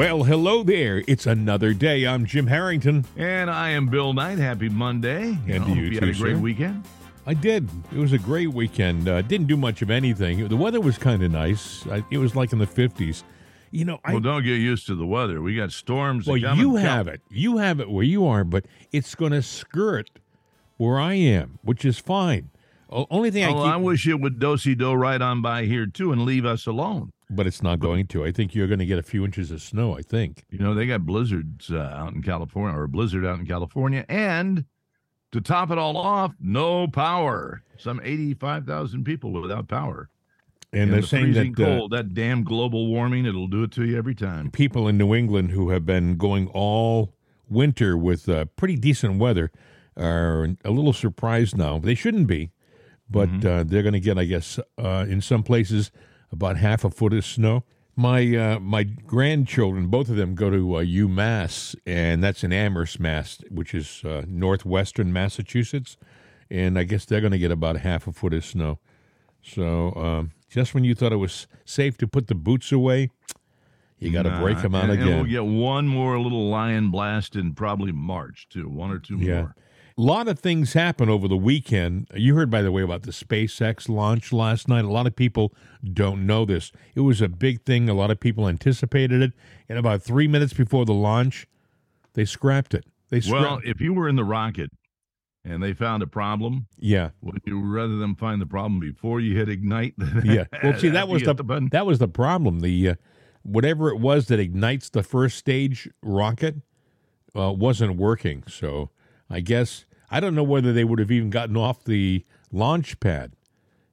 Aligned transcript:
Well, 0.00 0.22
hello 0.24 0.62
there. 0.62 1.04
It's 1.06 1.26
another 1.26 1.74
day. 1.74 2.06
I'm 2.06 2.24
Jim 2.24 2.46
Harrington. 2.46 3.04
And 3.18 3.50
I 3.50 3.68
am 3.68 3.88
Bill 3.88 4.14
Knight. 4.14 4.38
Happy 4.38 4.70
Monday. 4.70 5.36
And 5.46 5.62
hope 5.62 5.76
you 5.76 5.82
you 5.82 5.90
too, 5.90 6.06
had 6.06 6.16
a 6.16 6.18
great 6.18 6.36
sir. 6.36 6.40
weekend. 6.40 6.84
I 7.26 7.34
did. 7.34 7.68
It 7.92 7.98
was 7.98 8.14
a 8.14 8.18
great 8.18 8.48
weekend. 8.48 9.10
Uh, 9.10 9.20
didn't 9.20 9.46
do 9.46 9.58
much 9.58 9.82
of 9.82 9.90
anything. 9.90 10.48
The 10.48 10.56
weather 10.56 10.80
was 10.80 10.96
kind 10.96 11.22
of 11.22 11.30
nice. 11.30 11.86
I, 11.86 12.02
it 12.10 12.16
was 12.16 12.34
like 12.34 12.54
in 12.54 12.58
the 12.58 12.66
50s. 12.66 13.24
You 13.72 13.84
know, 13.84 14.00
I 14.02 14.12
well, 14.12 14.20
don't 14.20 14.42
get 14.42 14.54
used 14.54 14.86
to 14.86 14.94
the 14.94 15.04
weather. 15.04 15.42
We 15.42 15.54
got 15.54 15.70
storms. 15.70 16.26
well, 16.26 16.38
you 16.38 16.76
have 16.76 17.06
it. 17.06 17.20
You 17.28 17.58
have 17.58 17.78
it 17.78 17.90
where 17.90 18.02
you 18.02 18.24
are, 18.24 18.42
but 18.42 18.64
it's 18.92 19.14
going 19.14 19.32
to 19.32 19.42
skirt 19.42 20.08
where 20.78 20.98
I 20.98 21.12
am, 21.12 21.58
which 21.60 21.84
is 21.84 21.98
fine. 21.98 22.48
O- 22.88 23.06
only 23.10 23.30
thing 23.30 23.44
I 23.44 23.50
Oh, 23.50 23.64
keep, 23.64 23.72
I 23.74 23.76
wish 23.76 24.08
it 24.08 24.18
would 24.18 24.38
dosey 24.38 24.74
do 24.74 24.94
right 24.94 25.20
on 25.20 25.42
by 25.42 25.66
here 25.66 25.84
too 25.84 26.10
and 26.10 26.24
leave 26.24 26.46
us 26.46 26.66
alone. 26.66 27.12
But 27.30 27.46
it's 27.46 27.62
not 27.62 27.78
going 27.78 28.06
to. 28.08 28.24
I 28.24 28.32
think 28.32 28.54
you're 28.54 28.66
going 28.66 28.80
to 28.80 28.86
get 28.86 28.98
a 28.98 29.02
few 29.02 29.24
inches 29.24 29.50
of 29.50 29.62
snow. 29.62 29.96
I 29.96 30.02
think. 30.02 30.44
You 30.50 30.58
know, 30.58 30.74
they 30.74 30.86
got 30.86 31.06
blizzards 31.06 31.70
uh, 31.70 31.78
out 31.78 32.12
in 32.12 32.22
California 32.22 32.76
or 32.76 32.84
a 32.84 32.88
blizzard 32.88 33.24
out 33.24 33.38
in 33.38 33.46
California. 33.46 34.04
And 34.08 34.64
to 35.32 35.40
top 35.40 35.70
it 35.70 35.78
all 35.78 35.96
off, 35.96 36.34
no 36.40 36.88
power. 36.88 37.62
Some 37.78 38.00
85,000 38.02 39.04
people 39.04 39.32
without 39.32 39.68
power. 39.68 40.10
And 40.72 40.92
they're 40.92 41.00
the 41.00 41.06
saying 41.06 41.54
that 41.54 41.82
uh, 41.82 41.88
that 41.90 42.14
damn 42.14 42.44
global 42.44 42.86
warming, 42.88 43.26
it'll 43.26 43.48
do 43.48 43.64
it 43.64 43.72
to 43.72 43.84
you 43.84 43.96
every 43.96 44.14
time. 44.14 44.50
people 44.50 44.86
in 44.86 44.98
New 44.98 45.14
England 45.14 45.50
who 45.50 45.70
have 45.70 45.84
been 45.84 46.16
going 46.16 46.46
all 46.48 47.14
winter 47.48 47.96
with 47.96 48.28
uh, 48.28 48.44
pretty 48.56 48.76
decent 48.76 49.18
weather 49.18 49.50
are 49.96 50.48
a 50.64 50.70
little 50.70 50.92
surprised 50.92 51.56
now. 51.56 51.78
They 51.78 51.96
shouldn't 51.96 52.28
be, 52.28 52.50
but 53.08 53.44
uh, 53.44 53.64
they're 53.64 53.82
going 53.82 53.94
to 53.94 54.00
get, 54.00 54.16
I 54.16 54.24
guess, 54.24 54.60
uh, 54.78 55.06
in 55.08 55.20
some 55.20 55.42
places 55.42 55.90
about 56.32 56.56
half 56.56 56.84
a 56.84 56.90
foot 56.90 57.12
of 57.12 57.24
snow. 57.24 57.64
My 57.96 58.34
uh, 58.36 58.60
my 58.60 58.84
grandchildren, 58.84 59.88
both 59.88 60.08
of 60.08 60.16
them, 60.16 60.34
go 60.34 60.48
to 60.48 60.76
uh, 60.76 60.82
UMass, 60.82 61.74
and 61.84 62.22
that's 62.22 62.42
in 62.44 62.52
Amherst, 62.52 62.98
Mass, 63.00 63.38
which 63.50 63.74
is 63.74 64.02
uh, 64.04 64.22
northwestern 64.26 65.12
Massachusetts, 65.12 65.96
and 66.50 66.78
I 66.78 66.84
guess 66.84 67.04
they're 67.04 67.20
going 67.20 67.32
to 67.32 67.38
get 67.38 67.50
about 67.50 67.78
half 67.78 68.06
a 68.06 68.12
foot 68.12 68.32
of 68.32 68.44
snow. 68.44 68.78
So 69.42 69.92
um, 69.96 70.30
just 70.48 70.72
when 70.72 70.84
you 70.84 70.94
thought 70.94 71.12
it 71.12 71.16
was 71.16 71.46
safe 71.64 71.98
to 71.98 72.06
put 72.06 72.28
the 72.28 72.34
boots 72.34 72.72
away, 72.72 73.10
you 73.98 74.10
got 74.12 74.22
to 74.22 74.30
Nah, 74.30 74.40
break 74.40 74.62
them 74.62 74.74
out 74.74 74.84
and, 74.84 74.92
again. 74.92 75.08
And 75.08 75.16
we'll 75.16 75.30
get 75.30 75.44
one 75.44 75.86
more 75.88 76.18
little 76.18 76.48
lion 76.48 76.90
blast 76.90 77.36
in 77.36 77.54
probably 77.54 77.92
March, 77.92 78.48
too. 78.48 78.68
One 78.68 78.90
or 78.90 78.98
two 78.98 79.18
Yeah. 79.18 79.40
more. 79.42 79.54
A 80.00 80.02
lot 80.02 80.28
of 80.28 80.38
things 80.38 80.72
happened 80.72 81.10
over 81.10 81.28
the 81.28 81.36
weekend. 81.36 82.08
You 82.14 82.34
heard, 82.34 82.50
by 82.50 82.62
the 82.62 82.72
way, 82.72 82.80
about 82.80 83.02
the 83.02 83.10
SpaceX 83.10 83.86
launch 83.86 84.32
last 84.32 84.66
night. 84.66 84.86
A 84.86 84.90
lot 84.90 85.06
of 85.06 85.14
people 85.14 85.52
don't 85.92 86.24
know 86.26 86.46
this. 86.46 86.72
It 86.94 87.00
was 87.00 87.20
a 87.20 87.28
big 87.28 87.66
thing. 87.66 87.86
A 87.90 87.92
lot 87.92 88.10
of 88.10 88.18
people 88.18 88.48
anticipated 88.48 89.20
it. 89.20 89.32
And 89.68 89.76
about 89.78 90.02
three 90.02 90.26
minutes 90.26 90.54
before 90.54 90.86
the 90.86 90.94
launch, 90.94 91.46
they 92.14 92.24
scrapped 92.24 92.72
it. 92.72 92.86
They 93.10 93.20
scrapped 93.20 93.42
Well, 93.44 93.60
if 93.62 93.78
you 93.82 93.92
were 93.92 94.08
in 94.08 94.16
the 94.16 94.24
rocket 94.24 94.70
and 95.44 95.62
they 95.62 95.74
found 95.74 96.02
a 96.02 96.06
problem, 96.06 96.66
Yeah. 96.78 97.10
would 97.20 97.42
you 97.44 97.60
rather 97.60 97.98
them 97.98 98.16
find 98.16 98.40
the 98.40 98.46
problem 98.46 98.80
before 98.80 99.20
you 99.20 99.36
hit 99.36 99.50
ignite? 99.50 99.92
Yeah. 100.24 100.44
Well, 100.62 100.78
see, 100.78 100.88
that 100.88 101.08
was 101.08 101.24
the, 101.24 101.34
the 101.34 101.68
that 101.72 101.84
was 101.84 101.98
the 101.98 102.08
problem. 102.08 102.60
The 102.60 102.88
uh, 102.88 102.94
whatever 103.42 103.90
it 103.90 103.98
was 103.98 104.28
that 104.28 104.40
ignites 104.40 104.88
the 104.88 105.02
first 105.02 105.36
stage 105.36 105.90
rocket 106.02 106.54
uh, 107.36 107.52
wasn't 107.52 107.96
working. 107.96 108.44
So 108.48 108.88
I 109.28 109.40
guess 109.40 109.84
I 110.10 110.20
don't 110.20 110.34
know 110.34 110.42
whether 110.42 110.72
they 110.72 110.84
would 110.84 110.98
have 110.98 111.10
even 111.10 111.30
gotten 111.30 111.56
off 111.56 111.84
the 111.84 112.24
launch 112.52 112.98
pad. 113.00 113.32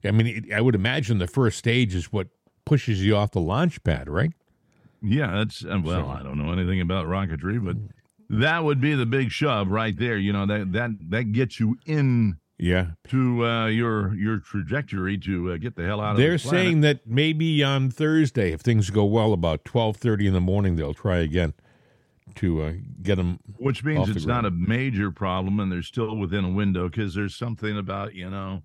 I 0.03 0.11
mean, 0.11 0.27
it, 0.27 0.53
I 0.53 0.61
would 0.61 0.75
imagine 0.75 1.17
the 1.19 1.27
first 1.27 1.57
stage 1.57 1.93
is 1.93 2.11
what 2.11 2.27
pushes 2.65 3.03
you 3.03 3.15
off 3.15 3.31
the 3.31 3.41
launch 3.41 3.83
pad, 3.83 4.09
right? 4.09 4.31
Yeah, 5.01 5.31
that's 5.37 5.63
uh, 5.63 5.79
well, 5.83 6.05
So- 6.05 6.09
I 6.09 6.23
don't 6.23 6.37
know 6.37 6.51
anything 6.51 6.81
about 6.81 7.05
rocketry, 7.07 7.63
but 7.63 7.77
that 8.29 8.63
would 8.63 8.81
be 8.81 8.93
the 8.95 9.05
big 9.05 9.31
shove 9.31 9.69
right 9.69 9.97
there. 9.97 10.17
You 10.17 10.33
know 10.33 10.45
that 10.45 10.71
that 10.73 10.91
that 11.09 11.31
gets 11.33 11.59
you 11.59 11.77
in 11.85 12.37
Yeah. 12.57 12.87
to 13.09 13.45
uh, 13.45 13.67
your 13.67 14.15
your 14.15 14.39
trajectory 14.39 15.17
to 15.19 15.51
uh, 15.53 15.57
get 15.57 15.75
the 15.75 15.85
hell 15.85 16.01
out 16.01 16.11
of. 16.11 16.17
There. 16.17 16.29
They're 16.29 16.37
saying 16.39 16.81
that 16.81 17.05
maybe 17.07 17.63
on 17.63 17.89
Thursday, 17.91 18.51
if 18.53 18.61
things 18.61 18.89
go 18.89 19.05
well, 19.05 19.33
about 19.33 19.63
twelve 19.65 19.97
thirty 19.97 20.25
in 20.27 20.33
the 20.33 20.41
morning, 20.41 20.75
they'll 20.77 20.93
try 20.95 21.17
again 21.17 21.53
to 22.37 22.61
uh, 22.61 22.73
get 23.01 23.15
them. 23.15 23.39
Which 23.57 23.83
means 23.83 24.09
it's 24.09 24.25
not 24.25 24.45
a 24.45 24.51
major 24.51 25.11
problem 25.11 25.59
and 25.59 25.71
they're 25.71 25.81
still 25.81 26.15
within 26.15 26.43
a 26.45 26.49
window 26.49 26.89
because 26.89 27.13
there's 27.13 27.35
something 27.35 27.77
about, 27.77 28.15
you 28.15 28.29
know, 28.29 28.63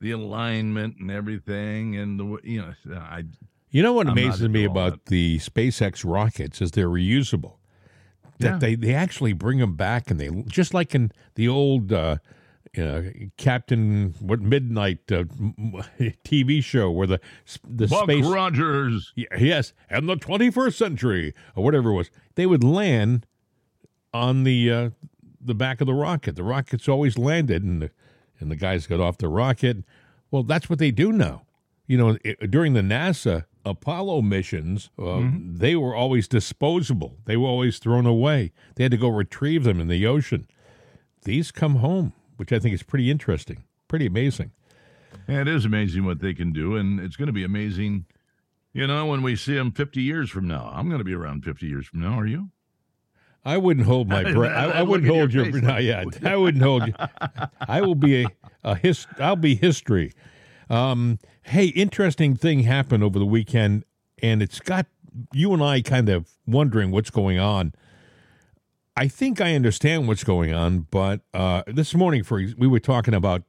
the 0.00 0.12
alignment 0.12 0.96
and 0.98 1.10
everything. 1.10 1.96
And, 1.96 2.18
the 2.18 2.38
you 2.42 2.62
know, 2.62 2.74
I, 2.96 3.24
You 3.70 3.82
know 3.82 3.92
what 3.92 4.06
I'm 4.06 4.12
amazes 4.12 4.48
me 4.48 4.64
about 4.64 5.06
the 5.06 5.38
SpaceX 5.38 6.04
rockets 6.04 6.62
is 6.62 6.70
they're 6.72 6.88
reusable. 6.88 7.54
That 8.40 8.52
Yeah. 8.52 8.58
they, 8.58 8.74
they 8.74 8.94
actually 8.94 9.32
bring 9.32 9.58
them 9.58 9.74
back 9.76 10.10
and 10.10 10.18
they 10.18 10.28
just 10.48 10.74
like 10.74 10.94
in 10.94 11.12
the 11.36 11.48
old 11.48 11.92
uh, 11.92 12.16
uh, 12.78 13.02
Captain 13.36 14.14
what 14.20 14.40
Midnight 14.40 15.00
uh, 15.10 15.24
TV 16.24 16.62
show 16.62 16.90
where 16.90 17.06
the 17.06 17.20
the 17.68 17.86
Buck 17.86 18.04
space 18.04 18.26
Rogers. 18.26 19.12
Yes 19.38 19.72
and 19.90 20.08
the 20.08 20.16
21st 20.16 20.74
century 20.74 21.34
or 21.54 21.64
whatever 21.64 21.90
it 21.90 21.94
was 21.94 22.10
they 22.34 22.46
would 22.46 22.64
land 22.64 23.26
on 24.12 24.44
the 24.44 24.70
uh, 24.70 24.90
the 25.40 25.54
back 25.54 25.80
of 25.80 25.86
the 25.86 25.94
rocket. 25.94 26.36
The 26.36 26.42
rocket's 26.42 26.88
always 26.88 27.18
landed 27.18 27.62
and 27.62 27.82
the, 27.82 27.90
and 28.40 28.50
the 28.50 28.56
guys 28.56 28.86
got 28.86 29.00
off 29.00 29.18
the 29.18 29.28
rocket. 29.28 29.84
Well, 30.30 30.42
that's 30.42 30.70
what 30.70 30.78
they 30.78 30.90
do 30.90 31.12
now. 31.12 31.42
You 31.86 31.98
know, 31.98 32.18
i 32.24 32.46
during 32.46 32.72
the 32.72 32.80
NASA 32.80 33.44
Apollo 33.64 34.22
missions, 34.22 34.90
uh, 34.98 35.22
they 35.38 35.76
were 35.76 35.94
always 35.94 36.28
disposable. 36.28 37.18
They 37.24 37.36
were 37.36 37.48
always 37.48 37.78
thrown 37.78 38.06
away. 38.06 38.52
They 38.74 38.84
had 38.84 38.92
to 38.92 38.98
go 38.98 39.08
retrieve 39.08 39.64
them 39.64 39.80
in 39.80 39.88
the 39.88 40.06
ocean. 40.06 40.46
These 41.24 41.50
come 41.50 41.76
home, 41.76 42.12
which 42.36 42.52
I 42.52 42.58
think 42.58 42.74
is 42.74 42.82
pretty 42.82 43.10
interesting, 43.10 43.64
pretty 43.88 44.06
amazing. 44.06 44.52
Yeah, 45.28 45.42
it 45.42 45.48
is 45.48 45.64
amazing 45.64 46.04
what 46.04 46.20
they 46.20 46.34
can 46.34 46.52
do. 46.52 46.76
And 46.76 47.00
it's 47.00 47.16
going 47.16 47.28
to 47.28 47.32
be 47.32 47.44
amazing, 47.44 48.06
you 48.72 48.86
know, 48.86 49.06
when 49.06 49.22
we 49.22 49.36
see 49.36 49.54
them 49.54 49.72
50 49.72 50.02
years 50.02 50.30
from 50.30 50.46
now. 50.46 50.70
I'm 50.74 50.88
going 50.88 50.98
to 50.98 51.04
be 51.04 51.14
around 51.14 51.44
50 51.44 51.66
years 51.66 51.86
from 51.86 52.00
now. 52.00 52.18
Are 52.18 52.26
you? 52.26 52.50
I 53.44 53.58
wouldn't 53.58 53.86
hold 53.86 54.08
my 54.08 54.22
breath. 54.32 54.56
I, 54.56 54.78
I 54.78 54.80
Look 54.80 54.88
wouldn't 54.90 55.10
hold 55.10 55.32
your 55.32 55.48
your. 55.48 55.80
yet. 55.80 56.24
I 56.24 56.36
wouldn't 56.36 56.62
hold 56.62 56.86
you. 56.86 56.94
I 57.60 57.80
will 57.80 57.94
be 57.94 58.24
a, 58.24 58.26
a 58.62 58.74
his. 58.76 59.06
I'll 59.18 59.36
be 59.36 59.54
history. 59.54 60.12
Um, 60.70 61.18
hey, 61.42 61.66
interesting 61.66 62.36
thing 62.36 62.60
happened 62.60 63.04
over 63.04 63.18
the 63.18 63.26
weekend, 63.26 63.84
and 64.22 64.42
it's 64.42 64.60
got 64.60 64.86
you 65.32 65.52
and 65.52 65.62
I 65.62 65.82
kind 65.82 66.08
of 66.08 66.30
wondering 66.46 66.90
what's 66.90 67.10
going 67.10 67.38
on. 67.38 67.74
I 68.96 69.08
think 69.08 69.40
I 69.40 69.54
understand 69.54 70.06
what's 70.06 70.22
going 70.24 70.52
on, 70.52 70.86
but 70.90 71.22
uh, 71.34 71.62
this 71.66 71.94
morning, 71.94 72.22
for 72.22 72.40
we 72.56 72.66
were 72.66 72.78
talking 72.80 73.14
about 73.14 73.42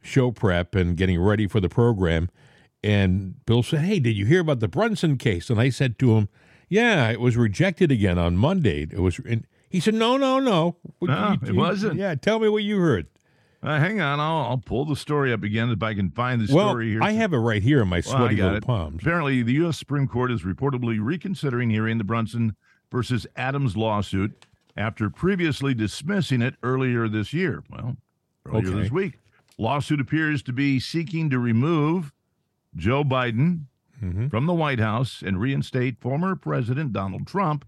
show 0.00 0.32
prep 0.32 0.74
and 0.74 0.96
getting 0.96 1.20
ready 1.20 1.46
for 1.46 1.60
the 1.60 1.68
program, 1.68 2.28
and 2.82 3.44
Bill 3.46 3.62
said, 3.62 3.80
"Hey, 3.80 4.00
did 4.00 4.16
you 4.16 4.26
hear 4.26 4.40
about 4.40 4.58
the 4.60 4.68
Brunson 4.68 5.18
case?" 5.18 5.50
And 5.50 5.60
I 5.60 5.68
said 5.70 5.98
to 6.00 6.16
him, 6.16 6.28
"Yeah, 6.68 7.10
it 7.10 7.20
was 7.20 7.36
rejected 7.36 7.92
again 7.92 8.18
on 8.18 8.36
Monday. 8.36 8.82
It 8.90 8.98
was." 8.98 9.20
And 9.20 9.46
he 9.70 9.78
said, 9.78 9.94
"No, 9.94 10.16
no, 10.16 10.40
no, 10.40 10.76
No, 11.00 11.28
you- 11.40 11.48
it 11.48 11.52
you- 11.52 11.54
wasn't. 11.54 11.96
Yeah, 11.96 12.16
tell 12.16 12.40
me 12.40 12.48
what 12.48 12.64
you 12.64 12.78
heard." 12.78 13.06
Uh, 13.62 13.78
hang 13.78 14.00
on. 14.00 14.18
I'll, 14.18 14.38
I'll 14.50 14.58
pull 14.58 14.84
the 14.84 14.96
story 14.96 15.32
up 15.32 15.44
again 15.44 15.70
if 15.70 15.80
I 15.84 15.94
can 15.94 16.10
find 16.10 16.40
the 16.40 16.52
Well, 16.52 16.70
story 16.70 16.88
here. 16.90 17.00
I 17.04 17.12
have 17.12 17.32
it 17.32 17.36
right 17.38 17.62
here 17.62 17.80
in 17.82 17.86
my 17.86 18.00
sweaty 18.00 18.34
got 18.34 18.42
little 18.46 18.56
it. 18.58 18.64
palms. 18.66 19.02
Apparently, 19.02 19.44
the 19.44 19.52
U.S. 19.52 19.78
Supreme 19.78 20.08
Court 20.08 20.32
is 20.32 20.42
reportedly 20.42 20.98
reconsidering 21.00 21.70
hearing 21.70 21.98
the 21.98 22.02
Brunson 22.04 22.56
versus 22.90 23.24
Adams 23.36 23.76
lawsuit 23.76 24.46
after 24.76 25.10
previously 25.10 25.74
dismissing 25.74 26.40
it 26.42 26.54
earlier 26.62 27.08
this 27.08 27.32
year. 27.32 27.62
Well, 27.70 27.96
earlier 28.46 28.68
Okay. 28.68 28.82
this 28.82 28.90
week. 28.90 29.18
Lawsuit 29.58 30.00
appears 30.00 30.42
to 30.44 30.52
be 30.52 30.80
seeking 30.80 31.28
to 31.30 31.38
remove 31.38 32.12
Joe 32.74 33.04
Biden 33.04 33.66
Mhm. 34.02 34.30
from 34.30 34.46
the 34.46 34.54
White 34.54 34.80
House 34.80 35.22
and 35.22 35.40
reinstate 35.40 36.00
former 36.00 36.34
President 36.34 36.92
Donald 36.92 37.26
Trump 37.26 37.64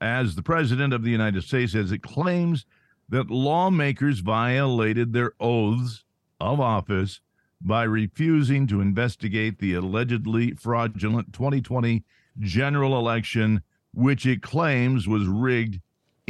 as 0.00 0.34
the 0.34 0.42
President 0.42 0.92
of 0.92 1.02
the 1.02 1.10
United 1.10 1.42
States, 1.42 1.74
as 1.74 1.92
it 1.92 2.02
claims 2.02 2.66
that 3.08 3.30
lawmakers 3.30 4.20
violated 4.20 5.12
their 5.12 5.32
oaths 5.40 6.04
of 6.40 6.58
office 6.60 7.20
by 7.60 7.82
refusing 7.84 8.66
to 8.66 8.80
investigate 8.80 9.58
the 9.58 9.74
allegedly 9.74 10.52
fraudulent 10.54 11.32
2020 11.32 12.04
general 12.38 12.98
election, 12.98 13.60
which 13.92 14.24
it 14.26 14.40
claims 14.42 15.06
was 15.06 15.26
rigged 15.26 15.80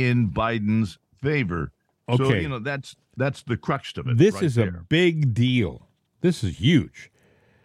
in 0.09 0.31
Biden's 0.31 0.99
favor. 1.23 1.73
So, 2.17 2.33
you 2.35 2.49
know, 2.49 2.59
that's 2.59 2.97
that's 3.17 3.43
the 3.43 3.57
crux 3.57 3.97
of 3.97 4.09
it. 4.09 4.19
This 4.19 4.35
right 4.35 4.45
is 4.45 4.59
a 4.59 4.85
big 4.89 5.33
deal. 5.35 5.87
This 6.23 6.43
is 6.43 6.61
huge. 6.61 7.11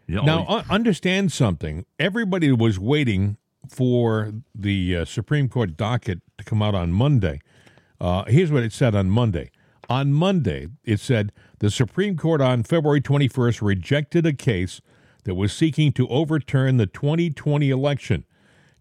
You 0.08 0.18
know, 0.18 0.24
Now, 0.24 0.46
un- 0.48 0.66
understand 0.70 1.32
something. 1.32 1.86
Everybody 1.98 2.52
was 2.52 2.78
waiting 2.78 3.38
for 3.68 4.34
the 4.54 4.98
uh, 4.98 5.06
Supreme 5.06 5.50
Court 5.50 5.76
docket 5.76 6.22
to 6.38 6.44
come 6.44 6.62
out 6.62 6.76
on 6.76 6.92
Monday. 6.92 7.40
Uh, 8.00 8.24
here's 8.28 8.52
what 8.52 8.62
it 8.62 8.72
said 8.72 8.94
on 8.94 9.10
Monday. 9.10 9.50
On 9.90 10.14
Monday, 10.14 10.68
it 10.84 11.00
said 11.00 11.32
the 11.60 11.72
Supreme 11.72 12.18
Court 12.18 12.42
on 12.42 12.62
February 12.64 13.02
21st 13.02 13.62
rejected 13.64 14.26
a 14.28 14.34
case 14.34 14.80
that 15.24 15.34
was 15.36 15.54
seeking 15.54 15.92
to 15.94 16.08
overturn 16.10 16.78
the 16.78 16.86
2020 16.86 17.72
election. 17.72 18.26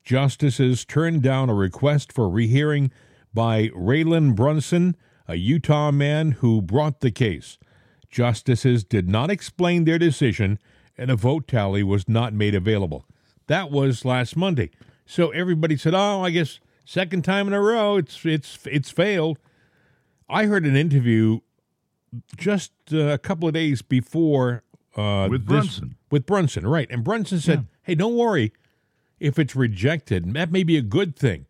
justices 0.05 0.85
turned 0.85 1.23
down 1.23 1.49
a 1.49 1.55
request 1.55 2.13
for 2.13 2.29
rehearing 2.29 2.91
by 3.35 3.69
Raland 3.69 4.37
Brunson, 4.37 4.97
a 5.29 5.35
Utah 5.35 5.91
man 5.91 6.33
who 6.33 6.63
brought 6.63 7.01
the 7.01 7.11
case. 7.11 7.59
Justices 8.11 8.85
did 8.85 9.09
not 9.09 9.31
explain 9.31 9.85
their 9.85 9.99
decision, 9.99 10.59
and 10.97 11.11
a 11.11 11.17
vote 11.17 11.49
tally 11.49 11.83
was 11.83 12.09
not 12.09 12.33
made 12.33 12.55
available. 12.55 13.05
That 13.49 13.71
was 13.71 14.05
last 14.05 14.37
Monday. 14.37 14.71
So 15.05 15.31
everybody 15.31 15.77
said, 15.77 15.95
"Oh, 15.95 16.23
I 16.23 16.31
guess 16.31 16.61
second 16.85 17.23
time 17.25 17.49
in 17.49 17.53
a 17.53 17.61
row, 17.61 17.97
it's 17.97 18.25
it's 18.25 18.59
it's 18.71 18.91
failed." 18.91 19.39
I 20.29 20.47
heard 20.47 20.65
an 20.65 20.77
interview 20.77 21.41
just 22.37 22.73
uh, 22.93 22.99
a 23.09 23.19
couple 23.19 23.49
of 23.49 23.55
days 23.55 23.83
before 23.83 24.63
uh, 24.97 25.27
With 25.31 25.43
this- 25.47 25.49
Brunson. 25.49 25.97
With 26.11 26.27
Brunson, 26.27 26.67
right? 26.67 26.89
And 26.91 27.03
Brunson 27.03 27.41
said, 27.41 27.67
"Hey, 27.83 27.97
don't 27.97 28.17
worry. 28.17 28.53
If 29.19 29.39
it's 29.39 29.57
rejected, 29.57 30.33
that 30.35 30.53
may 30.53 30.63
be 30.63 30.77
a 30.77 30.83
good 30.83 31.17
thing." 31.17 31.47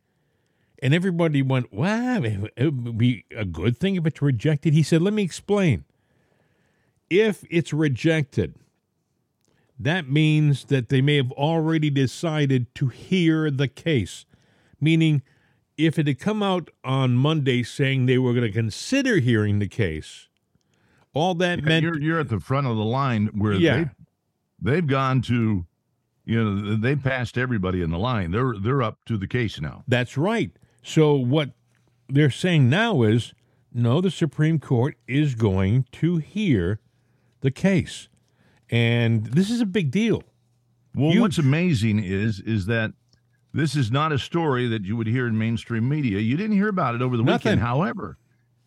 And 0.85 0.93
everybody 0.93 1.41
went, 1.41 1.73
"Wow, 1.73 2.21
it 2.23 2.75
would 2.75 2.99
be 2.99 3.25
a 3.35 3.47
good 3.47 3.79
thing 3.79 3.97
if 3.97 4.05
it's 4.05 4.21
rejected." 4.21 4.75
He 4.75 4.83
said, 4.83 5.01
"Let 5.01 5.15
me 5.15 5.23
explain. 5.23 5.85
If 7.09 7.43
it's 7.49 7.73
rejected, 7.73 8.55
that 9.81 10.11
means 10.11 10.67
that 10.67 10.91
they 10.91 11.01
may 11.01 11.17
have 11.17 11.33
already 11.33 11.89
decided 11.89 12.75
to 12.75 12.89
hear 12.89 13.51
the 13.51 13.67
case, 13.67 14.27
meaning." 14.79 15.23
If 15.77 15.99
it 15.99 16.07
had 16.07 16.21
come 16.21 16.41
out 16.41 16.71
on 16.85 17.17
Monday 17.17 17.65
saying 17.65 18.07
they 18.07 18.19
were 18.19 18.33
going 18.33 18.47
to 18.47 18.53
consider 18.53 19.19
hearing 19.19 19.59
the 19.59 19.67
case, 19.67 20.29
all 21.15 21.35
that 21.37 21.65
meant 21.65 21.83
you're 21.83 21.99
you're 21.99 22.21
at 22.21 22.29
the 22.29 22.39
front 22.39 22.67
of 22.69 22.77
the 22.77 22.85
line 22.85 23.27
where 23.29 23.55
Yeah. 23.55 23.85
they 24.61 24.71
they've 24.75 24.87
gone 24.87 25.21
to 25.23 25.67
you 26.25 26.45
know 26.45 26.77
they 26.77 26.95
passed 26.95 27.37
everybody 27.37 27.81
in 27.83 27.91
the 27.91 27.99
line. 27.99 28.31
They're 28.31 28.55
they're 28.61 28.83
up 28.83 29.05
to 29.07 29.17
the 29.17 29.27
case 29.27 29.61
now. 29.61 29.83
That's 29.89 30.17
right. 30.17 30.53
So 30.85 31.15
what 31.15 31.51
they're 32.09 32.31
saying 32.31 32.69
now 32.69 33.03
is 33.03 33.35
no, 33.73 34.01
the 34.01 34.11
Supreme 34.11 34.61
Court 34.61 34.97
is 35.09 35.35
going 35.35 35.87
to 35.93 36.19
hear 36.19 36.79
the 37.41 37.51
case. 37.51 38.09
And 38.71 39.27
this 39.27 39.51
is 39.51 39.61
a 39.61 39.67
big 39.67 39.91
deal. 39.91 40.23
Well, 40.95 41.11
Huge. 41.11 41.21
what's 41.21 41.39
amazing 41.39 41.99
is 42.05 42.39
is 42.41 42.67
that 42.67 42.93
this 43.53 43.75
is 43.75 43.91
not 43.91 44.13
a 44.13 44.19
story 44.19 44.69
that 44.69 44.85
you 44.85 44.97
would 44.97 45.07
hear 45.07 45.27
in 45.27 45.37
mainstream 45.37 45.89
media. 45.89 46.19
You 46.19 46.37
didn't 46.37 46.57
hear 46.57 46.69
about 46.69 46.95
it 46.95 47.03
over 47.03 47.17
the 47.17 47.23
Nothing. 47.23 47.51
weekend. 47.53 47.61
However, 47.63 48.19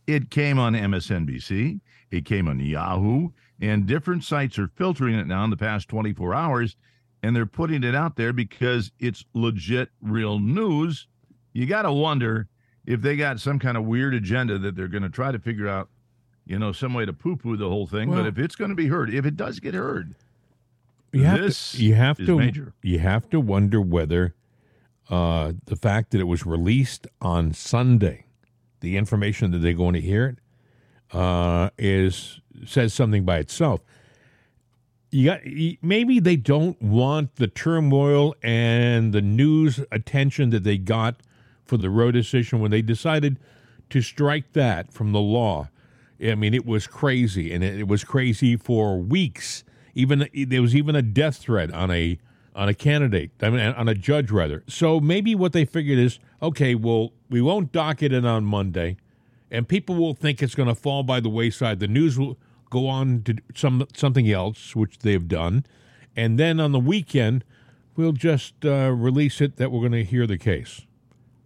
it 0.08 0.30
came 0.30 0.60
on 0.60 0.74
MSNBC, 0.74 1.80
it 2.12 2.26
came 2.26 2.48
on 2.48 2.60
Yahoo, 2.60 3.30
and 3.62 3.86
different 3.86 4.24
sites 4.24 4.58
are 4.58 4.68
filtering 4.68 5.16
it 5.16 5.28
now 5.28 5.44
in 5.44 5.50
the 5.50 5.58
past 5.58 5.88
24 5.90 6.34
hours, 6.34 6.76
and 7.22 7.36
they're 7.36 7.46
putting 7.46 7.84
it 7.84 7.96
out 7.96 8.16
there 8.16 8.32
because 8.34 8.92
it's 9.00 9.26
legit, 9.34 9.90
real 10.02 10.40
news. 10.40 11.08
You 11.58 11.66
got 11.66 11.82
to 11.82 11.92
wonder 11.92 12.48
if 12.86 13.02
they 13.02 13.16
got 13.16 13.40
some 13.40 13.58
kind 13.58 13.78
of 13.78 13.86
weird 13.86 14.14
agenda 14.14 14.60
that 14.60 14.76
they're 14.76 14.88
going 14.88 15.02
to 15.02 15.10
try 15.10 15.32
to 15.32 15.40
figure 15.40 15.68
out, 15.68 15.90
you 16.46 16.60
know, 16.60 16.72
some 16.72 16.94
way 16.94 17.04
to 17.04 17.12
poo-poo 17.14 17.58
the 17.58 17.68
whole 17.68 17.88
thing. 17.88 18.12
Well- 18.12 18.20
but 18.22 18.28
if 18.28 18.38
it's 18.38 18.56
going 18.56 18.70
to 18.70 18.76
be 18.76 18.86
heard, 18.86 19.12
if 19.12 19.26
it 19.26 19.36
does 19.36 19.60
get 19.60 19.74
heard, 19.74 20.14
You 21.12 21.24
have 21.24 21.40
This 21.42 21.72
to, 21.72 21.84
you 21.84 21.96
have 21.96 22.20
is 22.20 22.28
to 22.28 22.38
major. 22.38 22.74
you 22.84 23.00
have 23.00 23.28
to 23.32 23.40
wonder 23.40 23.82
whether 23.82 24.36
uh, 25.10 25.54
the 25.66 25.76
fact 25.76 26.12
that 26.12 26.20
it 26.22 26.26
was 26.26 26.46
released 26.46 27.08
on 27.22 27.54
Sunday, 27.54 28.26
the 28.82 28.96
information 28.96 29.50
that 29.50 29.58
they're 29.60 29.74
going 29.74 29.96
to 29.96 30.02
hear 30.02 30.28
it, 30.28 31.16
uh, 31.18 31.72
is 31.80 32.40
says 32.68 32.94
something 32.94 33.26
by 33.26 33.38
itself. 33.40 33.82
You 35.10 35.26
got 35.26 35.40
maybe 35.82 36.20
they 36.20 36.36
don't 36.36 36.80
want 36.80 37.38
the 37.38 37.48
turmoil 37.48 38.36
and 38.44 39.12
the 39.12 39.22
news 39.24 39.80
attention 39.92 40.52
that 40.52 40.64
they 40.64 40.78
got 40.78 41.16
for 41.68 41.78
the 41.78 41.90
Roe 41.90 42.12
decision 42.12 42.60
when 42.60 42.72
they 42.72 42.82
decided 42.82 43.40
to 43.90 44.02
strike 44.02 44.54
that 44.54 44.92
from 44.92 45.12
the 45.12 45.20
law. 45.20 45.70
I 46.22 46.36
mean, 46.36 46.54
it 46.54 46.66
was 46.66 46.88
crazy, 46.88 47.54
and 47.54 47.64
it, 47.64 47.88
was 47.88 48.04
crazy 48.04 48.58
for 48.58 48.98
weeks. 48.98 49.64
Even 49.94 50.28
there 50.34 50.62
was 50.62 50.76
even 50.76 50.96
a 50.96 51.02
death 51.02 51.38
threat 51.38 51.72
on 51.74 51.92
a 51.92 52.18
on 52.56 52.68
a 52.68 52.74
candidate, 52.74 53.30
I 53.40 53.52
mean, 53.52 53.60
on 53.60 53.88
a 53.88 53.94
judge 53.94 54.32
rather. 54.32 54.64
So 54.68 55.00
maybe 55.00 55.36
what 55.36 55.54
they 55.54 55.64
figured 55.64 56.00
is, 56.00 56.18
okay, 56.42 56.74
well, 56.74 57.12
we 57.30 57.40
won't 57.40 57.72
docket 57.72 58.12
it 58.12 58.26
on 58.26 58.46
Monday, 58.46 58.98
and 59.52 59.68
people 59.68 59.94
will 59.96 60.16
think 60.16 60.42
it's 60.42 60.56
going 60.56 60.68
to 60.68 60.74
fall 60.74 61.04
by 61.04 61.20
the 61.20 61.30
wayside. 61.30 61.80
The 61.80 61.88
news 61.88 62.18
will 62.18 62.36
go 62.72 62.88
on 62.88 63.22
to 63.24 63.36
some 63.54 63.88
something 63.94 64.30
else, 64.30 64.76
which 64.76 65.00
they've 65.00 65.28
done, 65.28 65.66
and 66.16 66.40
then 66.40 66.60
on 66.60 66.72
the 66.72 66.80
weekend, 66.80 67.44
we'll 67.96 68.12
just 68.12 68.66
uh, 68.66 68.92
release 68.92 69.40
it 69.40 69.58
that 69.58 69.72
we're 69.72 69.82
going 69.82 69.92
to 69.92 70.04
hear 70.04 70.26
the 70.26 70.40
case. 70.40 70.87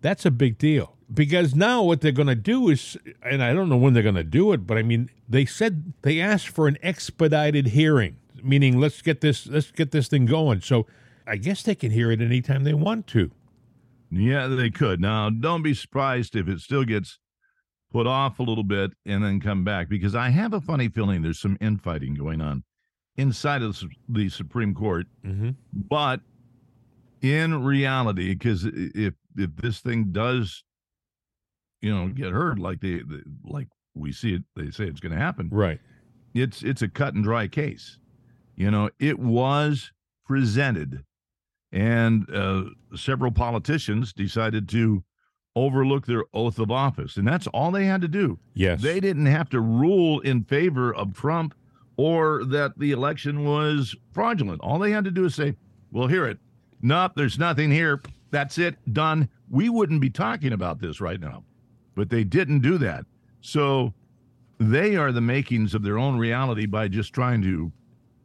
That's 0.02 0.26
a 0.26 0.32
big 0.32 0.58
deal 0.58 0.96
because 1.14 1.56
now 1.56 1.84
what 1.84 2.02
they're 2.02 2.12
going 2.12 2.28
to 2.28 2.36
do 2.36 2.70
is, 2.70 2.98
and 3.24 3.44
I 3.44 3.54
don't 3.54 3.70
know 3.70 3.78
when 3.78 3.94
they're 3.94 4.04
going 4.04 4.16
to 4.16 4.24
do 4.24 4.52
it, 4.54 4.66
but 4.66 4.78
I 4.78 4.84
mean, 4.84 5.10
they 5.28 5.46
said 5.46 5.94
they 6.02 6.20
asked 6.20 6.50
for 6.50 6.68
an 6.68 6.78
expedited 6.82 7.68
hearing, 7.68 8.18
meaning 8.44 8.80
let's 8.80 9.02
get 9.02 9.22
this 9.22 9.48
let's 9.48 9.72
get 9.72 9.92
this 9.92 10.08
thing 10.08 10.26
going. 10.26 10.62
So 10.62 10.88
I 11.28 11.38
guess 11.38 11.64
they 11.64 11.76
can 11.76 11.92
hear 11.92 12.12
it 12.12 12.22
anytime 12.22 12.64
they 12.64 12.74
want 12.74 13.08
to. 13.08 13.32
Yeah, 14.10 14.48
they 14.48 14.70
could. 14.70 15.00
Now, 15.00 15.30
don't 15.30 15.64
be 15.64 15.74
surprised 15.74 16.36
if 16.36 16.48
it 16.48 16.60
still 16.60 16.84
gets 16.84 17.20
put 17.92 18.08
off 18.08 18.40
a 18.40 18.44
little 18.44 18.64
bit 18.64 18.92
and 19.06 19.24
then 19.24 19.40
come 19.40 19.64
back 19.64 19.90
because 19.90 20.16
I 20.16 20.30
have 20.30 20.54
a 20.54 20.62
funny 20.62 20.90
feeling 20.90 21.22
there's 21.22 21.40
some 21.40 21.58
infighting 21.62 22.16
going 22.16 22.42
on 22.42 22.64
inside 23.18 23.62
of 23.62 23.82
the 24.08 24.30
Supreme 24.30 24.74
Court. 24.74 25.08
Mm-hmm. 25.26 25.52
But 25.74 26.22
in 27.22 27.64
reality, 27.64 28.34
because 28.34 28.66
if 28.66 29.14
if 29.38 29.56
this 29.58 29.80
thing 29.80 30.12
does, 30.12 30.64
you 31.82 31.94
know, 31.94 32.08
get 32.08 32.32
heard 32.32 32.60
like 32.60 32.82
they, 32.82 32.98
they 32.98 33.22
like 33.44 33.68
we 33.96 34.12
see 34.12 34.34
it, 34.34 34.44
they 34.56 34.72
say 34.72 34.86
it's 34.86 35.00
going 35.00 35.14
to 35.14 35.18
happen. 35.18 35.50
Right. 35.52 35.80
It's 36.34 36.64
it's 36.64 36.82
a 36.82 36.88
cut 36.88 37.14
and 37.14 37.24
dry 37.24 37.48
case. 37.48 37.98
You 38.56 38.72
know, 38.72 38.90
it 39.00 39.20
was 39.20 39.92
presented, 40.26 41.04
and 41.72 42.30
uh, 42.34 42.64
several 42.96 43.32
politicians 43.32 44.14
decided 44.14 44.70
to 44.70 45.04
overlook 45.56 46.06
their 46.06 46.24
oath 46.34 46.60
of 46.60 46.72
office, 46.72 47.18
and 47.18 47.28
that's 47.28 47.48
all 47.48 47.72
they 47.72 47.86
had 47.86 48.02
to 48.02 48.08
do. 48.08 48.40
Yes. 48.54 48.82
They 48.82 49.00
didn't 49.00 49.26
have 49.26 49.50
to 49.50 49.60
rule 49.60 50.20
in 50.22 50.44
favor 50.44 50.94
of 50.96 51.14
Trump 51.14 51.54
or 51.98 52.46
that 52.46 52.78
the 52.80 52.92
election 52.92 53.44
was 53.44 53.96
fraudulent. 54.14 54.62
All 54.62 54.80
they 54.80 54.92
had 54.92 55.04
to 55.04 55.12
do 55.12 55.26
is 55.26 55.36
say, 55.36 55.56
"We'll 55.92 56.08
hear 56.08 56.26
it." 56.26 56.40
Nope, 56.82 57.14
there's 57.16 57.38
nothing 57.38 57.72
here. 57.72 58.02
That's 58.32 58.58
it. 58.58 58.76
Done. 58.92 59.30
We 59.50 59.70
wouldn't 59.70 60.02
be 60.02 60.10
talking 60.10 60.54
about 60.54 60.80
this 60.80 61.00
right 61.00 61.20
now, 61.20 61.44
but 61.96 62.10
they 62.10 62.24
didn't 62.24 62.62
do 62.62 62.78
that. 62.80 63.06
So 63.42 63.94
they 64.58 64.96
are 64.96 65.12
the 65.12 65.22
makings 65.22 65.74
of 65.74 65.84
their 65.84 65.98
own 65.98 66.18
reality 66.18 66.66
by 66.66 66.88
just 66.88 67.14
trying 67.14 67.42
to 67.44 67.72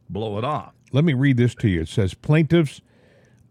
blow 0.09 0.37
it 0.37 0.43
off. 0.43 0.73
Let 0.91 1.03
me 1.03 1.13
read 1.13 1.37
this 1.37 1.53
to 1.55 1.67
you. 1.67 1.81
It 1.81 1.89
says 1.89 2.13
plaintiffs 2.13 2.81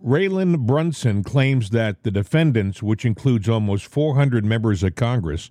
Raland 0.05 0.61
Brunson 0.61 1.25
claims 1.25 1.71
that 1.71 2.03
the 2.03 2.11
defendants, 2.11 2.83
which 2.83 3.05
includes 3.05 3.49
almost 3.49 3.87
400 3.87 4.45
members 4.45 4.83
of 4.83 4.95
Congress, 4.95 5.51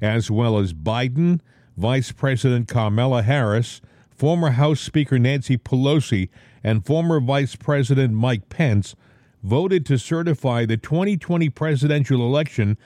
as 0.00 0.30
well 0.30 0.58
as 0.58 0.72
Biden, 0.74 1.40
Vice 1.76 2.12
President 2.12 2.68
Kamala 2.68 3.22
Harris, 3.22 3.80
former 4.10 4.50
House 4.50 4.80
Speaker 4.80 5.18
Nancy 5.18 5.56
Pelosi, 5.56 6.28
and 6.62 6.84
former 6.84 7.20
Vice 7.20 7.56
President 7.56 8.14
Mike 8.14 8.48
Pence, 8.48 8.94
voted 9.44 9.84
to 9.86 9.98
certify 9.98 10.64
the 10.64 10.76
2020 10.76 11.50
presidential 11.50 12.20
election 12.22 12.78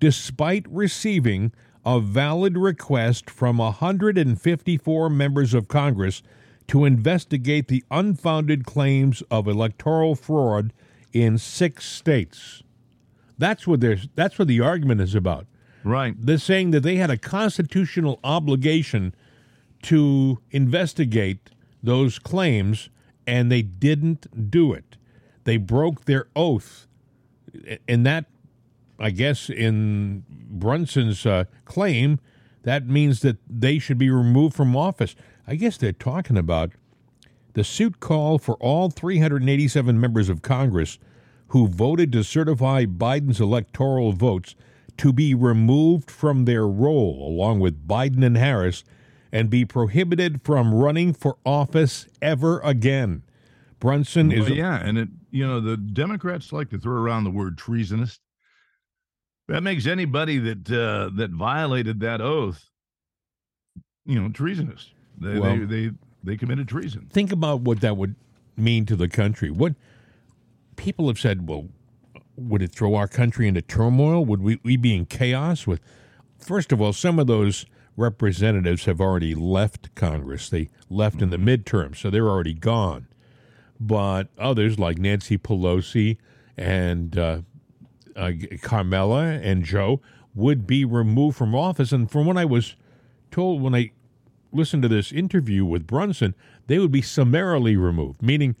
despite 0.00 0.66
receiving 0.68 1.52
a 1.84 2.00
valid 2.00 2.56
request 2.58 3.30
from 3.30 3.58
154 3.58 5.10
members 5.10 5.54
of 5.54 5.68
Congress 5.68 6.22
to 6.66 6.84
investigate 6.84 7.68
the 7.68 7.84
unfounded 7.90 8.64
claims 8.66 9.22
of 9.30 9.46
electoral 9.46 10.16
fraud 10.16 10.72
in 11.12 11.38
six 11.38 11.86
states. 11.86 12.62
That's 13.38 13.66
what 13.66 13.80
that's 14.14 14.38
what 14.38 14.48
the 14.48 14.60
argument 14.60 15.02
is 15.02 15.14
about. 15.14 15.46
Right. 15.84 16.14
They're 16.18 16.38
saying 16.38 16.72
that 16.72 16.80
they 16.80 16.96
had 16.96 17.10
a 17.10 17.18
constitutional 17.18 18.18
obligation 18.24 19.14
to 19.82 20.40
investigate 20.50 21.50
those 21.82 22.18
claims 22.18 22.88
and 23.26 23.52
they 23.52 23.62
didn't 23.62 24.50
do 24.50 24.72
it. 24.72 24.95
They 25.46 25.56
broke 25.56 26.04
their 26.06 26.26
oath. 26.34 26.86
And 27.88 28.04
that 28.04 28.26
I 28.98 29.10
guess 29.10 29.48
in 29.48 30.24
Brunson's 30.28 31.24
uh, 31.24 31.44
claim, 31.64 32.18
that 32.64 32.88
means 32.88 33.20
that 33.20 33.36
they 33.48 33.78
should 33.78 33.96
be 33.96 34.10
removed 34.10 34.56
from 34.56 34.76
office. 34.76 35.14
I 35.46 35.54
guess 35.54 35.76
they're 35.76 35.92
talking 35.92 36.36
about 36.36 36.72
the 37.52 37.62
suit 37.62 38.00
called 38.00 38.42
for 38.42 38.56
all 38.56 38.90
387 38.90 40.00
members 40.00 40.28
of 40.28 40.42
Congress 40.42 40.98
who 41.48 41.68
voted 41.68 42.10
to 42.12 42.24
certify 42.24 42.84
Biden's 42.84 43.40
electoral 43.40 44.12
votes 44.12 44.56
to 44.96 45.12
be 45.12 45.32
removed 45.32 46.10
from 46.10 46.44
their 46.44 46.66
role, 46.66 47.24
along 47.28 47.60
with 47.60 47.86
Biden 47.86 48.24
and 48.24 48.36
Harris, 48.36 48.82
and 49.30 49.48
be 49.48 49.64
prohibited 49.64 50.42
from 50.42 50.74
running 50.74 51.12
for 51.12 51.36
office 51.44 52.08
ever 52.20 52.58
again. 52.60 53.22
Brunson 53.86 54.32
is 54.32 54.46
well, 54.46 54.52
yeah, 54.52 54.84
and 54.84 54.98
it 54.98 55.08
you 55.30 55.46
know 55.46 55.60
the 55.60 55.76
Democrats 55.76 56.52
like 56.52 56.70
to 56.70 56.78
throw 56.78 57.00
around 57.00 57.22
the 57.22 57.30
word 57.30 57.56
treasonous. 57.56 58.18
That 59.46 59.62
makes 59.62 59.86
anybody 59.86 60.38
that 60.38 60.68
uh, 60.68 61.10
that 61.16 61.30
violated 61.30 62.00
that 62.00 62.20
oath, 62.20 62.68
you 64.04 64.20
know, 64.20 64.28
treasonous. 64.30 64.90
They, 65.18 65.38
well, 65.38 65.56
they 65.56 65.64
they 65.64 65.90
they 66.24 66.36
committed 66.36 66.66
treason. 66.66 67.08
Think 67.12 67.30
about 67.30 67.60
what 67.60 67.80
that 67.82 67.96
would 67.96 68.16
mean 68.56 68.86
to 68.86 68.96
the 68.96 69.08
country. 69.08 69.52
What 69.52 69.76
people 70.74 71.06
have 71.06 71.20
said, 71.20 71.48
well, 71.48 71.68
would 72.34 72.62
it 72.62 72.72
throw 72.72 72.96
our 72.96 73.06
country 73.06 73.46
into 73.46 73.62
turmoil? 73.62 74.24
Would 74.24 74.42
we, 74.42 74.58
we 74.64 74.76
be 74.76 74.96
in 74.96 75.06
chaos? 75.06 75.64
With 75.64 75.80
first 76.40 76.72
of 76.72 76.80
all, 76.80 76.92
some 76.92 77.20
of 77.20 77.28
those 77.28 77.66
representatives 77.96 78.86
have 78.86 79.00
already 79.00 79.36
left 79.36 79.94
Congress. 79.94 80.50
They 80.50 80.70
left 80.90 81.22
in 81.22 81.30
the 81.30 81.36
midterm, 81.36 81.96
so 81.96 82.10
they're 82.10 82.28
already 82.28 82.54
gone. 82.54 83.06
But 83.78 84.28
others, 84.38 84.78
like 84.78 84.98
Nancy 84.98 85.36
Pelosi 85.36 86.16
and 86.56 87.18
uh, 87.18 87.40
uh, 88.14 88.32
Carmela 88.62 89.24
and 89.24 89.64
Joe, 89.64 90.00
would 90.34 90.66
be 90.66 90.84
removed 90.84 91.36
from 91.36 91.54
office. 91.54 91.92
And 91.92 92.10
from 92.10 92.26
what 92.26 92.36
I 92.36 92.44
was 92.44 92.76
told 93.30 93.60
when 93.60 93.74
I 93.74 93.90
listened 94.52 94.82
to 94.82 94.88
this 94.88 95.12
interview 95.12 95.64
with 95.64 95.86
Brunson, 95.86 96.34
they 96.66 96.78
would 96.78 96.92
be 96.92 97.02
summarily 97.02 97.76
removed, 97.76 98.22
meaning 98.22 98.56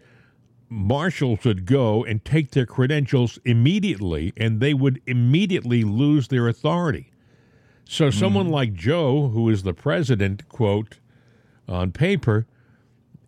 marshals 0.68 1.44
would 1.44 1.64
go 1.66 2.04
and 2.04 2.24
take 2.24 2.50
their 2.50 2.66
credentials 2.66 3.38
immediately, 3.44 4.32
and 4.36 4.60
they 4.60 4.74
would 4.74 5.00
immediately 5.06 5.84
lose 5.84 6.28
their 6.28 6.48
authority. 6.48 7.10
So, 7.84 8.10
someone 8.10 8.48
mm. 8.48 8.52
like 8.52 8.74
Joe, 8.74 9.28
who 9.28 9.48
is 9.48 9.62
the 9.62 9.72
president, 9.72 10.48
quote, 10.48 10.98
on 11.68 11.92
paper, 11.92 12.46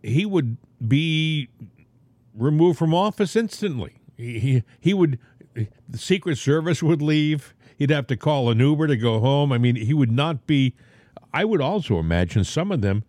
he 0.02 0.26
would 0.26 0.56
be 0.86 1.48
removed 2.38 2.78
from 2.78 2.94
office 2.94 3.36
instantly. 3.36 3.96
He, 4.16 4.38
he, 4.38 4.62
he 4.80 4.94
would, 4.94 5.18
the 5.54 5.98
Secret 5.98 6.38
Service 6.38 6.82
would 6.82 7.02
leave. 7.02 7.54
He'd 7.76 7.90
have 7.90 8.06
to 8.08 8.16
call 8.16 8.50
an 8.50 8.58
Uber 8.58 8.86
to 8.88 8.96
go 8.96 9.20
home. 9.20 9.52
I 9.52 9.58
mean, 9.58 9.76
he 9.76 9.94
would 9.94 10.10
not 10.10 10.46
be. 10.46 10.74
I 11.32 11.44
would 11.44 11.60
also 11.60 11.98
imagine 11.98 12.42
some 12.44 12.72
of 12.72 12.80
them 12.80 13.04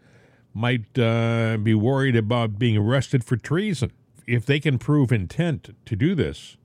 might 0.54 1.00
uh, 1.00 1.58
be 1.58 1.74
worried 1.74 2.16
about 2.16 2.60
being 2.60 2.78
arrested 2.78 3.24
for 3.24 3.38
treason 3.38 3.92
if 4.30 4.46
they 4.46 4.60
can 4.60 4.78
prove 4.78 5.12
intent 5.12 5.76
to 5.86 5.96
do 5.96 6.14
this, 6.14 6.56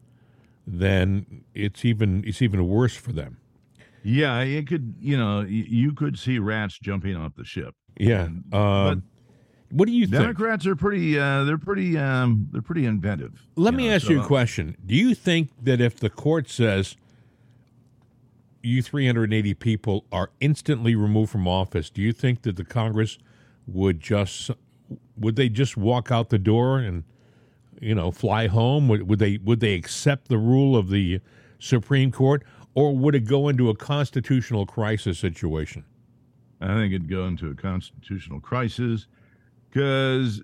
then 0.66 1.44
it's 1.54 1.84
even 1.84 2.22
it's 2.26 2.42
even 2.42 2.68
worse 2.68 2.94
for 2.94 3.12
them. 3.12 3.38
Yeah, 4.02 4.40
it 4.40 4.66
could. 4.68 4.96
You 5.00 5.16
know, 5.16 5.40
you 5.40 5.92
could 5.92 6.18
see 6.18 6.38
rats 6.38 6.78
jumping 6.78 7.16
off 7.16 7.34
the 7.36 7.44
ship. 7.44 7.74
Yeah. 7.98 8.28
Um, 8.52 9.04
what 9.74 9.86
do 9.86 9.92
you 9.92 10.06
think? 10.06 10.22
Democrats 10.22 10.66
are 10.66 10.76
pretty. 10.76 11.18
Uh, 11.18 11.44
they're 11.44 11.58
pretty. 11.58 11.98
Um, 11.98 12.48
they're 12.52 12.62
pretty 12.62 12.86
inventive. 12.86 13.46
Let 13.56 13.74
me 13.74 13.88
know, 13.88 13.94
ask 13.94 14.06
so, 14.06 14.12
you 14.12 14.22
a 14.22 14.26
question. 14.26 14.76
Do 14.86 14.94
you 14.94 15.14
think 15.14 15.50
that 15.62 15.80
if 15.80 15.96
the 15.96 16.10
court 16.10 16.48
says 16.48 16.96
you 18.62 18.82
380 18.82 19.54
people 19.54 20.04
are 20.12 20.30
instantly 20.40 20.94
removed 20.94 21.32
from 21.32 21.48
office, 21.48 21.90
do 21.90 22.00
you 22.00 22.12
think 22.12 22.42
that 22.42 22.56
the 22.56 22.64
Congress 22.64 23.18
would 23.66 24.00
just 24.00 24.50
would 25.16 25.36
they 25.36 25.48
just 25.48 25.76
walk 25.76 26.10
out 26.10 26.30
the 26.30 26.38
door 26.38 26.78
and 26.78 27.04
you 27.80 27.94
know, 27.94 28.10
fly 28.10 28.46
home? 28.46 28.88
Would, 28.88 29.08
would 29.08 29.18
they 29.18 29.38
would 29.38 29.60
they 29.60 29.74
accept 29.74 30.28
the 30.28 30.38
rule 30.38 30.76
of 30.76 30.88
the 30.88 31.20
Supreme 31.58 32.10
Court, 32.10 32.42
or 32.74 32.96
would 32.96 33.14
it 33.14 33.26
go 33.26 33.48
into 33.48 33.68
a 33.70 33.76
constitutional 33.76 34.66
crisis 34.66 35.18
situation? 35.18 35.84
I 36.60 36.68
think 36.68 36.94
it'd 36.94 37.10
go 37.10 37.26
into 37.26 37.50
a 37.50 37.54
constitutional 37.54 38.40
crisis 38.40 39.06
because 39.74 40.40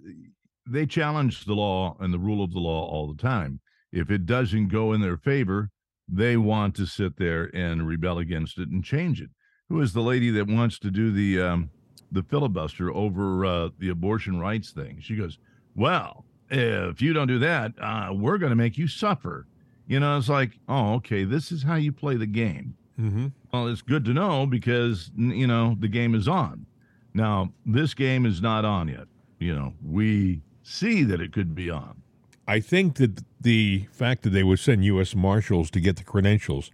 they 0.68 0.86
challenge 0.86 1.44
the 1.44 1.54
law 1.54 1.96
and 2.00 2.12
the 2.12 2.18
rule 2.18 2.42
of 2.42 2.52
the 2.52 2.58
law 2.58 2.86
all 2.86 3.12
the 3.12 3.22
time. 3.22 3.60
If 3.92 4.10
it 4.10 4.26
doesn't 4.26 4.68
go 4.68 4.92
in 4.92 5.00
their 5.00 5.16
favor, 5.16 5.70
they 6.08 6.36
want 6.36 6.74
to 6.76 6.86
sit 6.86 7.16
there 7.16 7.50
and 7.54 7.86
rebel 7.86 8.18
against 8.18 8.58
it 8.58 8.68
and 8.68 8.84
change 8.84 9.20
it. 9.20 9.30
Who 9.68 9.80
is 9.80 9.92
the 9.92 10.00
lady 10.00 10.30
that 10.30 10.48
wants 10.48 10.78
to 10.80 10.90
do 10.90 11.12
the 11.12 11.40
um, 11.40 11.70
the 12.10 12.24
filibuster 12.24 12.92
over 12.92 13.44
uh, 13.46 13.68
the 13.78 13.88
abortion 13.88 14.40
rights 14.40 14.72
thing? 14.72 14.98
She 15.00 15.16
goes, 15.16 15.38
"Well, 15.76 16.24
if 16.50 17.00
you 17.00 17.12
don't 17.12 17.28
do 17.28 17.38
that, 17.38 17.72
uh, 17.80 18.10
we're 18.12 18.38
going 18.38 18.50
to 18.50 18.56
make 18.56 18.76
you 18.76 18.88
suffer. 18.88 19.46
You 19.86 20.00
know, 20.00 20.18
it's 20.18 20.28
like, 20.28 20.58
oh, 20.68 20.94
okay, 20.94 21.24
this 21.24 21.52
is 21.52 21.62
how 21.62 21.76
you 21.76 21.92
play 21.92 22.16
the 22.16 22.26
game. 22.26 22.74
Mm-hmm. 23.00 23.28
Well, 23.52 23.68
it's 23.68 23.82
good 23.82 24.04
to 24.04 24.12
know 24.12 24.46
because, 24.46 25.10
you 25.16 25.46
know, 25.46 25.76
the 25.78 25.88
game 25.88 26.14
is 26.14 26.28
on. 26.28 26.66
Now, 27.14 27.52
this 27.66 27.94
game 27.94 28.26
is 28.26 28.40
not 28.40 28.64
on 28.64 28.88
yet. 28.88 29.08
You 29.40 29.54
know, 29.54 29.74
we 29.84 30.42
see 30.62 31.02
that 31.02 31.20
it 31.20 31.32
could 31.32 31.54
be 31.54 31.70
on. 31.70 32.02
I 32.46 32.60
think 32.60 32.96
that 32.96 33.22
the 33.40 33.86
fact 33.90 34.22
that 34.22 34.30
they 34.30 34.42
would 34.42 34.58
send 34.58 34.84
U.S. 34.84 35.14
Marshals 35.14 35.70
to 35.70 35.80
get 35.80 35.96
the 35.96 36.04
credentials 36.04 36.70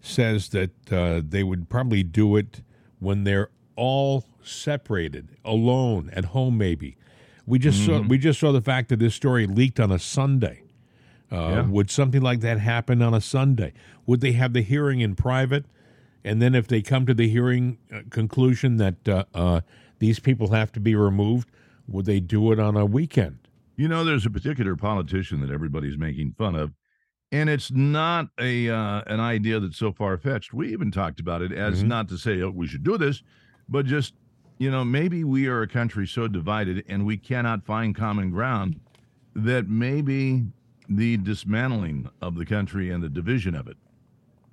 says 0.00 0.50
that 0.50 0.92
uh, 0.92 1.22
they 1.26 1.42
would 1.42 1.68
probably 1.68 2.02
do 2.02 2.36
it 2.36 2.62
when 2.98 3.24
they're 3.24 3.50
all 3.76 4.24
separated, 4.42 5.30
alone, 5.44 6.10
at 6.12 6.26
home, 6.26 6.58
maybe. 6.58 6.96
We 7.46 7.58
just 7.58 7.80
mm-hmm. 7.80 8.02
saw 8.02 8.08
we 8.08 8.18
just 8.18 8.40
saw 8.40 8.52
the 8.52 8.60
fact 8.60 8.88
that 8.88 8.98
this 8.98 9.14
story 9.14 9.46
leaked 9.46 9.78
on 9.78 9.92
a 9.92 9.98
Sunday. 9.98 10.62
Uh, 11.30 11.36
yeah. 11.36 11.66
Would 11.66 11.90
something 11.90 12.22
like 12.22 12.40
that 12.40 12.58
happen 12.58 13.02
on 13.02 13.14
a 13.14 13.20
Sunday? 13.20 13.72
Would 14.06 14.20
they 14.20 14.32
have 14.32 14.52
the 14.52 14.62
hearing 14.62 15.00
in 15.00 15.16
private, 15.16 15.64
and 16.24 16.40
then 16.40 16.54
if 16.54 16.66
they 16.66 16.80
come 16.80 17.06
to 17.06 17.14
the 17.14 17.28
hearing 17.28 17.78
uh, 17.92 18.00
conclusion 18.10 18.76
that 18.78 19.08
uh, 19.08 19.24
uh, 19.34 19.60
these 19.98 20.18
people 20.18 20.52
have 20.52 20.72
to 20.72 20.80
be 20.80 20.94
removed, 20.94 21.50
would 21.86 22.06
they 22.06 22.20
do 22.20 22.52
it 22.52 22.58
on 22.58 22.76
a 22.76 22.86
weekend? 22.86 23.38
You 23.76 23.88
know, 23.88 24.04
there's 24.04 24.26
a 24.26 24.30
particular 24.30 24.76
politician 24.76 25.40
that 25.40 25.50
everybody's 25.50 25.98
making 25.98 26.34
fun 26.38 26.54
of, 26.54 26.72
and 27.32 27.50
it's 27.50 27.70
not 27.70 28.28
a 28.38 28.68
uh, 28.70 29.02
an 29.06 29.20
idea 29.20 29.58
that's 29.58 29.76
so 29.76 29.92
far 29.92 30.16
fetched. 30.16 30.54
We 30.54 30.72
even 30.72 30.90
talked 30.90 31.18
about 31.18 31.42
it 31.42 31.52
as 31.52 31.80
mm-hmm. 31.80 31.88
not 31.88 32.08
to 32.10 32.18
say 32.18 32.40
oh, 32.40 32.50
we 32.50 32.68
should 32.68 32.84
do 32.84 32.96
this, 32.96 33.22
but 33.68 33.86
just 33.86 34.14
you 34.58 34.70
know, 34.70 34.84
maybe 34.84 35.24
we 35.24 35.46
are 35.46 35.62
a 35.62 35.68
country 35.68 36.06
so 36.06 36.28
divided 36.28 36.84
and 36.88 37.04
we 37.04 37.16
cannot 37.16 37.64
find 37.64 37.94
common 37.94 38.30
ground 38.30 38.80
that 39.34 39.68
maybe 39.68 40.44
the 40.88 41.16
dismantling 41.18 42.08
of 42.22 42.36
the 42.36 42.46
country 42.46 42.90
and 42.90 43.02
the 43.02 43.08
division 43.08 43.54
of 43.54 43.66
it, 43.66 43.76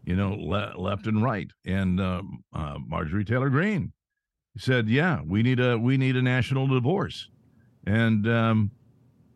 you 0.05 0.15
know, 0.15 0.33
le- 0.33 0.73
left 0.75 1.05
and 1.05 1.23
right. 1.23 1.51
And 1.65 2.01
um, 2.01 2.43
uh, 2.53 2.77
Marjorie 2.85 3.25
Taylor 3.25 3.49
Greene 3.49 3.93
said, 4.57 4.89
"Yeah, 4.89 5.21
we 5.25 5.43
need 5.43 5.59
a 5.59 5.77
we 5.77 5.97
need 5.97 6.15
a 6.15 6.21
national 6.21 6.67
divorce." 6.67 7.29
And 7.85 8.27
um, 8.27 8.71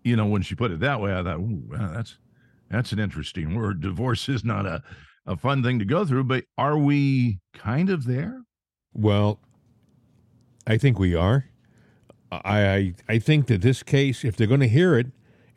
you 0.04 0.16
know, 0.16 0.26
when 0.26 0.42
she 0.42 0.56
put 0.56 0.72
it 0.72 0.80
that 0.82 1.02
way, 1.02 1.14
I 1.14 1.24
thought, 1.24 1.40
"Ooh, 1.40 1.70
that's 1.72 2.18
that's 2.70 2.92
an 2.92 3.00
interesting 3.00 3.56
word. 3.56 3.82
Divorce 3.82 4.30
is 4.30 4.44
not 4.44 4.66
a 4.66 4.84
a 5.26 5.36
fun 5.36 5.64
thing 5.64 5.80
to 5.80 5.86
go 5.86 6.06
through, 6.06 6.26
but 6.26 6.46
are 6.58 6.78
we 6.78 7.40
kind 7.54 7.90
of 7.90 8.06
there?" 8.06 8.42
Well, 8.94 9.40
I 10.66 10.78
think 10.78 11.00
we 11.00 11.16
are. 11.16 11.46
I, 12.32 12.40
I, 12.46 12.94
I 13.08 13.20
think 13.20 13.48
that 13.48 13.62
this 13.62 13.84
case, 13.84 14.24
if 14.24 14.36
they're 14.36 14.48
going 14.48 14.62
to 14.62 14.68
hear 14.68 14.98
it, 14.98 15.08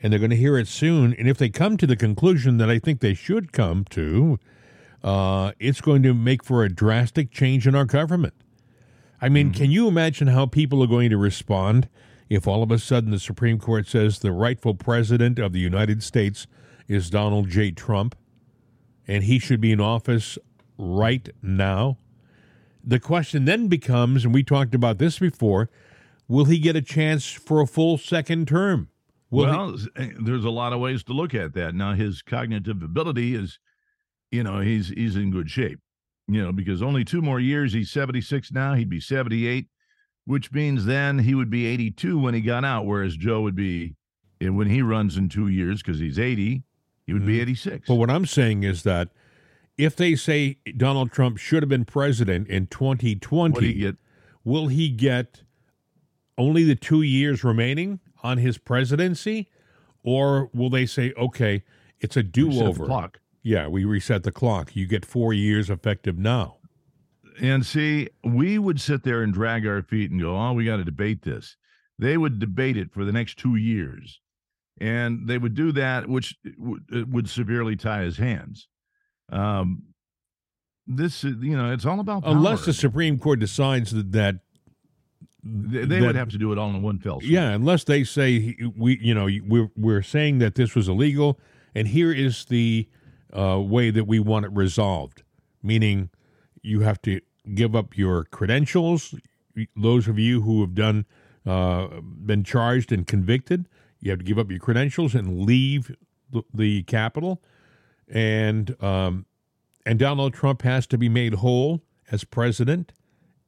and 0.01 0.13
they're 0.13 0.21
going 0.21 0.31
to 0.31 0.37
hear 0.37 0.59
it 0.59 0.69
soon, 0.69 1.13
and 1.15 1.29
if 1.29 1.39
they 1.39 1.49
come 1.49 1.77
to 1.77 1.87
the 1.87 1.97
conclusion 1.97 2.59
that 2.59 2.71
I 2.71 2.79
think 2.79 3.01
they 3.01 3.15
should 3.15 3.53
come 3.53 3.85
to, 3.91 4.39
uh, 5.03 5.53
it's 5.59 5.81
going 5.81 6.03
to 6.03 6.15
make 6.15 6.45
for 6.45 6.65
a 6.65 6.69
drastic 6.69 7.31
change 7.31 7.67
in 7.67 7.75
our 7.75 7.85
government. 7.85 8.35
I 9.21 9.29
mean, 9.29 9.49
mm-hmm. 9.49 9.63
can 9.63 9.71
you 9.71 9.89
imagine 9.89 10.29
how 10.29 10.47
people 10.47 10.83
are 10.83 10.89
going 10.89 11.11
to 11.11 11.17
respond 11.17 11.89
if 12.29 12.47
all 12.47 12.63
of 12.63 12.71
a 12.71 12.79
sudden 12.79 13.11
the 13.11 13.19
Supreme 13.19 13.59
Court 13.59 13.87
says 13.87 14.19
the 14.19 14.33
rightful 14.33 14.75
president 14.75 15.39
of 15.39 15.53
the 15.53 15.61
United 15.61 16.03
States 16.03 16.47
is 16.87 17.11
Donald 17.11 17.49
J. 17.49 17.71
Trump 17.71 18.15
and 19.07 19.25
he 19.25 19.39
should 19.39 19.61
be 19.61 19.73
in 19.73 19.81
office 19.81 20.39
right 20.77 21.29
now? 21.43 21.99
the 22.89 22.99
question 22.99 23.45
then 23.45 23.69
becomes, 23.69 24.25
and 24.25 24.33
we 24.33 24.43
talked 24.43 24.75
about 24.75 24.99
this 24.99 25.19
before, 25.19 25.69
will 26.27 26.47
he 26.47 26.59
get 26.59 26.75
a 26.75 26.81
chance 26.81 27.31
for 27.31 27.61
a 27.61 27.67
full 27.67 27.99
second 27.99 28.49
term? 28.49 28.89
Will 29.31 29.45
well, 29.45 29.77
he- 29.77 29.89
eh, 29.97 30.11
there's 30.19 30.45
a 30.45 30.51
lot 30.51 30.73
of 30.73 30.81
ways 30.81 31.05
to 31.05 31.13
look 31.13 31.35
at 31.35 31.53
that. 31.53 31.75
Now, 31.75 31.93
his 31.93 32.23
cognitive 32.23 32.83
ability 32.83 33.35
is, 33.35 33.59
you 34.31 34.43
know, 34.43 34.61
he's 34.61 34.89
he's 34.89 35.17
in 35.17 35.31
good 35.31 35.51
shape, 35.51 35.81
you 36.29 36.43
know, 36.43 36.53
because 36.53 36.83
only 36.83 37.05
two 37.05 37.23
more 37.23 37.41
years. 37.41 37.73
He's 37.73 37.91
76 37.91 38.53
now. 38.53 38.75
He'd 38.75 38.91
be 38.91 39.01
78, 39.01 39.67
which 40.27 40.53
means 40.53 40.85
then 40.85 41.21
he 41.21 41.35
would 41.35 41.51
be 41.51 41.67
82 41.67 42.19
when 42.19 42.35
he 42.35 42.41
got 42.41 42.65
out, 42.65 42.87
whereas 42.87 43.17
Joe 43.17 43.41
would 43.41 43.57
be 43.57 43.97
when 44.41 44.69
he 44.69 44.83
runs 44.83 45.17
in 45.17 45.29
two 45.29 45.49
years 45.49 45.83
because 45.83 45.99
he's 45.99 46.19
80. 46.19 46.63
He 47.07 47.13
would 47.13 47.23
mm-hmm. 47.23 47.29
be 47.29 47.41
86. 47.41 47.89
But 47.89 47.95
what 47.95 48.11
I'm 48.11 48.27
saying 48.27 48.63
is 48.63 48.83
that 48.83 49.09
if 49.79 49.97
they 49.97 50.15
say 50.15 50.59
Donald 50.77 51.11
Trump 51.13 51.39
should 51.39 51.63
have 51.63 51.71
been 51.71 51.87
president 51.87 52.49
in 52.49 52.67
2020, 52.67 53.73
he 53.73 53.93
will 54.45 54.69
he 54.69 54.91
get 54.91 55.43
only 56.37 56.65
the 56.65 56.75
two 56.75 57.03
years 57.03 57.43
remaining 57.43 58.01
on 58.23 58.39
his 58.39 58.59
presidency? 58.59 59.49
Or 60.05 60.51
will 60.55 60.71
they 60.71 60.87
say, 60.87 61.13
okay, 61.17 61.65
it's 62.01 62.17
a 62.17 62.23
do 62.23 62.51
over? 62.63 62.87
Yeah, 63.49 63.67
we 63.69 63.85
reset 63.87 64.25
the 64.25 64.33
clock. 64.33 64.77
You 64.77 64.87
get 64.87 65.07
four 65.07 65.33
years 65.33 65.71
effective 65.71 66.19
now. 66.19 66.57
And 67.41 67.65
see, 67.65 68.09
we 68.23 68.59
would 68.59 68.79
sit 68.81 69.05
there 69.05 69.23
and 69.23 69.33
drag 69.33 69.67
our 69.67 69.83
feet 69.83 70.11
and 70.11 70.21
go, 70.21 70.37
oh, 70.37 70.53
we 70.53 70.65
got 70.67 70.77
to 70.77 70.85
debate 70.85 71.23
this. 71.23 71.57
They 71.99 72.17
would 72.19 72.39
debate 72.39 72.77
it 72.77 72.93
for 72.93 73.05
the 73.07 73.13
next 73.13 73.39
two 73.39 73.57
years. 73.57 74.21
and 74.81 75.27
they 75.29 75.39
would 75.39 75.55
do 75.55 75.73
that, 75.73 76.09
which 76.09 76.37
uh, 76.47 76.51
would, 76.59 76.83
uh, 76.95 77.05
would 77.09 77.29
severely 77.29 77.75
tie 77.75 78.03
his 78.03 78.19
hands. 78.19 78.69
Um, 79.31 79.83
this 80.87 81.25
is, 81.25 81.37
you 81.41 81.57
know, 81.57 81.73
it's 81.73 81.85
all 81.87 82.01
about 82.01 82.23
power. 82.25 82.33
Unless 82.33 82.65
the 82.67 82.73
Supreme 82.73 83.19
Court 83.19 83.41
decides 83.41 83.91
that, 83.93 84.13
that 84.13 84.37
they, 85.43 85.85
they 85.85 86.01
that- 86.01 86.07
would 86.07 86.17
have 86.17 86.31
to 86.31 86.39
do 86.39 86.53
it 86.53 86.59
all 86.59 86.71
in 86.71 86.83
one 86.83 86.99
fell 86.99 87.21
swoop. 87.21 87.33
Yeah, 87.33 87.51
unless 87.51 87.85
they 87.85 88.05
say 88.05 88.57
we, 88.77 88.99
you 89.01 89.15
know, 89.15 89.29
we're 89.47 89.71
we're 89.77 90.03
saying 90.03 90.39
that 90.39 90.55
this 90.55 90.75
was 90.75 90.89
illegal, 90.89 91.39
and 91.75 91.89
here 91.89 92.13
is 92.13 92.45
the 92.45 92.89
uh, 93.37 93.61
way 93.61 93.91
that 93.91 94.05
we 94.07 94.19
want 94.19 94.45
it 94.45 94.53
resolved. 94.53 95.23
Meaning, 95.63 96.11
you 96.63 96.81
have 96.81 97.01
to 97.03 97.21
give 97.55 97.75
up 97.75 97.97
your 97.97 98.25
credentials. 98.25 99.15
Those 99.77 100.07
of 100.09 100.19
you 100.19 100.43
who 100.43 100.61
have 100.61 100.75
done 100.75 101.05
uh, 101.47 102.01
been 102.03 102.45
charged 102.45 102.93
and 102.93 103.07
convicted, 103.07 103.69
you 104.01 104.11
have 104.11 104.21
to 104.21 104.25
give 104.25 104.39
up 104.39 104.51
your 104.51 104.61
credentials 104.61 105.15
and 105.15 105.45
leave 105.45 105.95
the, 106.31 106.43
the 106.55 106.83
Capitol. 106.85 107.43
And 108.09 108.81
um, 108.83 109.27
and 109.85 109.99
Donald 109.99 110.35
Trump 110.35 110.63
has 110.63 110.87
to 110.89 110.99
be 110.99 111.09
made 111.09 111.35
whole 111.35 111.83
as 112.11 112.25
president 112.25 112.93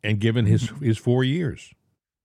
and 0.02 0.18
given 0.18 0.46
his 0.46 0.70
his 0.80 0.99
four 0.99 1.25
years. 1.25 1.72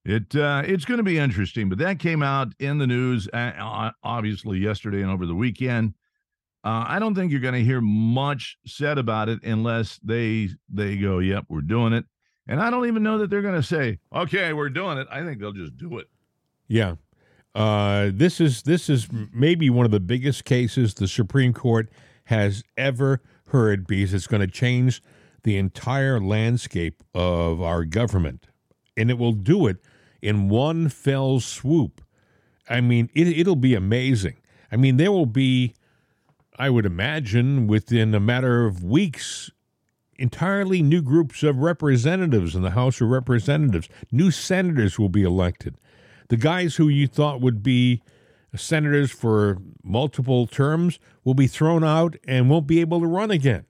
It 0.03 0.35
uh, 0.35 0.63
it's 0.65 0.85
going 0.85 0.99
to 0.99 1.03
be 1.03 1.17
interesting, 1.17 1.69
but 1.69 1.77
that 1.79 1.99
came 1.99 2.21
out 2.21 2.53
in 2.59 2.77
the 2.77 2.87
news 2.87 3.27
uh, 3.29 3.91
obviously 4.03 4.59
yesterday 4.59 5.01
and 5.01 5.11
over 5.11 5.25
the 5.25 5.35
weekend. 5.35 5.93
Uh, 6.65 6.83
I 6.87 6.97
don't 6.97 7.13
think 7.13 7.31
you're 7.31 7.41
going 7.41 7.53
to 7.53 7.63
hear 7.63 7.79
much 7.79 8.57
said 8.65 8.97
about 8.97 9.29
it 9.29 9.43
unless 9.43 9.99
they 10.03 10.49
they 10.67 10.97
go, 10.97 11.19
"Yep, 11.19 11.45
we're 11.47 11.61
doing 11.61 11.93
it." 11.93 12.05
And 12.47 12.59
I 12.59 12.69
don't 12.71 12.87
even 12.87 13.03
know 13.03 13.19
that 13.19 13.29
they're 13.29 13.43
going 13.43 13.55
to 13.55 13.63
say, 13.63 13.99
"Okay, 14.13 14.51
we're 14.51 14.69
doing 14.69 14.97
it." 14.97 15.07
I 15.11 15.23
think 15.23 15.39
they'll 15.39 15.53
just 15.53 15.77
do 15.77 15.99
it. 15.99 16.07
Yeah. 16.67 16.95
Uh, 17.53 18.09
this 18.11 18.41
is 18.41 18.63
this 18.63 18.89
is 18.89 19.07
maybe 19.31 19.69
one 19.69 19.85
of 19.85 19.91
the 19.91 19.99
biggest 19.99 20.43
cases 20.43 20.95
the 20.95 21.07
Supreme 21.07 21.53
Court 21.53 21.89
has 22.25 22.63
ever 22.75 23.21
heard 23.49 23.85
because 23.85 24.13
it's 24.13 24.27
going 24.27 24.41
to 24.41 24.47
change 24.47 25.01
the 25.43 25.57
entire 25.57 26.19
landscape 26.19 27.03
of 27.13 27.61
our 27.61 27.85
government, 27.85 28.47
and 28.97 29.11
it 29.11 29.19
will 29.19 29.33
do 29.33 29.67
it 29.67 29.77
in 30.21 30.49
one 30.49 30.89
fell 30.89 31.39
swoop. 31.39 32.01
I 32.67 32.81
mean, 32.81 33.09
it, 33.13 33.27
it'll 33.27 33.55
be 33.55 33.75
amazing. 33.75 34.37
I 34.71 34.77
mean, 34.77 34.97
there 34.97 35.11
will 35.11 35.27
be, 35.27 35.75
I 36.57 36.69
would 36.69 36.85
imagine, 36.85 37.67
within 37.67 38.13
a 38.15 38.19
matter 38.19 38.65
of 38.65 38.83
weeks, 38.83 39.51
entirely 40.17 40.81
new 40.81 41.01
groups 41.01 41.43
of 41.43 41.57
representatives 41.57 42.55
in 42.55 42.61
the 42.61 42.71
House 42.71 43.01
of 43.01 43.09
Representatives. 43.09 43.89
New 44.11 44.31
senators 44.31 44.97
will 44.97 45.09
be 45.09 45.23
elected. 45.23 45.75
The 46.29 46.37
guys 46.37 46.75
who 46.75 46.87
you 46.87 47.07
thought 47.07 47.41
would 47.41 47.61
be 47.61 48.01
senators 48.55 49.11
for 49.11 49.57
multiple 49.83 50.47
terms 50.47 50.99
will 51.23 51.33
be 51.33 51.47
thrown 51.47 51.83
out 51.83 52.15
and 52.25 52.49
won't 52.49 52.67
be 52.67 52.79
able 52.79 53.01
to 53.01 53.07
run 53.07 53.31
again. 53.31 53.65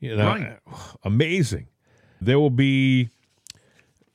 You 0.00 0.16
know, 0.16 0.26
Right. 0.26 0.58
amazing. 1.04 1.66
There 2.20 2.38
will 2.38 2.50
be 2.50 3.10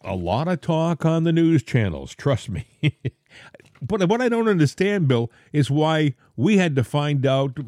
a 0.02 0.16
lot 0.16 0.48
of 0.48 0.62
talk 0.62 1.06
on 1.06 1.26
the 1.26 1.34
news 1.34 1.64
channels, 1.64 2.16
trust 2.16 2.50
me. 2.50 2.66
but 3.82 4.08
what 4.08 4.22
I 4.22 4.30
don't 4.30 4.48
understand, 4.48 5.08
Bill, 5.08 5.30
is 5.52 5.70
why 5.70 6.16
we 6.38 6.58
had 6.58 6.76
to 6.78 6.84
find 6.84 7.26
out 7.26 7.60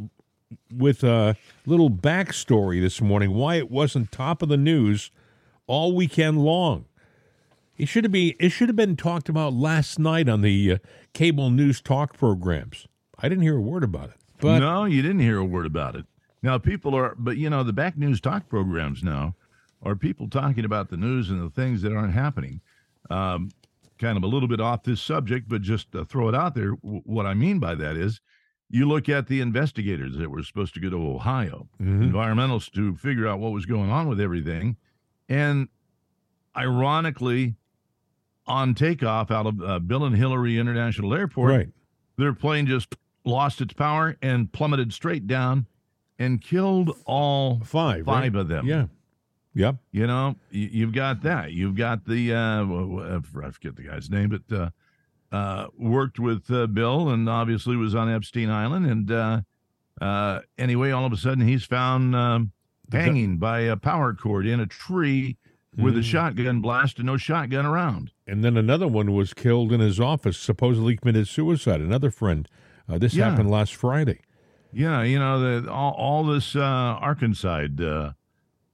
with 0.76 1.04
a 1.04 1.36
little 1.66 1.90
backstory 1.90 2.82
this 2.82 3.02
morning 3.02 3.34
why 3.34 3.56
it 3.56 3.70
wasn't 3.72 4.12
top 4.12 4.42
of 4.42 4.50
the 4.50 4.58
news 4.58 5.12
all 5.68 5.96
weekend 5.96 6.44
long. 6.44 6.86
It 7.78 7.88
should 7.88 8.04
have 8.04 8.12
been 8.12 8.34
it 8.40 8.50
should 8.50 8.70
have 8.70 8.76
been 8.76 8.96
talked 8.96 9.30
about 9.30 9.54
last 9.54 9.98
night 9.98 10.30
on 10.30 10.42
the 10.42 10.74
uh, 10.74 10.78
cable 11.14 11.50
news 11.50 11.82
talk 11.82 12.18
programs. 12.18 12.88
I 13.18 13.30
didn't 13.30 13.44
hear 13.44 13.58
a 13.58 13.62
word 13.62 13.84
about 13.84 14.10
it. 14.10 14.16
But 14.40 14.60
no, 14.60 14.86
you 14.86 15.02
didn't 15.02 15.20
hear 15.20 15.38
a 15.38 15.46
word 15.46 15.66
about 15.66 15.96
it. 15.96 16.06
Now 16.44 16.58
people 16.58 16.96
are, 16.96 17.16
but 17.18 17.38
you 17.38 17.50
know, 17.50 17.64
the 17.64 17.74
back 17.74 17.98
news 17.98 18.20
talk 18.20 18.50
programs 18.50 19.04
now 19.04 19.36
are 19.84 19.96
people 19.96 20.30
talking 20.30 20.66
about 20.66 20.90
the 20.90 20.98
news 20.98 21.30
and 21.30 21.42
the 21.42 21.50
things 21.50 21.82
that 21.82 21.94
aren't 21.94 22.14
happening. 22.14 22.62
Um, 23.10 23.50
kind 24.00 24.18
of 24.18 24.24
a 24.24 24.28
little 24.28 24.48
bit 24.48 24.60
off 24.60 24.84
this 24.84 25.02
subject, 25.02 25.48
but 25.48 25.62
just 25.62 25.88
throw 26.08 26.28
it 26.28 26.36
out 26.36 26.56
there, 26.56 26.72
w- 26.72 27.02
what 27.06 27.26
I 27.26 27.34
mean 27.36 27.60
by 27.60 27.76
that 27.76 27.96
is, 27.96 28.20
you 28.72 28.88
look 28.88 29.10
at 29.10 29.28
the 29.28 29.42
investigators 29.42 30.16
that 30.18 30.30
were 30.32 30.44
supposed 30.44 30.74
to 30.76 30.80
go 30.80 30.90
to 30.90 30.96
Ohio, 30.98 31.68
Mhm. 31.82 32.12
environmentalists 32.12 32.72
to 32.72 32.96
figure 32.96 33.28
out 33.28 33.40
what 33.40 33.52
was 33.52 33.66
going 33.66 33.90
on 33.90 34.08
with 34.08 34.20
everything, 34.20 34.78
and 35.30 35.68
ironically, 36.56 37.56
on 38.48 38.74
takeoff 38.74 39.32
out 39.32 39.46
of 39.46 39.62
uh, 39.62 39.80
Bill 39.80 40.04
and 40.06 40.16
Hillary 40.16 40.58
International 40.58 41.14
Airport, 41.14 41.52
right. 41.52 41.70
their 42.18 42.34
plane 42.34 42.66
just 42.68 42.96
lost 43.24 43.62
its 43.62 43.74
power 43.74 44.18
and 44.22 44.52
plummeted 44.52 44.92
straight 44.94 45.28
down 45.28 45.68
and 46.18 46.42
killed 46.42 46.96
all 47.06 47.60
Five. 47.60 48.06
five 48.06 48.34
right? 48.34 48.36
of 48.36 48.48
them. 48.48 48.66
Yeah. 48.66 48.88
Yep. 49.54 49.78
You 49.92 50.08
know, 50.08 50.36
you, 50.50 50.70
you've 50.72 50.94
got 50.94 51.22
that. 51.24 51.52
You've 51.52 51.76
got 51.76 52.06
the, 52.06 52.34
uh, 52.34 52.64
I 52.64 53.20
forget 53.52 53.76
the 53.76 53.84
guy's 53.84 54.10
name, 54.10 54.30
but 54.30 54.56
uh, 54.56 54.70
uh, 55.32 55.68
worked 55.78 56.20
with 56.20 56.50
uh, 56.52 56.68
Bill 56.68 57.10
and 57.10 57.30
obviously 57.30 57.76
was 57.76 57.96
on 57.96 58.10
Epstein 58.10 58.50
Island. 58.50 58.86
And 58.86 59.12
uh, 59.12 59.42
uh, 60.02 60.40
anyway, 60.58 60.92
all 60.92 61.06
of 61.06 61.14
a 61.14 61.18
sudden 61.18 61.48
he's 61.48 61.64
found 61.66 62.16
um, 62.16 62.52
hanging 62.92 63.38
by 63.38 63.62
a 63.62 63.78
power 63.78 64.14
cord 64.14 64.46
in 64.46 64.60
a 64.60 64.66
tree 64.68 65.38
with 65.78 65.96
a 65.96 66.02
Mm. 66.02 66.04
shotgun 66.04 66.60
blast 66.62 66.98
and 66.98 67.06
no 67.06 67.16
shotgun 67.16 67.66
around. 67.66 68.12
And 68.28 68.44
then 68.44 68.58
another 68.58 68.88
one 68.90 69.14
was 69.14 69.34
killed 69.34 69.72
in 69.72 69.80
his 69.80 70.02
office, 70.02 70.38
supposedly 70.38 70.98
committed 70.98 71.30
suicide. 71.30 71.80
Another 71.80 72.12
friend. 72.12 72.46
Uh, 72.90 72.98
this 72.98 73.14
Yeah. 73.14 73.30
happened 73.30 73.50
last 73.50 73.74
Friday. 73.76 74.20
Yeah, 74.74 75.02
you 75.04 75.18
know 75.20 75.62
the 75.62 75.72
all, 75.72 75.94
all 75.94 76.24
this 76.26 76.56
uh, 76.58 76.60
Arkansas 76.60 77.68
uh, 77.82 78.12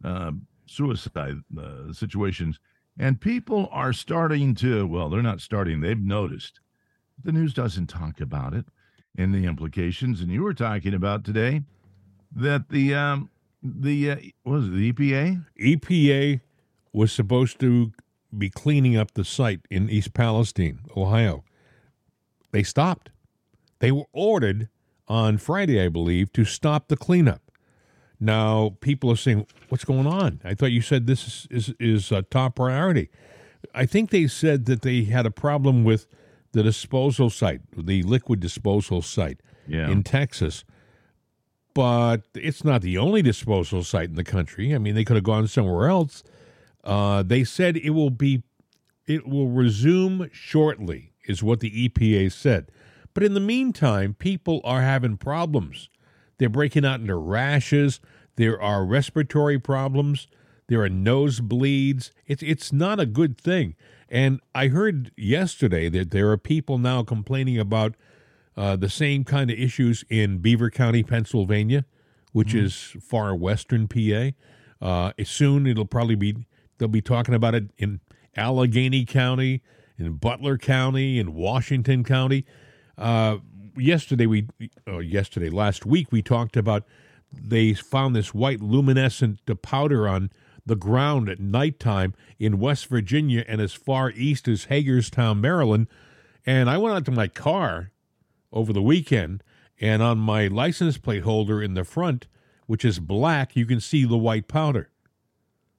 uh, 0.03 0.31
suicide 0.65 1.35
uh, 1.57 1.91
situations, 1.93 2.59
and 2.97 3.21
people 3.21 3.69
are 3.71 3.93
starting 3.93 4.55
to. 4.55 4.87
Well, 4.87 5.09
they're 5.09 5.21
not 5.21 5.41
starting; 5.41 5.81
they've 5.81 5.99
noticed. 5.99 6.59
The 7.23 7.31
news 7.31 7.53
doesn't 7.53 7.87
talk 7.87 8.21
about 8.21 8.53
it 8.53 8.65
and 9.17 9.33
the 9.33 9.45
implications. 9.45 10.21
And 10.21 10.31
you 10.31 10.43
were 10.43 10.53
talking 10.53 10.93
about 10.93 11.23
today 11.23 11.63
that 12.35 12.69
the 12.69 12.93
um, 12.93 13.29
the 13.63 14.11
uh, 14.11 14.15
was 14.45 14.67
it, 14.67 14.71
the 14.71 14.93
EPA? 14.93 15.45
EPA 15.59 16.41
was 16.93 17.11
supposed 17.11 17.59
to 17.59 17.91
be 18.37 18.49
cleaning 18.49 18.95
up 18.95 19.13
the 19.13 19.25
site 19.25 19.61
in 19.69 19.89
East 19.89 20.13
Palestine, 20.13 20.79
Ohio. 20.95 21.43
They 22.51 22.63
stopped. 22.63 23.09
They 23.79 23.91
were 23.91 24.07
ordered 24.11 24.69
on 25.07 25.37
Friday, 25.37 25.83
I 25.83 25.89
believe, 25.89 26.31
to 26.33 26.45
stop 26.45 26.87
the 26.87 26.97
cleanup. 26.97 27.41
Now, 28.19 28.77
people 28.81 29.11
are 29.11 29.15
saying, 29.15 29.45
"What's 29.69 29.85
going 29.85 30.07
on?" 30.07 30.41
I 30.43 30.53
thought 30.55 30.71
you 30.71 30.81
said 30.81 31.07
this 31.07 31.27
is 31.27 31.47
is, 31.49 31.75
is 31.79 32.11
a 32.11 32.23
top 32.23 32.55
priority. 32.55 33.09
I 33.73 33.85
think 33.85 34.09
they 34.09 34.27
said 34.27 34.65
that 34.65 34.81
they 34.81 35.03
had 35.03 35.25
a 35.25 35.31
problem 35.31 35.83
with 35.83 36.07
the 36.51 36.63
disposal 36.63 37.29
site, 37.29 37.61
the 37.75 38.03
liquid 38.03 38.39
disposal 38.39 39.01
site 39.01 39.41
Yeah, 39.67 39.89
in 39.89 40.03
Texas. 40.03 40.63
But 41.73 42.23
it's 42.33 42.63
not 42.63 42.81
the 42.81 42.97
only 42.97 43.21
disposal 43.21 43.83
site 43.83 44.09
in 44.09 44.15
the 44.15 44.23
country. 44.23 44.73
I 44.73 44.79
mean, 44.79 44.95
they 44.95 45.03
could 45.03 45.15
have 45.15 45.23
gone 45.23 45.47
somewhere 45.47 45.89
else. 45.89 46.23
Uh, 46.83 47.21
they 47.21 47.43
said 47.43 47.77
it 47.77 47.91
will 47.91 48.09
be, 48.09 48.41
it 49.05 49.27
will 49.27 49.49
resume 49.49 50.29
shortly, 50.33 51.11
is 51.25 51.43
what 51.43 51.59
the 51.59 51.87
EPA 51.87 52.31
said. 52.31 52.71
But 53.13 53.23
in 53.23 53.35
the 53.35 53.39
meantime, 53.39 54.15
people 54.15 54.61
are 54.63 54.81
having 54.81 55.17
problems. 55.17 55.89
They're 56.37 56.49
breaking 56.49 56.85
out 56.85 56.99
into 56.99 57.15
rashes. 57.15 57.99
There 58.35 58.61
are 58.61 58.85
respiratory 58.85 59.59
problems. 59.59 60.27
There 60.67 60.83
are 60.83 60.89
nosebleeds. 60.89 62.11
It's 62.25 62.43
it's 62.43 62.71
not 62.73 62.99
a 62.99 63.05
good 63.05 63.39
thing. 63.39 63.75
And 64.09 64.39
I 64.53 64.67
heard 64.67 65.11
yesterday 65.17 65.89
that 65.89 66.11
there 66.11 66.29
are 66.31 66.37
people 66.37 66.77
now 66.77 67.03
complaining 67.03 67.57
about 67.57 67.95
uh, 68.55 68.75
the 68.75 68.89
same 68.89 69.23
kind 69.23 69.49
of 69.51 69.59
issues 69.59 70.03
in 70.09 70.39
Beaver 70.39 70.69
County, 70.69 71.03
Pennsylvania, 71.03 71.85
which 72.31 72.53
is 72.53 72.95
far 73.01 73.35
western 73.35 73.87
PA. 73.87 74.31
Uh, 74.81 75.11
soon 75.23 75.67
it'll 75.67 75.85
probably 75.85 76.15
be 76.15 76.45
they'll 76.77 76.87
be 76.87 77.01
talking 77.01 77.33
about 77.33 77.55
it 77.55 77.71
in 77.77 77.99
Allegheny 78.35 79.05
County, 79.05 79.63
in 79.97 80.13
Butler 80.13 80.57
County, 80.57 81.19
in 81.19 81.33
Washington 81.33 82.03
County. 82.03 82.45
Uh, 82.97 83.37
yesterday 83.77 84.25
we, 84.25 84.47
uh, 84.87 84.99
yesterday 84.99 85.49
last 85.49 85.85
week 85.85 86.11
we 86.11 86.21
talked 86.21 86.57
about 86.57 86.83
they 87.33 87.73
found 87.73 88.15
this 88.15 88.33
white 88.33 88.61
luminescent 88.61 89.39
powder 89.61 90.07
on 90.07 90.31
the 90.65 90.75
ground 90.75 91.29
at 91.29 91.39
nighttime 91.39 92.13
in 92.39 92.59
West 92.59 92.87
Virginia 92.87 93.43
and 93.47 93.61
as 93.61 93.73
far 93.73 94.11
east 94.11 94.47
as 94.47 94.65
Hagerstown, 94.65 95.39
Maryland. 95.41 95.87
And 96.45 96.69
I 96.69 96.77
went 96.77 96.95
out 96.95 97.05
to 97.05 97.11
my 97.11 97.27
car 97.27 97.91
over 98.51 98.71
the 98.73 98.81
weekend, 98.81 99.43
and 99.79 100.01
on 100.01 100.17
my 100.17 100.47
license 100.47 100.97
plate 100.97 101.23
holder 101.23 101.61
in 101.61 101.73
the 101.73 101.83
front, 101.83 102.27
which 102.65 102.83
is 102.85 102.99
black, 102.99 103.55
you 103.55 103.65
can 103.65 103.79
see 103.79 104.05
the 104.05 104.17
white 104.17 104.47
powder. 104.47 104.89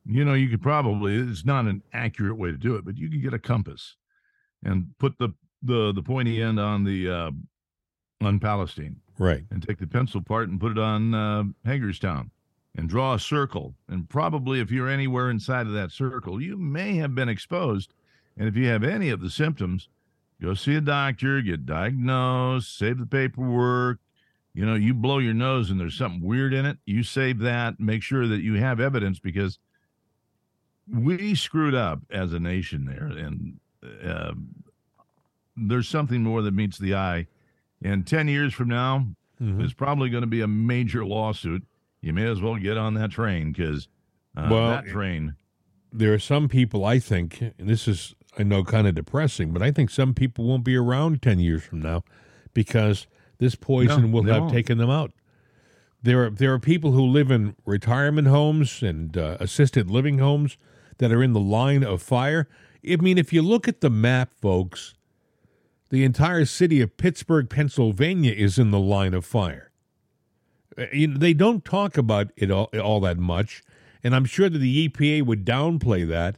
you 0.05 0.25
know 0.25 0.35
you 0.35 0.49
could 0.49 0.63
probably. 0.63 1.17
It's 1.17 1.45
not 1.45 1.67
an 1.67 1.83
accurate 1.93 2.39
way 2.39 2.51
to 2.51 2.57
do 2.59 2.77
it, 2.77 2.85
but 2.85 2.97
you 2.97 3.11
could 3.11 3.23
get 3.23 3.35
a 3.35 3.39
compass 3.39 3.97
and 4.63 4.89
put 4.99 5.19
the 5.19 5.31
the 5.63 5.93
the 5.93 6.03
pointy 6.03 6.43
end 6.43 6.61
on 6.61 6.85
the 6.85 7.11
uh, 7.11 7.31
on 8.21 8.41
Palestine. 8.41 8.97
Right. 9.19 9.45
And 9.51 9.63
take 9.63 9.79
the 9.79 9.87
pencil 9.87 10.23
part 10.23 10.49
and 10.49 10.61
put 10.61 10.73
it 10.73 10.79
on 10.79 11.15
uh, 11.15 11.45
Hagerstown 11.65 12.31
and 12.77 12.89
draw 12.89 13.15
a 13.15 13.19
circle. 13.19 13.75
And 13.89 14.09
probably 14.09 14.61
if 14.61 14.71
you're 14.71 14.89
anywhere 14.89 15.31
inside 15.31 15.67
of 15.67 15.73
that 15.73 15.91
circle, 15.91 16.41
you 16.41 16.57
may 16.57 16.97
have 16.97 17.15
been 17.15 17.29
exposed. 17.29 17.93
And 18.37 18.47
if 18.49 18.57
you 18.57 18.69
have 18.69 18.85
any 18.85 19.11
of 19.11 19.21
the 19.21 19.31
symptoms, 19.31 19.89
go 20.41 20.55
see 20.55 20.77
a 20.77 20.81
doctor, 20.81 21.43
get 21.43 21.67
diagnosed, 21.67 22.79
save 22.79 22.99
the 22.99 23.07
paperwork. 23.07 23.99
You 24.55 24.65
know, 24.65 24.75
you 24.75 24.95
blow 24.95 25.19
your 25.19 25.35
nose 25.35 25.71
and 25.71 25.79
there's 25.81 25.97
something 25.97 26.23
weird 26.23 26.55
in 26.55 26.67
it, 26.67 26.79
you 26.85 27.03
save 27.03 27.41
that, 27.41 27.79
make 27.79 28.03
sure 28.03 28.27
that 28.27 28.41
you 28.41 28.55
have 28.55 28.81
evidence 28.81 29.19
because 29.19 29.59
we 30.93 31.35
screwed 31.35 31.75
up 31.75 32.01
as 32.11 32.33
a 32.33 32.41
nation 32.41 32.85
there. 32.85 33.07
And 33.07 33.61
uh, 34.05 34.33
there's 35.57 35.89
something 35.89 36.23
more 36.23 36.43
that 36.43 36.55
meets 36.55 36.79
the 36.79 36.95
eye. 36.95 37.27
And 37.83 38.07
10 38.07 38.29
years 38.29 38.55
from 38.55 38.69
now, 38.69 39.07
mm-hmm. 39.41 39.59
there's 39.59 39.75
probably 39.75 40.11
going 40.11 40.23
to 40.23 40.29
be 40.29 40.41
a 40.41 40.49
major 40.49 41.05
lawsuit. 41.05 41.65
You 42.01 42.13
may 42.13 42.27
as 42.27 42.41
well 42.41 42.57
get 42.57 42.77
on 42.77 42.95
that 42.95 43.11
train 43.11 43.53
because 43.53 43.89
uh, 44.37 44.49
well, 44.51 44.71
that 44.71 44.87
train. 44.87 45.35
There 45.93 46.13
are 46.13 46.19
some 46.19 46.49
people, 46.49 46.85
I 46.85 46.99
think, 46.99 47.41
and 47.41 47.69
this 47.69 47.89
is, 47.89 48.15
I 48.39 48.43
know, 48.43 48.63
kind 48.63 48.87
of 48.87 48.95
depressing, 48.95 49.53
but 49.53 49.63
I 49.63 49.71
think 49.71 49.91
some 49.91 50.15
people 50.15 50.45
won't 50.45 50.65
be 50.65 50.77
around 50.77 51.23
10 51.23 51.41
years 51.41 51.63
from 51.63 51.81
now 51.81 52.05
because 52.53 53.07
this 53.39 53.55
poison 53.55 54.03
no, 54.03 54.09
will 54.09 54.33
have 54.33 54.43
won't. 54.43 54.53
taken 54.53 54.79
them 54.79 54.91
out. 54.91 55.13
There 56.03 56.27
are, 56.27 56.31
there 56.31 56.53
are 56.53 56.59
people 56.59 56.93
who 56.93 57.03
live 57.03 57.31
in 57.31 57.57
retirement 57.65 58.29
homes 58.29 58.83
and 58.83 59.17
uh, 59.17 59.37
assisted 59.41 59.91
living 59.91 60.19
homes 60.19 60.57
that 60.99 61.11
are 61.11 61.23
in 61.23 61.33
the 61.33 61.41
line 61.41 61.83
of 61.83 62.03
fire. 62.03 62.49
I 62.89 62.97
mean, 62.97 63.19
if 63.19 63.33
you 63.33 63.43
look 63.43 63.67
at 63.67 63.81
the 63.81 63.91
map, 63.91 64.31
folks, 64.41 64.95
the 65.91 66.05
entire 66.05 66.45
city 66.45 66.81
of 66.81 66.97
Pittsburgh, 66.97 67.49
Pennsylvania 67.49 68.33
is 68.33 68.59
in 68.59 68.71
the 68.71 68.79
line 68.79 69.15
of 69.15 69.25
fire. 69.25 69.71
Uh, 70.77 70.87
you 70.93 71.09
know, 71.09 71.19
they 71.19 71.33
don't 71.33 71.65
talk 71.65 71.97
about 71.97 72.31
it 72.37 72.51
all, 72.51 72.71
all 72.83 73.01
that 73.01 73.19
much, 73.19 73.63
and 74.03 74.15
I'm 74.15 74.25
sure 74.25 74.49
that 74.49 74.59
the 74.59 74.89
EPA 74.89 75.25
would 75.25 75.45
downplay 75.45 76.07
that. 76.09 76.37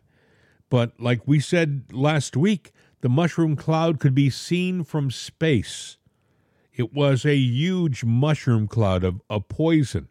But 0.68 0.98
like 1.00 1.26
we 1.26 1.40
said 1.40 1.84
last 1.92 2.36
week, 2.36 2.72
the 3.00 3.08
mushroom 3.08 3.56
cloud 3.56 3.98
could 3.98 4.14
be 4.14 4.30
seen 4.30 4.84
from 4.84 5.10
space. 5.10 5.96
It 6.72 6.94
was 6.94 7.26
a 7.26 7.36
huge 7.36 8.04
mushroom 8.04 8.68
cloud 8.68 9.04
of, 9.04 9.20
a 9.28 9.40
poison. 9.40 10.08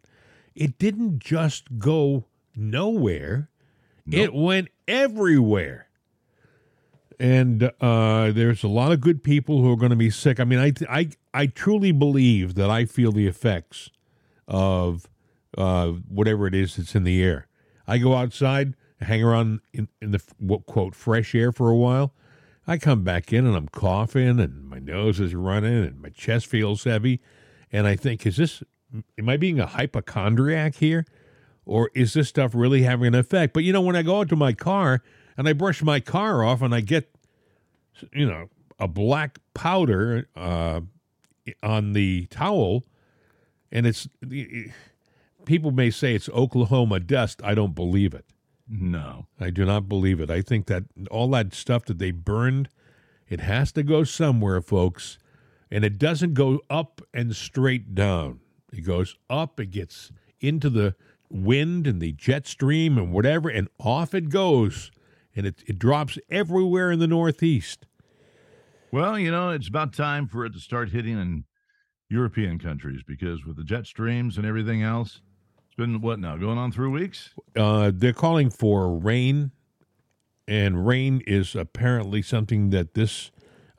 It 0.54 0.78
didn't 0.78 1.20
just 1.20 1.78
go 1.78 2.26
nowhere, 2.54 3.48
nope. 4.04 4.20
it 4.20 4.34
went 4.34 4.68
everywhere 4.86 5.88
and 7.20 7.70
uh, 7.82 8.32
there's 8.32 8.64
a 8.64 8.68
lot 8.68 8.92
of 8.92 9.02
good 9.02 9.22
people 9.22 9.60
who 9.60 9.70
are 9.70 9.76
going 9.76 9.90
to 9.90 9.96
be 9.96 10.08
sick. 10.08 10.40
I 10.40 10.44
mean, 10.44 10.58
I, 10.58 10.72
I, 10.88 11.10
I 11.34 11.46
truly 11.46 11.92
believe 11.92 12.54
that 12.54 12.70
I 12.70 12.86
feel 12.86 13.12
the 13.12 13.26
effects 13.26 13.90
of 14.48 15.06
uh, 15.56 15.88
whatever 16.08 16.46
it 16.46 16.54
is 16.54 16.76
that's 16.76 16.94
in 16.94 17.04
the 17.04 17.22
air. 17.22 17.46
I 17.86 17.98
go 17.98 18.14
outside, 18.14 18.74
hang 19.02 19.22
around 19.22 19.60
in, 19.74 19.88
in 20.00 20.12
the 20.12 20.22
quote 20.66 20.94
fresh 20.94 21.34
air 21.34 21.52
for 21.52 21.68
a 21.68 21.76
while. 21.76 22.14
I 22.66 22.78
come 22.78 23.04
back 23.04 23.34
in 23.34 23.46
and 23.46 23.54
I'm 23.54 23.68
coughing 23.68 24.40
and 24.40 24.64
my 24.64 24.78
nose 24.78 25.20
is 25.20 25.34
running 25.34 25.84
and 25.84 26.00
my 26.00 26.08
chest 26.08 26.46
feels 26.46 26.84
heavy, 26.84 27.20
and 27.70 27.86
I 27.86 27.96
think, 27.96 28.26
is 28.26 28.38
this? 28.38 28.62
Am 29.18 29.28
I 29.28 29.36
being 29.36 29.60
a 29.60 29.66
hypochondriac 29.66 30.76
here, 30.76 31.04
or 31.66 31.90
is 31.94 32.14
this 32.14 32.28
stuff 32.28 32.54
really 32.54 32.82
having 32.82 33.08
an 33.08 33.14
effect? 33.14 33.52
But 33.52 33.64
you 33.64 33.72
know, 33.72 33.80
when 33.82 33.96
I 33.96 34.02
go 34.02 34.20
out 34.20 34.28
to 34.30 34.36
my 34.36 34.52
car 34.52 35.02
and 35.40 35.48
I 35.48 35.54
brush 35.54 35.82
my 35.82 36.00
car 36.00 36.44
off 36.44 36.60
and 36.60 36.74
I 36.74 36.82
get, 36.82 37.14
you 38.12 38.26
know, 38.26 38.50
a 38.78 38.86
black 38.86 39.38
powder 39.54 40.28
uh, 40.36 40.82
on 41.62 41.94
the 41.94 42.26
towel, 42.26 42.84
and 43.72 43.86
it's 43.86 44.06
people 45.46 45.70
may 45.70 45.88
say 45.88 46.14
it's 46.14 46.28
Oklahoma 46.28 47.00
dust. 47.00 47.40
I 47.42 47.54
don't 47.54 47.74
believe 47.74 48.12
it. 48.12 48.26
No, 48.68 49.28
I 49.40 49.48
do 49.48 49.64
not 49.64 49.88
believe 49.88 50.20
it. 50.20 50.30
I 50.30 50.42
think 50.42 50.66
that 50.66 50.82
all 51.10 51.30
that 51.30 51.54
stuff 51.54 51.86
that 51.86 51.98
they 51.98 52.10
burned, 52.10 52.68
it 53.26 53.40
has 53.40 53.72
to 53.72 53.82
go 53.82 54.04
somewhere, 54.04 54.60
folks, 54.60 55.16
and 55.70 55.86
it 55.86 55.98
doesn't 55.98 56.34
go 56.34 56.60
up 56.68 57.00
and 57.14 57.34
straight 57.34 57.94
down. 57.94 58.40
It 58.74 58.82
goes 58.82 59.16
up. 59.30 59.58
It 59.58 59.70
gets 59.70 60.12
into 60.38 60.68
the 60.68 60.96
wind 61.30 61.86
and 61.86 61.98
the 61.98 62.12
jet 62.12 62.46
stream 62.46 62.98
and 62.98 63.10
whatever, 63.10 63.48
and 63.48 63.68
off 63.78 64.12
it 64.12 64.28
goes 64.28 64.90
and 65.34 65.46
it, 65.46 65.62
it 65.66 65.78
drops 65.78 66.18
everywhere 66.30 66.90
in 66.90 66.98
the 66.98 67.06
Northeast. 67.06 67.86
Well, 68.92 69.18
you 69.18 69.30
know, 69.30 69.50
it's 69.50 69.68
about 69.68 69.92
time 69.92 70.26
for 70.26 70.44
it 70.44 70.52
to 70.54 70.58
start 70.58 70.90
hitting 70.90 71.20
in 71.20 71.44
European 72.08 72.58
countries 72.58 73.02
because 73.06 73.44
with 73.44 73.56
the 73.56 73.64
jet 73.64 73.86
streams 73.86 74.36
and 74.36 74.44
everything 74.44 74.82
else, 74.82 75.20
it's 75.66 75.76
been 75.76 76.00
what 76.00 76.18
now 76.18 76.36
going 76.36 76.58
on 76.58 76.72
three 76.72 76.88
weeks? 76.88 77.30
Uh, 77.56 77.92
they're 77.94 78.12
calling 78.12 78.50
for 78.50 78.92
rain, 78.92 79.52
and 80.48 80.86
rain 80.86 81.22
is 81.26 81.54
apparently 81.54 82.22
something 82.22 82.70
that 82.70 82.94
this 82.94 83.30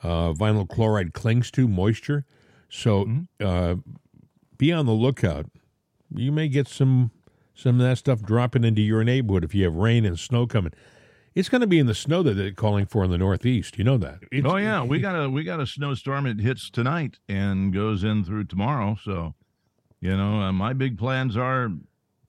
uh, 0.02 0.32
vinyl 0.32 0.68
chloride 0.68 1.14
clings 1.14 1.52
to, 1.52 1.68
moisture. 1.68 2.26
So 2.70 3.04
mm-hmm. 3.04 3.46
uh, 3.46 3.76
be 4.58 4.72
on 4.72 4.86
the 4.86 4.94
lookout. 4.94 5.48
You 6.16 6.32
may 6.32 6.48
get 6.48 6.68
some 6.68 7.12
some 7.54 7.80
of 7.80 7.86
that 7.86 7.98
stuff 7.98 8.22
dropping 8.22 8.64
into 8.64 8.82
your 8.82 9.04
neighborhood 9.04 9.44
if 9.44 9.54
you 9.54 9.66
have 9.66 9.76
rain 9.76 10.06
and 10.06 10.18
snow 10.18 10.48
coming. 10.48 10.72
It's 11.34 11.48
going 11.48 11.62
to 11.62 11.68
be 11.68 11.80
in 11.80 11.86
the 11.86 11.96
snow 11.96 12.24
that 12.24 12.34
they're 12.34 12.52
calling 12.52 12.86
for 12.86 13.06
in 13.06 13.12
the 13.12 13.18
Northeast. 13.18 13.78
You 13.78 13.86
know 13.86 13.98
that. 13.98 14.20
It's, 14.32 14.46
oh 14.46 14.58
yeah, 14.58 14.84
we 14.84 15.00
got 15.08 15.16
a 15.16 15.30
we 15.30 15.44
got 15.44 15.60
a 15.60 15.66
snowstorm. 15.66 16.26
It 16.26 16.40
hits 16.40 16.70
tonight 16.70 17.20
and 17.30 17.74
goes 17.74 18.04
in 18.04 18.24
through 18.24 18.46
tomorrow. 18.46 18.98
So, 19.02 19.36
you 20.02 20.16
know, 20.16 20.42
uh, 20.42 20.52
my 20.52 20.74
big 20.74 20.98
plans 20.98 21.38
are 21.38 21.70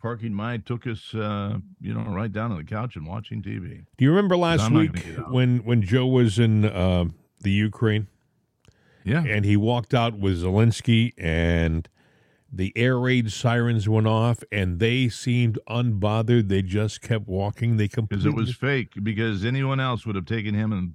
parking 0.00 0.34
my 0.34 0.58
Tookus, 0.58 1.14
uh, 1.14 1.58
you 1.80 1.94
know, 1.94 2.02
right 2.10 2.32
down 2.32 2.52
on 2.52 2.58
the 2.58 2.64
couch 2.64 2.96
and 2.96 3.06
watching 3.06 3.42
TV. 3.42 3.84
Do 3.96 4.04
you 4.04 4.10
remember 4.10 4.36
last 4.36 4.70
week 4.70 4.98
when 5.28 5.58
when 5.64 5.82
Joe 5.82 6.06
was 6.06 6.38
in 6.38 6.64
uh, 6.64 7.06
the 7.40 7.50
Ukraine? 7.50 8.08
Yeah, 9.04 9.24
and 9.24 9.44
he 9.44 9.56
walked 9.56 9.94
out 9.94 10.16
with 10.18 10.42
Zelensky 10.42 11.12
and 11.18 11.88
the 12.52 12.72
air 12.76 12.98
raid 12.98 13.32
sirens 13.32 13.88
went 13.88 14.06
off 14.06 14.44
and 14.52 14.78
they 14.78 15.08
seemed 15.08 15.58
unbothered. 15.68 16.48
They 16.48 16.62
just 16.62 17.00
kept 17.00 17.26
walking. 17.26 17.78
They 17.78 17.88
completely 17.88 18.30
because 18.30 18.38
it 18.38 18.46
was 18.46 18.54
fake. 18.54 18.92
Because 19.02 19.44
anyone 19.44 19.80
else 19.80 20.04
would 20.04 20.16
have 20.16 20.26
taken 20.26 20.54
him 20.54 20.72
and 20.72 20.94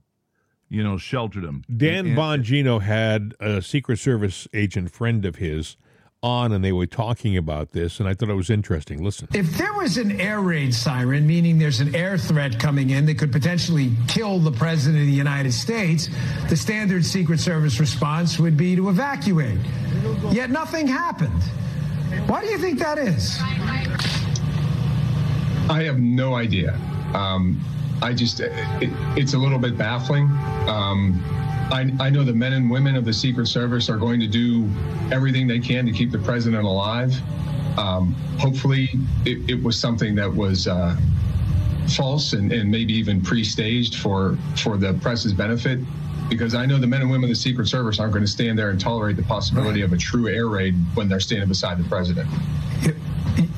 you 0.69 0.83
know 0.83 0.97
sheltered 0.97 1.43
him. 1.43 1.63
Dan 1.75 2.07
and, 2.07 2.17
Bongino 2.17 2.81
had 2.81 3.33
a 3.39 3.61
Secret 3.61 3.97
Service 3.97 4.47
agent 4.53 4.91
friend 4.91 5.25
of 5.25 5.37
his 5.37 5.77
on 6.23 6.51
and 6.51 6.63
they 6.63 6.71
were 6.71 6.87
talking 6.87 7.37
about 7.37 7.71
this, 7.71 7.99
and 7.99 8.09
I 8.09 8.13
thought 8.13 8.29
it 8.29 8.33
was 8.33 8.49
interesting. 8.49 9.03
Listen. 9.03 9.27
If 9.33 9.57
there 9.57 9.73
was 9.73 9.97
an 9.97 10.19
air 10.19 10.41
raid 10.41 10.73
siren, 10.73 11.27
meaning 11.27 11.59
there's 11.59 11.79
an 11.79 11.95
air 11.95 12.17
threat 12.17 12.59
coming 12.59 12.89
in 12.89 13.05
that 13.05 13.17
could 13.17 13.31
potentially 13.31 13.91
kill 14.07 14.39
the 14.39 14.51
President 14.51 15.01
of 15.01 15.07
the 15.07 15.13
United 15.13 15.53
States, 15.53 16.09
the 16.49 16.57
standard 16.57 17.05
Secret 17.05 17.39
Service 17.39 17.79
response 17.79 18.39
would 18.39 18.57
be 18.57 18.75
to 18.75 18.89
evacuate. 18.89 19.59
Yet 20.31 20.49
nothing 20.49 20.87
happened. 20.87 21.43
Why 22.27 22.41
do 22.41 22.47
you 22.47 22.57
think 22.57 22.79
that 22.79 22.97
is? 22.97 23.37
I 25.69 25.83
have 25.83 25.99
no 25.99 26.35
idea. 26.35 26.73
Um, 27.13 27.61
I 28.01 28.13
just, 28.13 28.39
it, 28.39 28.51
it's 29.15 29.33
a 29.33 29.37
little 29.37 29.59
bit 29.59 29.77
baffling. 29.77 30.25
Um, 30.67 31.21
I, 31.71 31.91
I, 31.99 32.09
know 32.09 32.23
the 32.23 32.33
men 32.33 32.53
and 32.53 32.69
women 32.69 32.95
of 32.95 33.03
the 33.03 33.11
Secret 33.11 33.47
Service 33.47 33.89
are 33.89 33.97
going 33.97 34.19
to 34.21 34.27
do 34.27 34.69
everything 35.11 35.47
they 35.47 35.59
can 35.59 35.85
to 35.85 35.91
keep 35.91 36.11
the 36.11 36.19
president 36.19 36.63
alive. 36.63 37.13
Um, 37.77 38.13
hopefully, 38.39 38.89
it, 39.25 39.49
it, 39.49 39.61
was 39.61 39.77
something 39.77 40.15
that 40.15 40.33
was 40.33 40.67
uh, 40.67 40.95
false 41.95 42.33
and, 42.33 42.51
and, 42.51 42.71
maybe 42.71 42.93
even 42.93 43.21
pre-staged 43.21 43.95
for 43.95 44.37
for 44.55 44.77
the 44.77 44.93
press's 44.95 45.33
benefit. 45.33 45.79
Because 46.29 46.55
I 46.55 46.65
know 46.65 46.77
the 46.77 46.87
men 46.87 47.01
and 47.01 47.09
women 47.09 47.25
of 47.25 47.29
the 47.29 47.41
Secret 47.41 47.67
Service 47.67 47.99
aren't 47.99 48.13
going 48.13 48.25
to 48.25 48.31
stand 48.31 48.59
there 48.59 48.69
and 48.69 48.79
tolerate 48.79 49.15
the 49.15 49.23
possibility 49.23 49.81
of 49.81 49.93
a 49.93 49.97
true 49.97 50.27
air 50.27 50.47
raid 50.47 50.75
when 50.93 51.07
they're 51.07 51.19
standing 51.19 51.47
beside 51.47 51.77
the 51.77 51.87
president. 51.87 52.27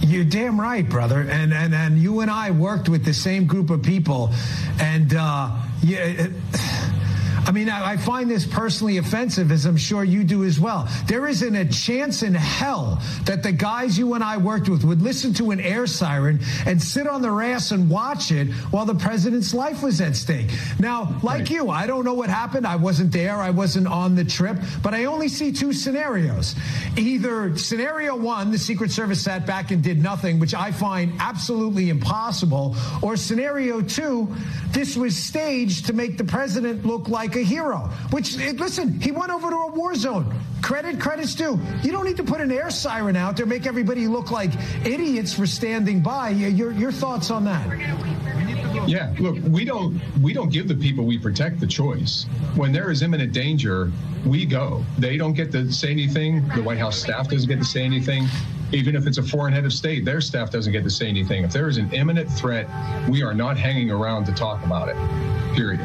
You're 0.02 0.24
damn 0.24 0.60
right, 0.60 0.88
brother. 0.88 1.22
And 1.22 1.54
and 1.54 1.74
and 1.74 2.00
you 2.00 2.20
and 2.20 2.30
I 2.30 2.52
worked 2.52 2.90
with 2.90 3.06
the 3.06 3.14
same 3.14 3.46
group 3.46 3.70
of 3.70 3.82
people, 3.82 4.32
and 4.80 5.14
uh, 5.14 5.52
yeah. 5.82 6.28
I 7.50 7.52
mean, 7.52 7.68
I, 7.68 7.94
I, 7.94 7.98
find 7.98 8.30
this 8.30 8.46
personally 8.46 8.98
offensive, 8.98 9.52
as 9.52 9.66
I'm 9.66 9.76
sure 9.76 10.04
you 10.04 10.24
do 10.24 10.44
as 10.44 10.60
well. 10.60 10.88
There 11.08 11.28
isn't 11.28 11.56
a 11.56 11.66
chance 11.68 12.22
in 12.22 12.36
hell 12.36 13.02
that 13.24 13.42
the 13.42 13.52
guys 13.52 13.98
you 13.98 14.14
and 14.14 14.24
I 14.24 14.38
worked 14.38 14.70
with 14.70 14.84
would 14.84 15.02
listen 15.02 15.34
to 15.34 15.50
an 15.50 15.60
air 15.60 15.88
siren 15.88 16.42
and 16.68 16.80
sit 16.80 17.08
on 17.08 17.24
their 17.24 17.42
ass 17.42 17.72
and 17.72 17.90
watch 17.90 18.32
it 18.32 18.50
while 18.70 18.86
the 18.86 18.94
president's 18.94 19.52
life 19.52 19.82
was 19.82 20.00
at 20.00 20.16
stake. 20.16 20.52
Now, 20.78 21.20
like 21.24 21.40
right. 21.40 21.50
you, 21.50 21.72
I 21.72 21.88
don't 21.88 22.06
know 22.06 22.14
what 22.14 22.30
happened. 22.30 22.68
I 22.68 22.76
wasn't 22.76 23.12
there. 23.12 23.38
I 23.38 23.50
wasn't 23.50 23.88
on 23.88 24.14
the 24.14 24.26
trip, 24.26 24.58
but 24.84 24.94
I 24.94 25.06
only 25.06 25.28
see 25.28 25.52
two 25.52 25.74
scenarios. 25.74 26.56
Either 26.98 27.58
scenario 27.58 28.16
one, 28.16 28.52
the 28.52 28.60
Secret 28.60 28.92
Service 28.92 29.24
sat 29.24 29.48
back 29.48 29.72
and 29.72 29.82
did 29.82 30.04
nothing, 30.04 30.38
which 30.38 30.54
I 30.54 30.72
find 30.72 31.14
absolutely 31.20 31.90
impossible, 31.90 32.76
or 33.02 33.18
scenario 33.18 33.82
two, 33.82 34.32
this 34.70 34.96
was 34.96 35.18
staged 35.18 35.88
to 35.88 35.94
make 35.94 36.20
the 36.20 36.26
president 36.26 36.86
look 36.86 37.10
like 37.10 37.39
a 37.39 37.39
hero. 37.44 37.90
Which 38.12 38.38
listen, 38.38 39.00
he 39.00 39.12
went 39.12 39.32
over 39.32 39.50
to 39.50 39.56
a 39.56 39.72
war 39.72 39.96
zone. 39.96 40.34
Credit, 40.62 41.00
credit's 41.00 41.36
due. 41.36 41.60
You 41.84 41.92
don't 41.92 42.06
need 42.06 42.18
to 42.18 42.24
put 42.24 42.42
an 42.42 42.52
air 42.52 42.70
siren 42.70 43.16
out 43.16 43.38
there, 43.38 43.46
make 43.46 43.66
everybody 43.66 44.08
look 44.08 44.32
like 44.32 44.52
idiots 44.86 45.34
for 45.34 45.48
standing 45.48 46.02
by. 46.02 46.30
Your 46.30 46.72
your 46.72 46.92
thoughts 46.92 47.32
on 47.32 47.46
that? 47.46 47.68
Yeah, 48.88 49.14
look, 49.20 49.38
we 49.50 49.66
don't 49.66 50.02
we 50.22 50.34
don't 50.34 50.52
give 50.52 50.68
the 50.68 50.76
people 50.76 51.06
we 51.06 51.18
protect 51.18 51.60
the 51.60 51.68
choice. 51.68 52.26
When 52.56 52.72
there 52.72 52.92
is 52.92 53.02
imminent 53.02 53.34
danger, 53.34 53.92
we 54.26 54.46
go. 54.46 54.84
They 54.98 55.18
don't 55.18 55.34
get 55.34 55.52
to 55.54 55.72
say 55.72 55.92
anything. 55.92 56.48
The 56.50 56.62
White 56.62 56.78
House 56.78 56.98
staff 56.98 57.30
doesn't 57.30 57.48
get 57.48 57.60
to 57.60 57.66
say 57.66 57.84
anything. 57.84 58.28
Even 58.72 58.96
if 58.96 59.08
it's 59.08 59.18
a 59.18 59.24
foreign 59.24 59.54
head 59.54 59.66
of 59.66 59.74
state, 59.74 60.06
their 60.06 60.22
staff 60.22 60.52
doesn't 60.52 60.72
get 60.72 60.84
to 60.84 60.90
say 60.90 61.08
anything. 61.08 61.44
If 61.44 61.52
there 61.52 61.68
is 61.68 61.78
an 61.78 61.92
imminent 61.92 62.30
threat, 62.32 62.68
we 63.10 63.24
are 63.24 63.34
not 63.34 63.58
hanging 63.58 63.90
around 63.90 64.26
to 64.26 64.34
talk 64.34 64.64
about 64.64 64.90
it. 64.90 64.96
Period. 65.56 65.80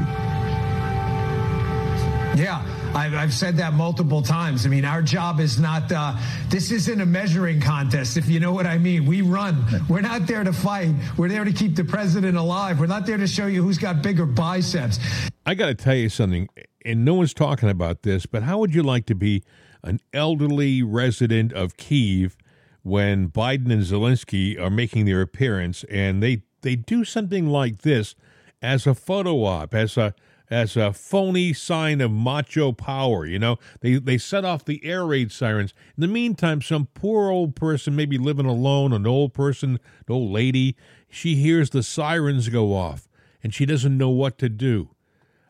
Yeah. 2.36 2.64
I've, 2.94 3.14
I've, 3.14 3.32
said 3.32 3.56
that 3.56 3.74
multiple 3.74 4.22
times. 4.22 4.66
I 4.66 4.68
mean, 4.68 4.84
our 4.84 5.02
job 5.02 5.40
is 5.40 5.58
not, 5.58 5.90
uh, 5.90 6.16
this 6.48 6.70
isn't 6.70 7.00
a 7.00 7.06
measuring 7.06 7.60
contest, 7.60 8.16
if 8.16 8.28
you 8.28 8.40
know 8.40 8.52
what 8.52 8.66
I 8.66 8.78
mean. 8.78 9.06
We 9.06 9.22
run. 9.22 9.64
We're 9.88 10.00
not 10.00 10.26
there 10.26 10.44
to 10.44 10.52
fight. 10.52 10.94
We're 11.16 11.28
there 11.28 11.44
to 11.44 11.52
keep 11.52 11.76
the 11.76 11.84
president 11.84 12.36
alive. 12.36 12.80
We're 12.80 12.86
not 12.86 13.06
there 13.06 13.16
to 13.16 13.26
show 13.26 13.46
you 13.46 13.62
who's 13.62 13.78
got 13.78 14.02
bigger 14.02 14.26
biceps. 14.26 14.98
I 15.46 15.54
got 15.54 15.66
to 15.66 15.74
tell 15.74 15.94
you 15.94 16.08
something, 16.08 16.48
and 16.84 17.04
no 17.04 17.14
one's 17.14 17.34
talking 17.34 17.68
about 17.68 18.02
this, 18.02 18.26
but 18.26 18.42
how 18.44 18.58
would 18.58 18.74
you 18.74 18.82
like 18.82 19.06
to 19.06 19.14
be 19.14 19.42
an 19.82 20.00
elderly 20.12 20.82
resident 20.82 21.52
of 21.52 21.76
Kiev 21.76 22.36
when 22.82 23.28
Biden 23.28 23.72
and 23.72 23.82
Zelensky 23.82 24.60
are 24.60 24.70
making 24.70 25.04
their 25.04 25.20
appearance 25.20 25.84
and 25.84 26.22
they, 26.22 26.42
they 26.62 26.76
do 26.76 27.04
something 27.04 27.48
like 27.48 27.82
this 27.82 28.14
as 28.62 28.86
a 28.86 28.94
photo 28.94 29.44
op, 29.44 29.74
as 29.74 29.96
a 29.96 30.14
as 30.54 30.76
a 30.76 30.92
phony 30.92 31.52
sign 31.52 32.00
of 32.00 32.12
macho 32.12 32.70
power. 32.70 33.26
You 33.26 33.40
know, 33.40 33.58
they 33.80 33.94
they 33.94 34.16
set 34.16 34.44
off 34.44 34.64
the 34.64 34.80
air 34.84 35.04
raid 35.04 35.32
sirens. 35.32 35.74
In 35.96 36.00
the 36.00 36.08
meantime, 36.08 36.62
some 36.62 36.86
poor 36.94 37.28
old 37.28 37.56
person, 37.56 37.96
maybe 37.96 38.16
living 38.18 38.46
alone, 38.46 38.92
an 38.92 39.06
old 39.06 39.34
person, 39.34 39.80
an 40.06 40.14
old 40.14 40.30
lady, 40.30 40.76
she 41.10 41.34
hears 41.34 41.70
the 41.70 41.82
sirens 41.82 42.48
go 42.48 42.72
off 42.72 43.08
and 43.42 43.52
she 43.52 43.66
doesn't 43.66 43.98
know 43.98 44.10
what 44.10 44.38
to 44.38 44.48
do. 44.48 44.90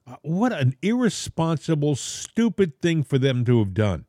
Uh, 0.07 0.17
what 0.23 0.53
an 0.53 0.75
irresponsible, 0.81 1.97
stupid 1.97 2.81
thing 2.81 3.03
for 3.03 3.19
them 3.19 3.45
to 3.45 3.59
have 3.59 3.75
done. 3.75 4.07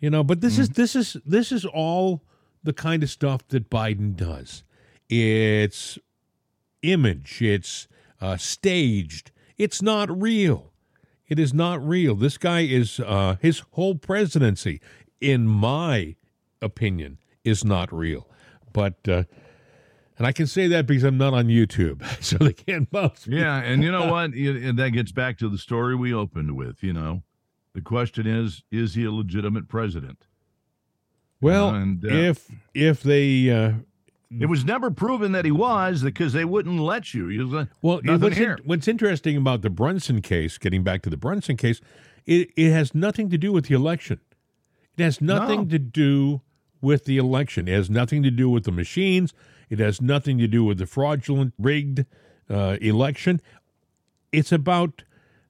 You 0.00 0.10
know, 0.10 0.24
but 0.24 0.40
this 0.40 0.56
mm. 0.56 0.60
is 0.60 0.68
this 0.70 0.96
is 0.96 1.16
this 1.24 1.52
is 1.52 1.64
all 1.64 2.24
the 2.64 2.72
kind 2.72 3.04
of 3.04 3.10
stuff 3.10 3.46
that 3.48 3.70
Biden 3.70 4.16
does. 4.16 4.64
It's 5.08 5.96
image. 6.82 7.40
It's 7.40 7.86
uh, 8.20 8.36
staged 8.36 9.30
it's 9.58 9.82
not 9.82 10.10
real. 10.22 10.72
It 11.28 11.38
is 11.38 11.52
not 11.52 11.86
real. 11.86 12.14
This 12.14 12.38
guy 12.38 12.60
is, 12.60 13.00
uh, 13.00 13.36
his 13.40 13.62
whole 13.72 13.96
presidency, 13.96 14.80
in 15.20 15.46
my 15.46 16.16
opinion, 16.62 17.18
is 17.44 17.64
not 17.64 17.92
real. 17.92 18.26
But, 18.72 19.06
uh, 19.06 19.24
and 20.16 20.26
I 20.26 20.32
can 20.32 20.46
say 20.46 20.66
that 20.68 20.86
because 20.86 21.04
I'm 21.04 21.18
not 21.18 21.34
on 21.34 21.46
YouTube, 21.46 22.02
so 22.22 22.38
they 22.38 22.52
can't 22.52 22.90
bounce. 22.90 23.26
Me. 23.26 23.38
Yeah, 23.38 23.62
and 23.62 23.82
you 23.82 23.92
know 23.92 24.06
what? 24.12 24.32
And 24.32 24.78
that 24.78 24.90
gets 24.90 25.12
back 25.12 25.38
to 25.38 25.48
the 25.48 25.58
story 25.58 25.94
we 25.94 26.12
opened 26.12 26.56
with. 26.56 26.82
You 26.82 26.92
know, 26.92 27.22
the 27.74 27.82
question 27.82 28.26
is: 28.26 28.62
Is 28.70 28.94
he 28.94 29.04
a 29.04 29.12
legitimate 29.12 29.68
president? 29.68 30.26
Well, 31.40 31.70
and, 31.70 32.04
uh, 32.04 32.08
if 32.08 32.50
if 32.74 33.02
they 33.02 33.50
uh, 33.50 33.72
it 34.30 34.46
was 34.46 34.64
never 34.64 34.90
proven 34.90 35.32
that 35.32 35.44
he 35.44 35.50
was 35.50 36.02
because 36.02 36.32
they 36.32 36.44
wouldn't 36.44 36.80
let 36.80 37.14
you. 37.14 37.28
you 37.28 37.46
like, 37.46 37.68
well, 37.80 38.00
what's, 38.04 38.36
in, 38.36 38.56
what's, 38.64 38.88
interesting 38.88 39.36
about 39.36 39.62
the 39.62 39.70
Brunson 39.70 40.20
case, 40.20 40.58
getting 40.58 40.82
back 40.82 41.02
to 41.02 41.10
the 41.10 41.16
Brunson 41.16 41.56
case, 41.56 41.80
it, 42.26 42.50
it 42.56 42.70
has 42.70 42.94
nothing 42.94 43.30
to 43.30 43.38
do 43.38 43.52
with 43.52 43.66
the 43.66 43.74
election. 43.74 44.20
It 44.96 45.02
has 45.02 45.20
nothing 45.20 45.60
no. 45.60 45.70
to 45.70 45.78
do 45.78 46.42
with 46.82 47.06
the 47.06 47.16
election. 47.16 47.68
It 47.68 47.74
has 47.74 47.88
nothing 47.88 48.22
to 48.22 48.30
do 48.30 48.50
with 48.50 48.64
the 48.64 48.72
machines. 48.72 49.32
It 49.70 49.78
has 49.78 50.02
nothing 50.02 50.38
to 50.38 50.46
do 50.46 50.64
with 50.64 50.78
the 50.78 50.86
fraudulent, 50.86 51.54
rigged 51.58 52.04
uh, 52.50 52.76
election. 52.80 53.40
It's 54.30 54.52
about 54.52 55.04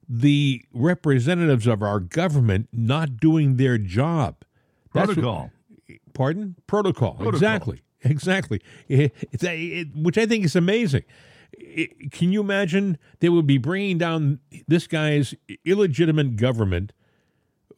the 0.07 0.63
representatives 0.73 1.67
of 1.67 1.83
our 1.83 1.99
government 1.99 2.69
not 2.71 3.17
doing 3.17 3.57
their 3.57 3.77
job. 3.77 4.43
Protocol. 4.89 5.51
What, 5.87 5.97
pardon? 6.13 6.55
Protocol. 6.65 7.15
Protocol. 7.15 7.33
Exactly. 7.33 7.81
Exactly, 8.03 8.61
it, 8.87 9.13
it, 9.31 9.87
which 9.95 10.17
I 10.17 10.25
think 10.25 10.45
is 10.45 10.55
amazing. 10.55 11.03
It, 11.51 12.11
can 12.11 12.31
you 12.31 12.39
imagine 12.39 12.97
they 13.19 13.29
would 13.29 13.47
be 13.47 13.57
bringing 13.57 13.97
down 13.97 14.39
this 14.67 14.87
guy's 14.87 15.33
illegitimate 15.65 16.37
government 16.37 16.93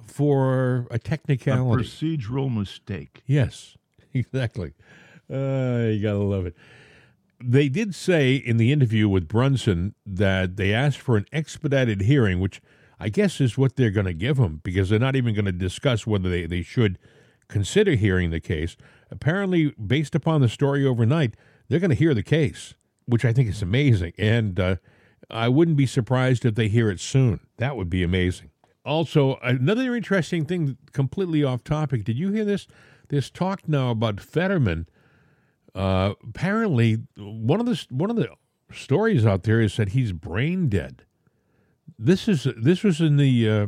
for 0.05 0.88
a 0.91 0.99
technicality, 0.99 1.84
a 1.84 1.86
procedural 1.86 2.53
mistake? 2.55 3.23
Yes, 3.25 3.77
exactly. 4.13 4.73
Uh, 5.31 5.88
you 5.91 6.01
gotta 6.01 6.17
love 6.17 6.45
it. 6.45 6.55
They 7.43 7.69
did 7.69 7.95
say 7.95 8.36
in 8.36 8.57
the 8.57 8.71
interview 8.71 9.10
with 9.10 9.27
Brunson 9.27 9.95
that 10.05 10.57
they 10.57 10.73
asked 10.73 10.99
for 10.99 11.17
an 11.17 11.25
expedited 11.31 12.01
hearing, 12.01 12.39
which 12.39 12.62
I 12.99 13.10
guess 13.10 13.41
is 13.41 13.57
what 13.57 13.77
they're 13.77 13.89
going 13.89 14.05
to 14.05 14.13
give 14.13 14.38
him 14.38 14.62
because 14.63 14.89
they're 14.89 14.99
not 14.99 15.15
even 15.15 15.34
going 15.34 15.45
to 15.45 15.51
discuss 15.51 16.05
whether 16.05 16.29
they, 16.29 16.45
they 16.45 16.62
should 16.62 16.99
consider 17.47 17.95
hearing 17.95 18.29
the 18.29 18.39
case 18.39 18.77
apparently, 19.12 19.71
based 19.71 20.15
upon 20.15 20.41
the 20.41 20.50
story 20.50 20.86
overnight, 20.86 21.36
they're 21.67 21.80
going 21.80 21.89
to 21.89 21.95
hear 21.95 22.13
the 22.13 22.24
case, 22.24 22.74
which 23.06 23.26
I 23.26 23.34
think 23.34 23.50
is 23.50 23.62
amazing. 23.62 24.13
And 24.17 24.60
uh, 24.60 24.76
I 25.30 25.50
wouldn't 25.50 25.78
be 25.78 25.86
surprised 25.86 26.45
if 26.45 26.56
they 26.56 26.67
hear 26.67 26.89
it 26.89 27.00
soon. 27.00 27.41
That 27.58 27.76
would 27.76 27.89
be 27.89 28.04
amazing. 28.04 28.50
Also, 28.84 29.38
another 29.43 29.95
interesting 29.95 30.45
thing, 30.45 30.78
completely 30.91 31.43
off 31.43 31.63
topic. 31.63 32.04
Did 32.04 32.17
you 32.17 32.32
hear 32.32 32.45
this? 32.45 32.67
There's 33.10 33.30
talk 33.30 33.67
now 33.67 33.91
about 33.91 34.19
Fetterman. 34.19 34.88
Uh, 35.76 36.13
apparently, 36.28 36.97
one 37.17 37.60
of 37.60 37.65
the 37.65 37.86
one 37.89 38.10
of 38.10 38.15
the 38.15 38.30
stories 38.74 39.26
out 39.26 39.43
there 39.43 39.62
is 39.62 39.78
that 39.78 39.89
he's 39.89 40.12
brain 40.12 40.67
dead. 40.67 41.04
This 42.00 42.28
is 42.28 42.47
this 42.58 42.84
was 42.84 43.00
in 43.00 43.17
the 43.17 43.50
uh, 43.50 43.67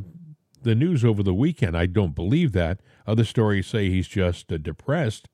the 0.63 0.75
news 0.75 1.05
over 1.05 1.21
the 1.21 1.33
weekend. 1.33 1.77
I 1.77 1.85
don't 1.85 2.15
believe 2.15 2.51
that. 2.53 2.81
Other 3.05 3.23
stories 3.23 3.67
say 3.67 3.89
he's 3.89 4.07
just 4.07 4.51
uh, 4.51 4.57
depressed. 4.57 5.29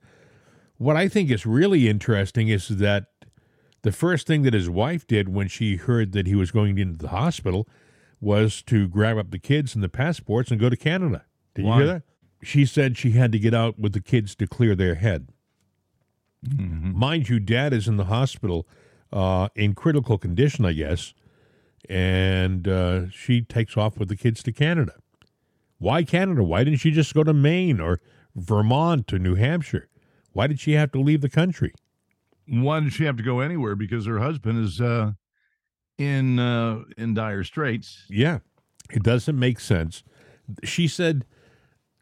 What 0.80 0.96
I 0.96 1.08
think 1.10 1.30
is 1.30 1.46
really 1.46 1.90
interesting 1.90 2.48
is 2.48 2.70
that 2.70 3.08
the 3.82 3.92
first 3.92 4.26
thing 4.26 4.44
that 4.44 4.54
his 4.54 4.70
wife 4.70 5.06
did 5.06 5.30
when 5.30 5.50
she 5.50 5.76
heard 5.76 6.14
that 6.14 6.26
he 6.26 6.36
was 6.36 6.52
going 6.52 6.78
into 6.78 6.98
the 6.98 7.10
hospital 7.10 7.68
was 8.22 8.62
to 8.64 8.88
grab 8.88 9.18
up 9.18 9.30
the 9.30 9.40
kids 9.40 9.76
and 9.76 9.84
the 9.84 9.90
passports 9.90 10.52
and 10.52 10.60
go 10.60 10.70
to 10.70 10.78
Canada. 10.78 11.26
Did 11.54 11.66
Why? 11.66 11.76
you 11.76 11.84
hear 11.84 11.94
that? 11.94 12.04
She 12.42 12.66
said 12.66 12.98
she 12.98 13.12
had 13.12 13.34
to 13.34 13.40
get 13.40 13.54
out 13.54 13.78
with 13.78 13.92
the 13.92 14.00
kids 14.00 14.36
to 14.36 14.48
clear 14.48 14.74
their 14.74 14.96
head. 14.96 15.28
Mm-hmm. 16.48 16.98
Mind 16.98 17.28
you, 17.28 17.42
dad 17.42 17.74
is 17.74 17.88
in 17.90 17.98
the 17.98 18.06
hospital 18.06 18.66
uh, 19.12 19.50
in 19.56 19.76
critical 19.76 20.18
condition, 20.18 20.64
I 20.64 20.72
guess, 20.72 21.14
and 21.90 22.66
uh, 22.70 23.10
she 23.10 23.42
takes 23.42 23.76
off 23.76 23.98
with 23.98 24.08
the 24.08 24.16
kids 24.16 24.42
to 24.44 24.54
Canada. 24.54 24.94
Why 25.78 26.04
Canada? 26.04 26.44
Why 26.44 26.64
didn't 26.64 26.80
she 26.80 26.92
just 26.92 27.14
go 27.14 27.26
to 27.26 27.34
Maine 27.34 27.82
or 27.82 28.00
Vermont 28.34 29.12
or 29.12 29.20
New 29.20 29.36
Hampshire? 29.36 29.89
Why 30.34 30.48
did 30.48 30.60
she 30.60 30.74
have 30.74 30.92
to 30.94 31.00
leave 31.00 31.22
the 31.22 31.30
country? 31.30 31.74
Why 32.48 32.80
did 32.80 32.94
she 32.94 33.06
have 33.06 33.18
to 33.18 33.24
go 33.24 33.40
anywhere? 33.40 33.76
Because 33.76 34.06
her 34.06 34.20
husband 34.20 34.64
is 34.64 34.82
uh, 34.82 35.14
in 35.98 36.40
uh, 36.40 36.84
in 36.98 37.14
dire 37.14 37.44
straits. 37.44 38.06
Yeah, 38.10 38.40
it 38.90 39.04
doesn't 39.04 39.38
make 39.38 39.60
sense. 39.60 40.04
She 40.64 40.88
said 40.88 41.26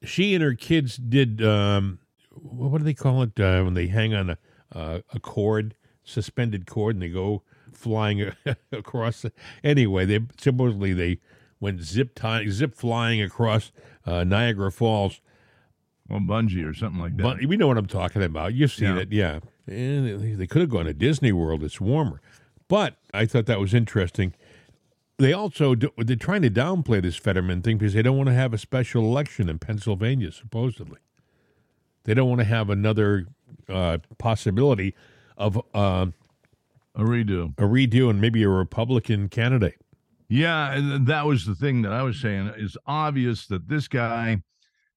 she 0.03 0.33
and 0.33 0.43
her 0.43 0.53
kids 0.53 0.97
did. 0.97 1.43
Um, 1.43 1.99
what 2.31 2.77
do 2.77 2.83
they 2.83 2.93
call 2.93 3.23
it 3.23 3.39
uh, 3.39 3.63
when 3.63 3.73
they 3.73 3.87
hang 3.87 4.13
on 4.13 4.29
a 4.31 4.37
uh, 4.73 4.99
a 5.13 5.19
cord, 5.19 5.75
suspended 6.03 6.65
cord, 6.65 6.95
and 6.95 7.01
they 7.01 7.09
go 7.09 7.43
flying 7.73 8.31
across? 8.71 9.23
The, 9.23 9.33
anyway, 9.63 10.05
they 10.05 10.19
supposedly 10.39 10.93
they 10.93 11.19
went 11.59 11.81
zip 11.81 12.13
tying, 12.15 12.51
zip 12.51 12.75
flying 12.75 13.21
across 13.21 13.71
uh, 14.05 14.23
Niagara 14.23 14.71
Falls 14.71 15.19
well, 16.09 16.19
bungee 16.19 16.67
or 16.67 16.73
something 16.73 17.01
like 17.01 17.17
that. 17.17 17.23
But 17.23 17.45
we 17.45 17.57
know 17.57 17.67
what 17.67 17.77
I'm 17.77 17.87
talking 17.87 18.23
about. 18.23 18.53
You've 18.53 18.71
seen 18.71 18.95
yeah. 18.95 19.01
it, 19.01 19.11
yeah. 19.11 19.39
And 19.67 20.39
they 20.39 20.47
could 20.47 20.61
have 20.61 20.69
gone 20.69 20.85
to 20.85 20.93
Disney 20.93 21.31
World. 21.31 21.63
It's 21.63 21.81
warmer, 21.81 22.21
but 22.67 22.97
I 23.13 23.25
thought 23.25 23.45
that 23.47 23.59
was 23.59 23.73
interesting. 23.73 24.33
They 25.17 25.33
also 25.33 25.75
do, 25.75 25.89
they're 25.97 26.15
trying 26.15 26.43
to 26.43 26.49
downplay 26.49 27.01
this 27.01 27.15
Fetterman 27.15 27.63
thing 27.63 27.77
because 27.77 27.93
they 27.93 28.03
don't 28.03 28.17
want 28.17 28.27
to 28.27 28.35
have 28.35 28.53
a 28.53 28.57
special 28.57 29.03
election 29.03 29.49
in 29.49 29.59
Pennsylvania. 29.59 30.31
Supposedly, 30.31 30.99
they 32.03 32.13
don't 32.13 32.29
want 32.29 32.39
to 32.39 32.45
have 32.45 32.69
another 32.69 33.25
uh, 33.67 33.97
possibility 34.17 34.95
of 35.35 35.57
uh, 35.73 36.05
a 36.95 37.01
redo, 37.01 37.53
a 37.57 37.63
redo, 37.63 38.09
and 38.09 38.21
maybe 38.21 38.43
a 38.43 38.49
Republican 38.49 39.27
candidate. 39.27 39.81
Yeah, 40.29 40.97
that 41.01 41.25
was 41.25 41.45
the 41.45 41.55
thing 41.55 41.81
that 41.83 41.93
I 41.93 42.03
was 42.03 42.19
saying. 42.19 42.53
It's 42.57 42.77
obvious 42.85 43.47
that 43.47 43.69
this 43.69 43.87
guy 43.87 44.43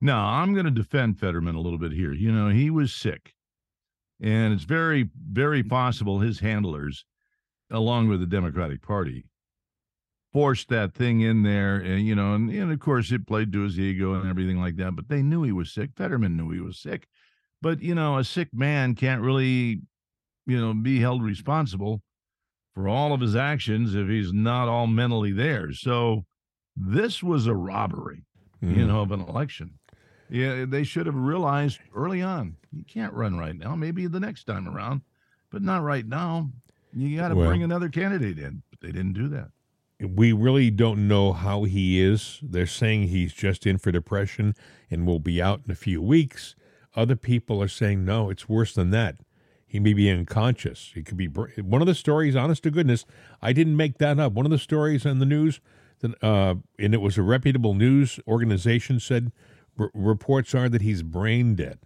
no, 0.01 0.17
I'm 0.17 0.55
going 0.55 0.65
to 0.65 0.71
defend 0.71 1.19
Fetterman 1.19 1.55
a 1.55 1.61
little 1.61 1.79
bit 1.79 1.93
here. 1.93 2.13
You 2.13 2.33
know, 2.33 2.49
he 2.49 2.71
was 2.71 2.93
sick. 2.93 3.35
And 4.21 4.53
it's 4.53 4.65
very, 4.65 5.09
very 5.31 5.63
possible 5.63 6.21
his 6.21 6.41
handlers, 6.41 7.05
along 7.71 8.09
with 8.09 8.21
the 8.21 8.27
Democratic 8.27 8.83
Party, 8.83 9.25
forced 10.33 10.69
that 10.69 10.95
thing 10.95 11.21
in 11.21 11.43
there, 11.43 11.77
and 11.77 12.07
you 12.07 12.15
know, 12.15 12.35
and, 12.35 12.51
and 12.51 12.71
of 12.71 12.79
course 12.81 13.11
it 13.13 13.27
played 13.27 13.53
to 13.53 13.63
his 13.63 13.79
ego 13.79 14.15
and 14.15 14.29
everything 14.29 14.61
like 14.61 14.77
that. 14.77 14.95
But 14.95 15.09
they 15.09 15.23
knew 15.23 15.43
he 15.43 15.53
was 15.53 15.73
sick. 15.73 15.91
Fetterman 15.97 16.37
knew 16.37 16.51
he 16.51 16.61
was 16.61 16.79
sick, 16.79 17.07
but 17.63 17.83
you 17.83 17.95
know, 17.95 18.19
a 18.19 18.25
sick 18.25 18.49
man 18.53 18.95
can't 18.95 19.23
really, 19.23 19.81
you 20.47 20.61
know, 20.61 20.75
be 20.75 21.01
held 21.01 21.23
responsible 21.23 22.03
for 22.75 22.89
all 22.89 23.13
of 23.13 23.21
his 23.21 23.35
actions 23.35 23.95
if 23.95 24.09
he's 24.09 24.33
not 24.33 24.69
all 24.69 24.87
mentally 24.87 25.33
there. 25.33 25.73
So 25.73 26.25
this 26.77 27.23
was 27.23 27.47
a 27.47 27.55
robbery, 27.55 28.25
mm-hmm. 28.63 28.79
you 28.79 28.87
know, 28.87 29.01
of 29.01 29.13
an 29.13 29.21
election. 29.21 29.80
Yeah, 30.31 30.65
they 30.67 30.85
should 30.85 31.07
have 31.07 31.17
realized 31.17 31.81
early 31.95 32.23
on. 32.23 32.57
You 32.73 32.85
can't 32.85 33.13
run 33.13 33.37
right 33.39 33.57
now. 33.57 33.75
Maybe 33.75 34.07
the 34.07 34.21
next 34.21 34.45
time 34.45 34.69
around, 34.69 35.03
but 35.51 35.63
not 35.63 35.83
right 35.83 36.07
now. 36.07 36.51
You 36.93 37.17
got 37.17 37.29
to 37.29 37.35
well, 37.35 37.49
bring 37.49 37.63
another 37.63 37.89
candidate 37.89 38.39
in. 38.39 38.63
But 38.71 38.81
they 38.81 38.93
didn't 38.93 39.15
do 39.15 39.29
that 39.29 39.51
we 40.01 40.33
really 40.33 40.71
don't 40.71 41.07
know 41.07 41.33
how 41.33 41.65
he 41.65 42.01
is. 42.01 42.41
They're 42.43 42.67
saying 42.67 43.09
he's 43.09 43.33
just 43.33 43.67
in 43.67 43.79
for 43.79 43.93
depression 43.93 44.55
and 44.91 45.07
will 45.07 45.19
be 45.19 45.43
out 45.43 45.61
in 45.65 45.71
a 45.71 45.77
few 45.77 46.01
weeks. 46.01 46.55
Other 46.97 47.17
people 47.17 47.63
are 47.63 47.69
saying, 47.69 48.05
no, 48.05 48.31
it's 48.31 48.49
worse 48.49 48.75
than 48.75 48.91
that. 48.91 49.17
He 49.67 49.79
may 49.79 49.93
be 49.93 50.11
unconscious. 50.11 50.91
He 50.95 51.03
could 51.03 51.17
be 51.17 51.27
one 51.27 51.81
of 51.81 51.87
the 51.87 51.95
stories. 51.95 52.35
Honest 52.35 52.63
to 52.65 52.71
goodness, 52.71 53.05
I 53.41 53.53
didn't 53.53 53.77
make 53.77 53.99
that 53.99 54.19
up. 54.19 54.33
One 54.33 54.47
of 54.47 54.51
the 54.51 54.59
stories 54.59 55.07
in 55.07 55.21
the 55.21 55.27
news, 55.27 55.61
that, 56.01 56.23
uh, 56.25 56.57
and 56.79 56.95
it 56.95 57.01
was 57.01 57.17
a 57.17 57.23
reputable 57.23 57.75
news 57.75 58.19
organization 58.27 58.99
said 58.99 59.31
r- 59.79 59.91
reports 59.95 60.55
are 60.55 60.69
that 60.69 60.83
he's 60.83 61.03
brain 61.03 61.55
dead. 61.55 61.79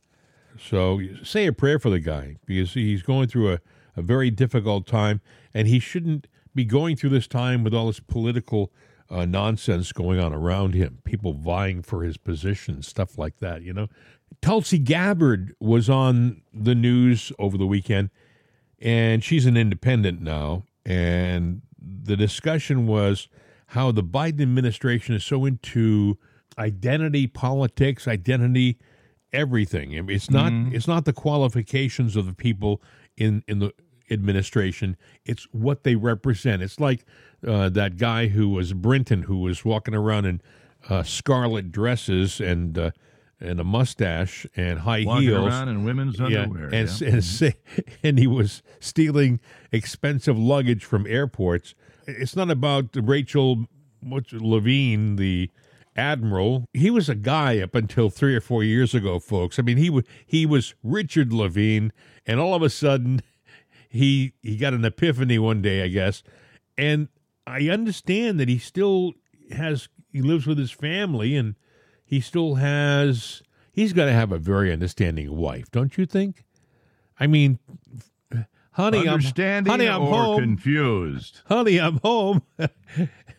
So 0.58 1.00
say 1.22 1.46
a 1.46 1.52
prayer 1.52 1.78
for 1.78 1.90
the 1.90 2.00
guy 2.00 2.36
because 2.46 2.74
he's 2.74 3.02
going 3.02 3.28
through 3.28 3.52
a, 3.52 3.58
a 3.96 4.02
very 4.02 4.30
difficult 4.30 4.86
time, 4.86 5.20
and 5.52 5.66
he 5.66 5.78
shouldn't 5.78 6.26
be 6.54 6.64
going 6.64 6.96
through 6.96 7.10
this 7.10 7.26
time 7.26 7.64
with 7.64 7.74
all 7.74 7.88
this 7.88 8.00
political 8.00 8.72
uh, 9.10 9.24
nonsense 9.24 9.92
going 9.92 10.18
on 10.18 10.32
around 10.32 10.74
him, 10.74 10.98
people 11.04 11.32
vying 11.34 11.82
for 11.82 12.02
his 12.02 12.16
position, 12.16 12.82
stuff 12.82 13.18
like 13.18 13.38
that, 13.38 13.62
you 13.62 13.72
know. 13.72 13.88
Tulsi 14.40 14.78
Gabbard 14.78 15.54
was 15.60 15.88
on 15.88 16.42
the 16.52 16.74
news 16.74 17.32
over 17.38 17.56
the 17.56 17.66
weekend, 17.66 18.10
and 18.80 19.22
she's 19.22 19.46
an 19.46 19.56
independent 19.56 20.20
now. 20.20 20.64
And 20.84 21.62
the 21.78 22.16
discussion 22.16 22.86
was 22.86 23.28
how 23.68 23.90
the 23.90 24.02
Biden 24.02 24.42
administration 24.42 25.14
is 25.14 25.24
so 25.24 25.44
into 25.44 26.18
identity 26.58 27.26
politics, 27.26 28.06
identity 28.08 28.78
everything. 29.32 29.92
It's 30.08 30.30
not 30.30 30.52
mm-hmm. 30.52 30.74
it's 30.74 30.88
not 30.88 31.04
the 31.04 31.12
qualifications 31.12 32.16
of 32.16 32.26
the 32.26 32.34
people 32.34 32.82
in 33.16 33.42
in 33.46 33.58
the 33.58 33.72
administration. 34.10 34.96
It's 35.24 35.44
what 35.52 35.84
they 35.84 35.96
represent. 35.96 36.62
It's 36.62 36.80
like 36.80 37.04
uh, 37.46 37.68
that 37.70 37.96
guy 37.96 38.28
who 38.28 38.48
was 38.50 38.72
Brinton, 38.72 39.22
who 39.22 39.38
was 39.38 39.64
walking 39.64 39.94
around 39.94 40.26
in 40.26 40.40
uh, 40.88 41.02
scarlet 41.02 41.72
dresses 41.72 42.40
and 42.40 42.78
uh, 42.78 42.90
and 43.40 43.60
a 43.60 43.64
mustache 43.64 44.46
and 44.56 44.80
high 44.80 45.04
walking 45.04 45.28
heels, 45.28 45.46
around 45.46 45.68
in 45.68 45.84
women's 45.84 46.18
yeah, 46.18 46.44
and, 46.44 46.54
yeah. 46.54 46.78
and, 46.78 46.88
mm-hmm. 46.88 47.80
and 48.02 48.18
he 48.18 48.26
was 48.26 48.62
stealing 48.80 49.40
expensive 49.72 50.38
luggage 50.38 50.84
from 50.84 51.06
airports. 51.06 51.74
It's 52.06 52.36
not 52.36 52.50
about 52.50 52.90
Rachel 52.94 53.66
what's 54.00 54.32
Levine, 54.32 55.16
the 55.16 55.50
admiral. 55.96 56.66
He 56.72 56.90
was 56.90 57.08
a 57.08 57.14
guy 57.14 57.60
up 57.60 57.74
until 57.74 58.10
three 58.10 58.34
or 58.34 58.40
four 58.40 58.62
years 58.64 58.94
ago, 58.94 59.18
folks. 59.18 59.58
I 59.58 59.62
mean, 59.62 59.76
he 59.76 59.90
was 59.90 60.04
he 60.26 60.46
was 60.46 60.74
Richard 60.82 61.32
Levine, 61.32 61.92
and 62.26 62.40
all 62.40 62.54
of 62.54 62.62
a 62.62 62.70
sudden 62.70 63.22
he 63.88 64.34
he 64.42 64.56
got 64.56 64.74
an 64.74 64.84
epiphany 64.84 65.38
one 65.38 65.62
day, 65.62 65.82
I 65.82 65.88
guess, 65.88 66.22
and 66.76 67.08
I 67.46 67.68
understand 67.68 68.40
that 68.40 68.48
he 68.48 68.58
still 68.58 69.12
has 69.52 69.88
he 70.12 70.22
lives 70.22 70.46
with 70.46 70.58
his 70.58 70.70
family 70.70 71.36
and 71.36 71.54
he 72.04 72.20
still 72.20 72.56
has 72.56 73.42
he's 73.72 73.92
got 73.92 74.06
to 74.06 74.12
have 74.12 74.32
a 74.32 74.38
very 74.38 74.72
understanding 74.72 75.36
wife, 75.36 75.70
don't 75.70 75.98
you 75.98 76.06
think? 76.06 76.44
I 77.18 77.26
mean, 77.26 77.58
honey, 78.72 79.08
I'm, 79.08 79.20
honey, 79.20 79.88
I'm 79.88 80.02
or 80.02 80.14
home. 80.14 80.40
confused. 80.40 81.42
Honey, 81.46 81.78
I'm 81.78 81.98
home. 81.98 82.42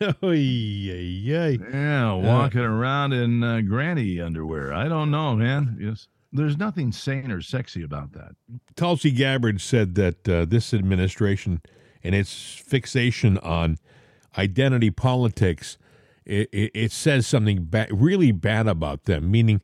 oh, 0.22 0.32
yeah, 0.32 0.94
yeah. 0.94 1.48
Yeah, 1.48 2.14
walking 2.14 2.62
uh, 2.62 2.70
around 2.70 3.14
in 3.14 3.44
uh, 3.44 3.62
granny 3.62 4.20
underwear. 4.20 4.74
I 4.74 4.88
don't 4.88 5.12
know, 5.12 5.36
man. 5.36 5.78
Yes. 5.80 6.08
There's 6.34 6.58
nothing 6.58 6.92
sane 6.92 7.32
or 7.32 7.42
sexy 7.42 7.82
about 7.84 8.12
that. 8.14 8.36
Tulsi 8.76 9.12
Gabbard 9.12 9.62
said 9.62 9.96
that 9.96 10.28
uh, 10.28 10.46
this 10.46 10.74
administration 10.74 11.62
and 12.04 12.14
its 12.14 12.56
fixation 12.56 13.38
on 13.38 13.78
identity 14.38 14.92
politics 14.92 15.78
it, 16.26 16.50
it, 16.52 16.72
it 16.74 16.92
says 16.92 17.28
something 17.28 17.68
ba- 17.70 17.88
really 17.92 18.32
bad 18.32 18.68
about 18.68 19.06
them. 19.06 19.30
Meaning, 19.30 19.62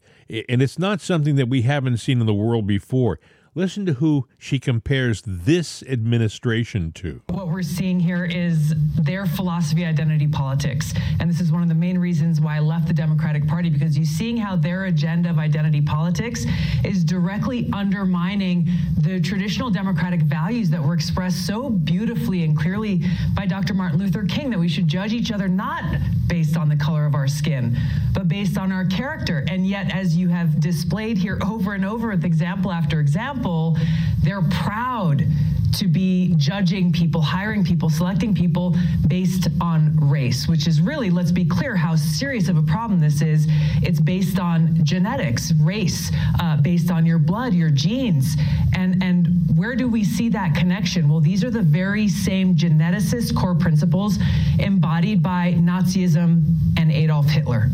and 0.48 0.62
it's 0.62 0.78
not 0.78 1.02
something 1.02 1.36
that 1.36 1.50
we 1.50 1.64
haven't 1.64 1.98
seen 1.98 2.20
in 2.20 2.28
the 2.28 2.34
world 2.34 2.68
before. 2.68 3.20
Listen 3.54 3.86
to 3.86 3.92
who 3.92 4.30
she 4.38 4.60
compares 4.60 5.22
this 5.28 5.84
administration 5.84 6.94
to. 6.94 7.20
What 7.28 7.50
we're 7.50 7.64
seeing 7.64 8.00
here 8.00 8.24
is 8.24 8.74
their 8.98 9.26
philosophy 9.26 9.84
identity 9.84 10.30
politics. 10.30 10.94
And 11.20 11.30
this 11.30 11.42
is 11.42 11.52
one 11.52 11.62
of 11.62 11.68
the 11.68 11.76
main 11.76 11.98
reasons 11.98 12.40
why 12.40 12.56
I 12.56 12.60
left 12.60 12.88
the 12.88 12.94
Democratic 12.94 13.46
Party 13.46 13.70
because 13.70 13.98
you're 13.98 14.06
seeing 14.06 14.38
how 14.38 14.56
their 14.56 14.86
agenda 14.86 15.30
of 15.30 15.38
identity 15.38 15.82
politics 15.82 16.46
is 16.86 17.04
directly 17.04 17.70
undermining 17.74 18.70
the 19.02 19.20
traditional 19.20 19.70
democratic 19.70 20.22
values 20.22 20.70
that 20.70 20.82
were 20.82 20.94
expressed 20.94 21.46
so 21.46 21.70
beautifully 21.70 22.46
and 22.46 22.58
clearly 22.58 23.02
by 23.34 23.46
Dr. 23.46 23.74
Martin 23.74 24.00
Luther 24.00 24.24
King 24.24 24.50
that 24.52 24.60
we 24.60 24.70
should 24.70 24.88
judge 24.88 25.12
each 25.12 25.30
other 25.30 25.50
not 25.50 25.84
based 26.28 26.56
on 26.56 26.70
the 26.70 26.78
color 26.78 27.06
of 27.06 27.16
our 27.16 27.28
skin, 27.28 27.78
but 28.14 28.30
based 28.30 28.58
on 28.58 28.72
our 28.72 28.86
character. 28.86 29.44
And 29.50 29.68
yet, 29.68 29.94
as 29.94 30.16
you 30.16 30.30
have 30.30 30.62
displayed 30.62 31.18
here 31.18 31.38
over 31.46 31.74
and 31.74 31.84
over 31.84 32.08
with 32.08 32.24
example 32.24 32.72
after 32.72 33.02
example, 33.02 33.41
example, 33.42 33.76
they're 34.24 34.44
proud 34.64 35.26
to 35.74 35.88
be 35.88 36.36
judging 36.36 36.92
people, 36.92 37.22
hiring 37.22 37.64
people, 37.64 37.90
selecting 37.90 38.36
people 38.36 38.76
based 39.08 39.48
on 39.62 39.98
race, 39.98 40.48
which 40.48 40.68
is 40.68 40.82
really, 40.82 41.10
let's 41.10 41.32
be 41.32 41.46
clear 41.46 41.76
how 41.76 41.96
serious 41.96 42.50
of 42.50 42.58
a 42.58 42.62
problem 42.62 43.00
this 43.00 43.22
is. 43.22 43.48
It's 43.82 44.00
based 44.00 44.38
on 44.38 44.84
genetics, 44.84 45.54
race, 45.54 46.12
uh, 46.40 46.58
based 46.58 46.92
on 46.92 47.06
your 47.06 47.18
blood, 47.18 47.54
your 47.54 47.70
genes. 47.70 48.36
And, 48.76 49.02
and 49.02 49.28
where 49.56 49.76
do 49.76 49.88
we 49.88 50.04
see 50.04 50.30
that 50.30 50.54
connection? 50.56 51.10
Well, 51.10 51.22
these 51.22 51.44
are 51.44 51.50
the 51.50 51.62
very 51.64 52.10
same 52.10 52.56
geneticist 52.56 53.36
core 53.36 53.56
principles 53.56 54.20
embodied 54.60 55.24
by 55.24 55.54
Nazism 55.58 56.44
and 56.78 56.92
Adolf 56.92 57.28
Hitler. 57.28 57.70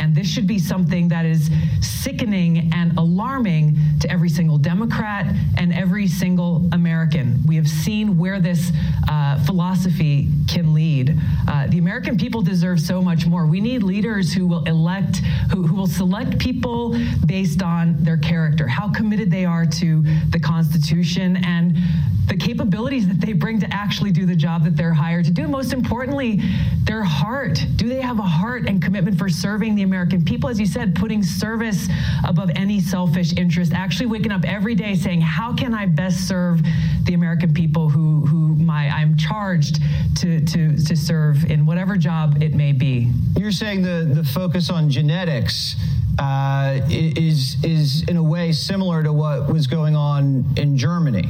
And 0.00 0.14
this 0.14 0.28
should 0.28 0.46
be 0.46 0.58
something 0.58 1.08
that 1.08 1.24
is 1.24 1.50
sickening 1.80 2.70
and 2.72 2.96
alarming 2.98 3.67
to 4.00 4.10
every 4.10 4.28
single 4.28 4.58
Democrat 4.58 5.26
and 5.56 5.72
every 5.72 6.06
single 6.06 6.68
American. 6.72 7.42
We 7.46 7.56
have 7.56 7.68
seen 7.68 8.18
where 8.18 8.40
this 8.40 8.72
uh, 9.08 9.42
philosophy 9.44 10.28
can 10.48 10.74
lead. 10.74 11.16
Uh, 11.46 11.66
the 11.68 11.78
American 11.78 12.16
people 12.16 12.42
deserve 12.42 12.80
so 12.80 13.02
much 13.02 13.26
more. 13.26 13.46
We 13.46 13.60
need 13.60 13.82
leaders 13.82 14.32
who 14.32 14.46
will 14.46 14.64
elect, 14.64 15.18
who, 15.52 15.66
who 15.66 15.74
will 15.74 15.86
select 15.86 16.38
people 16.38 16.98
based 17.26 17.62
on 17.62 18.02
their 18.02 18.16
character, 18.18 18.66
how 18.68 18.92
committed 18.92 19.30
they 19.30 19.44
are 19.44 19.66
to 19.66 20.02
the 20.30 20.40
Constitution, 20.40 21.36
and 21.44 21.76
the 22.28 22.36
capabilities 22.36 23.08
that 23.08 23.20
they 23.20 23.32
bring 23.32 23.58
to 23.60 23.72
actually 23.72 24.12
do 24.12 24.26
the 24.26 24.36
job 24.36 24.64
that 24.64 24.76
they're 24.76 24.92
hired 24.92 25.24
to 25.24 25.30
do. 25.30 25.48
Most 25.48 25.72
importantly, 25.72 26.40
their 26.84 27.02
heart. 27.02 27.64
Do 27.76 27.88
they 27.88 28.00
have 28.00 28.18
a 28.18 28.22
heart 28.22 28.68
and 28.68 28.82
commitment 28.82 29.18
for 29.18 29.28
serving 29.28 29.74
the 29.74 29.82
American 29.82 30.24
people? 30.24 30.48
As 30.48 30.60
you 30.60 30.66
said, 30.66 30.94
putting 30.94 31.22
service 31.22 31.88
above 32.26 32.50
any 32.54 32.80
selfish 32.80 33.36
interest, 33.36 33.72
actually 33.72 34.06
waking 34.06 34.32
up 34.32 34.44
every 34.44 34.74
day 34.74 34.94
saying, 34.94 35.20
how 35.20 35.54
can 35.54 35.74
I 35.74 35.86
best 35.86 36.28
serve 36.28 36.62
the 37.04 37.14
American 37.14 37.52
people 37.54 37.88
who, 37.88 38.26
who 38.26 38.54
my, 38.56 38.88
I'm 38.88 39.16
charged 39.16 39.80
to, 40.16 40.44
to, 40.44 40.76
to 40.84 40.96
serve 40.96 41.50
in 41.50 41.64
whatever 41.64 41.96
job 41.96 42.42
it 42.42 42.54
may 42.54 42.72
be? 42.72 43.10
You're 43.36 43.52
saying 43.52 43.82
the, 43.82 44.10
the 44.12 44.24
focus 44.24 44.70
on 44.70 44.90
genetics 44.90 45.76
uh, 46.18 46.80
is, 46.90 47.56
is 47.64 48.02
in 48.08 48.16
a 48.16 48.22
way 48.22 48.52
similar 48.52 49.02
to 49.02 49.12
what 49.12 49.50
was 49.52 49.66
going 49.66 49.96
on 49.96 50.44
in 50.56 50.76
Germany. 50.76 51.28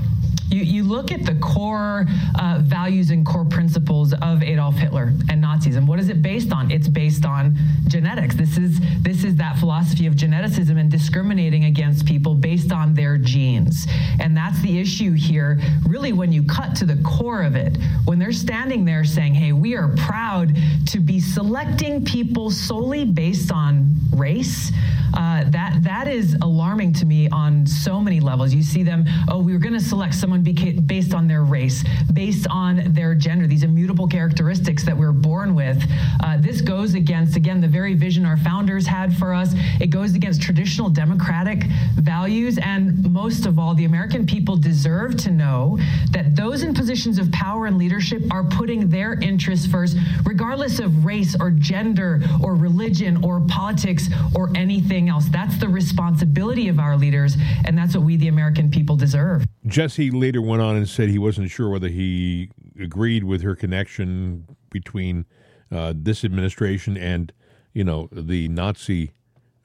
You, 0.48 0.62
you 0.62 0.82
look 0.82 1.12
at 1.12 1.24
the 1.24 1.34
core 1.36 2.06
uh, 2.38 2.60
values 2.62 3.10
and 3.10 3.24
core 3.24 3.44
principles 3.44 4.14
of 4.14 4.42
Adolf 4.42 4.74
Hitler 4.76 5.12
and 5.28 5.44
Nazism. 5.44 5.86
What 5.86 5.98
is 5.98 6.08
it 6.08 6.22
based 6.22 6.52
on? 6.52 6.70
It's 6.70 6.88
based 6.88 7.24
on 7.24 7.56
genetics. 7.86 8.34
This 8.34 8.56
is 8.56 8.80
this 9.02 9.24
is 9.24 9.36
that 9.36 9.58
philosophy 9.58 10.06
of 10.06 10.14
geneticism 10.14 10.78
and 10.78 10.90
discriminating 10.90 11.64
against 11.64 12.06
people 12.06 12.34
based 12.34 12.72
on 12.72 12.94
their 12.94 13.18
genes. 13.18 13.86
And 14.20 14.36
that's 14.36 14.60
the 14.62 14.78
issue 14.78 15.12
here. 15.12 15.60
Really, 15.86 16.12
when 16.12 16.32
you 16.32 16.42
cut 16.42 16.74
to 16.76 16.86
the 16.86 16.96
core 17.02 17.42
of 17.42 17.54
it, 17.54 17.76
when 18.04 18.18
they're 18.18 18.32
standing 18.32 18.84
there 18.84 19.04
saying, 19.04 19.34
hey, 19.34 19.52
we 19.52 19.76
are 19.76 19.88
proud 19.96 20.56
to 20.86 21.00
be 21.00 21.20
selecting 21.20 22.04
people 22.04 22.50
solely 22.50 23.04
based 23.04 23.52
on 23.52 23.94
race, 24.14 24.72
uh, 25.14 25.44
that 25.50 25.82
that 25.82 26.08
is 26.08 26.36
alarming 26.42 26.92
to 26.92 27.06
me 27.06 27.28
on 27.30 27.66
so 27.66 28.00
many 28.00 28.20
levels. 28.20 28.52
You 28.54 28.62
see 28.62 28.82
them, 28.82 29.04
oh, 29.28 29.40
we 29.40 29.52
were 29.52 29.58
going 29.58 29.74
to 29.74 29.80
select 29.80 30.14
someone 30.14 30.37
based 30.42 31.14
on 31.14 31.26
their 31.26 31.44
race, 31.44 31.84
based 32.12 32.46
on 32.48 32.92
their 32.92 33.14
gender, 33.14 33.46
these 33.46 33.62
immutable 33.62 34.06
characteristics 34.06 34.84
that 34.84 34.96
we're 34.96 35.12
born 35.12 35.54
with. 35.54 35.82
Uh, 36.22 36.36
this 36.38 36.60
goes 36.60 36.94
against, 36.94 37.36
again, 37.36 37.60
the 37.60 37.68
very 37.68 37.94
vision 37.94 38.24
our 38.24 38.36
founders 38.38 38.86
had 38.86 39.16
for 39.16 39.34
us. 39.34 39.54
It 39.80 39.88
goes 39.88 40.14
against 40.14 40.42
traditional 40.42 40.88
democratic 40.88 41.64
values. 41.96 42.58
And 42.58 43.10
most 43.12 43.46
of 43.46 43.58
all, 43.58 43.74
the 43.74 43.84
American 43.84 44.26
people 44.26 44.56
deserve 44.56 45.16
to 45.18 45.30
know 45.30 45.78
that 46.10 46.36
those 46.36 46.62
in 46.62 46.74
positions 46.74 47.18
of 47.18 47.30
power 47.32 47.66
and 47.66 47.78
leadership 47.78 48.22
are 48.30 48.44
putting 48.44 48.88
their 48.88 49.14
interests 49.20 49.66
first, 49.66 49.96
regardless 50.24 50.78
of 50.78 51.04
race 51.04 51.36
or 51.38 51.50
gender 51.50 52.22
or 52.42 52.54
religion 52.54 53.22
or 53.24 53.40
politics 53.48 54.08
or 54.34 54.50
anything 54.54 55.08
else. 55.08 55.26
That's 55.28 55.58
the 55.58 55.68
responsibility 55.68 56.68
of 56.68 56.78
our 56.78 56.96
leaders, 56.96 57.36
and 57.64 57.76
that's 57.76 57.94
what 57.94 58.04
we, 58.04 58.16
the 58.16 58.28
American 58.28 58.70
people, 58.70 58.96
deserve. 58.96 59.46
Jesse 59.66 60.10
later 60.28 60.42
went 60.42 60.60
on 60.60 60.76
and 60.76 60.86
said 60.86 61.08
he 61.08 61.18
wasn't 61.18 61.50
sure 61.50 61.70
whether 61.70 61.88
he 61.88 62.50
agreed 62.78 63.24
with 63.24 63.40
her 63.40 63.56
connection 63.56 64.44
between 64.70 65.24
uh, 65.72 65.94
this 65.96 66.22
administration 66.22 66.98
and, 66.98 67.32
you 67.72 67.82
know, 67.82 68.10
the 68.12 68.46
Nazi 68.48 69.12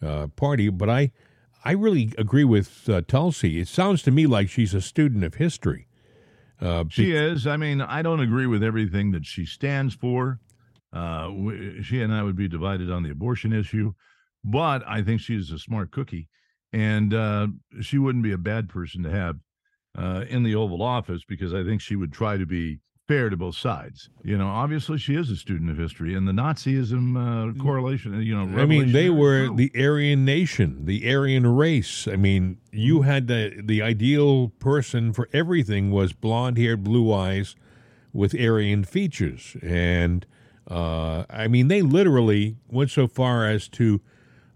uh, 0.02 0.28
party, 0.28 0.70
but 0.70 0.90
I 0.90 1.12
I 1.66 1.72
really 1.74 2.14
agree 2.18 2.46
with 2.46 2.90
uh, 2.90 3.02
Tulsi. 3.08 3.60
It 3.60 3.68
sounds 3.68 4.04
to 4.04 4.12
me 4.12 4.26
like 4.26 4.50
she's 4.50 4.74
a 4.74 4.82
student 4.82 5.24
of 5.26 5.36
history. 5.36 5.88
Uh, 6.62 6.86
she 6.90 7.12
is. 7.12 7.46
I 7.46 7.58
mean, 7.58 7.82
I 7.82 8.02
don't 8.02 8.20
agree 8.22 8.48
with 8.48 8.64
everything 8.64 9.12
that 9.12 9.26
she 9.26 9.46
stands 9.46 9.94
for. 9.94 10.40
Uh, 10.94 11.30
she 11.82 12.02
and 12.02 12.14
I 12.14 12.24
would 12.24 12.38
be 12.38 12.48
divided 12.48 12.90
on 12.90 13.04
the 13.04 13.12
abortion 13.12 13.52
issue, 13.52 13.94
but 14.46 14.82
I 14.88 15.02
think 15.02 15.20
she's 15.20 15.52
a 15.52 15.60
smart 15.60 15.92
cookie, 15.92 16.30
and 16.72 17.14
uh, 17.14 17.48
she 17.82 17.98
wouldn't 17.98 18.24
be 18.24 18.32
a 18.32 18.38
bad 18.38 18.70
person 18.70 19.04
to 19.04 19.10
have 19.10 19.38
uh, 19.98 20.26
in 20.30 20.44
the 20.44 20.56
Oval 20.56 20.82
Office 20.82 21.24
because 21.28 21.54
I 21.54 21.64
think 21.64 21.82
she 21.82 21.96
would 21.96 22.12
try 22.12 22.38
to 22.38 22.46
be 22.46 22.80
fair 23.08 23.30
to 23.30 23.38
both 23.38 23.56
sides. 23.56 24.10
You 24.24 24.38
know, 24.38 24.48
obviously 24.48 24.98
she 24.98 25.16
is 25.16 25.30
a 25.30 25.36
student 25.36 25.70
of 25.70 25.78
history, 25.78 26.16
and 26.16 26.28
the 26.28 26.32
Nazism 26.32 27.18
uh, 27.18 27.54
mm. 27.54 27.62
correlation. 27.62 28.22
You 28.22 28.36
know, 28.36 28.62
I 28.62 28.66
mean, 28.66 28.92
they 28.92 29.10
were 29.10 29.54
the 29.54 29.72
Aryan 29.76 30.26
nation, 30.26 30.86
the 30.86 31.14
Aryan 31.14 31.48
race. 31.48 32.08
I 32.08 32.16
mean, 32.16 32.58
you 32.72 33.00
mm. 33.00 33.06
had 33.06 33.28
the 33.28 33.62
the 33.64 33.82
ideal 33.82 34.50
person 34.60 35.14
for 35.14 35.30
everything 35.34 35.92
was 35.92 36.14
blonde 36.14 36.58
hair, 36.58 36.78
blue 36.78 37.14
eyes, 37.14 37.56
with 38.14 38.34
Aryan 38.34 38.84
features, 38.84 39.58
and 39.62 40.26
uh, 40.70 41.26
I 41.30 41.48
mean, 41.48 41.68
they 41.68 41.82
literally 41.82 42.56
went 42.70 42.90
so 42.90 43.08
far 43.08 43.46
as 43.48 43.68
to 43.70 44.02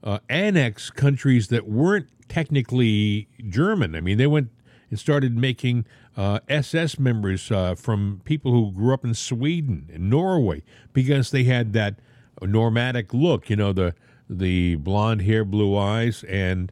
uh, 0.04 0.20
annex 0.30 0.90
countries 0.90 1.50
that 1.50 1.68
weren't 1.68 2.08
technically 2.30 3.28
German. 3.50 3.96
I 3.96 4.02
mean, 4.02 4.18
they 4.18 4.28
went 4.28 4.50
and 4.90 5.00
started 5.00 5.38
making 5.38 5.86
uh, 6.16 6.40
SS 6.48 6.98
members 7.00 7.52
uh, 7.52 7.76
from 7.76 8.22
people 8.26 8.52
who 8.52 8.72
grew 8.72 8.94
up 8.94 9.04
in 9.04 9.14
Sweden 9.14 9.90
and 9.94 10.10
Norway 10.10 10.64
because 10.94 11.32
they 11.32 11.44
had 11.44 11.74
that 11.74 12.00
nomadic 12.42 13.14
look, 13.14 13.50
you 13.50 13.56
know, 13.56 13.74
the 13.74 13.94
the 14.30 14.76
blonde 14.76 15.22
hair, 15.22 15.46
blue 15.46 15.78
eyes, 15.78 16.24
and 16.26 16.72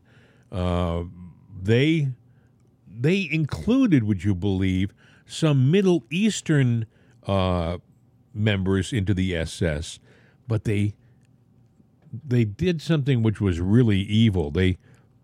uh, 0.52 1.04
they 1.62 2.10
they 2.88 3.28
included, 3.32 4.04
would 4.04 4.24
you 4.24 4.36
believe, 4.36 4.94
some 5.26 5.72
Middle 5.72 6.04
Eastern 6.10 6.86
uh, 7.28 7.78
members 8.34 8.94
into 8.94 9.14
the 9.14 9.36
SS, 9.36 10.00
but 10.48 10.64
they 10.64 10.96
they 12.28 12.46
did 12.46 12.82
something 12.82 13.24
which 13.24 13.42
was 13.42 13.60
really 13.60 14.00
evil. 14.00 14.52
They 14.52 14.78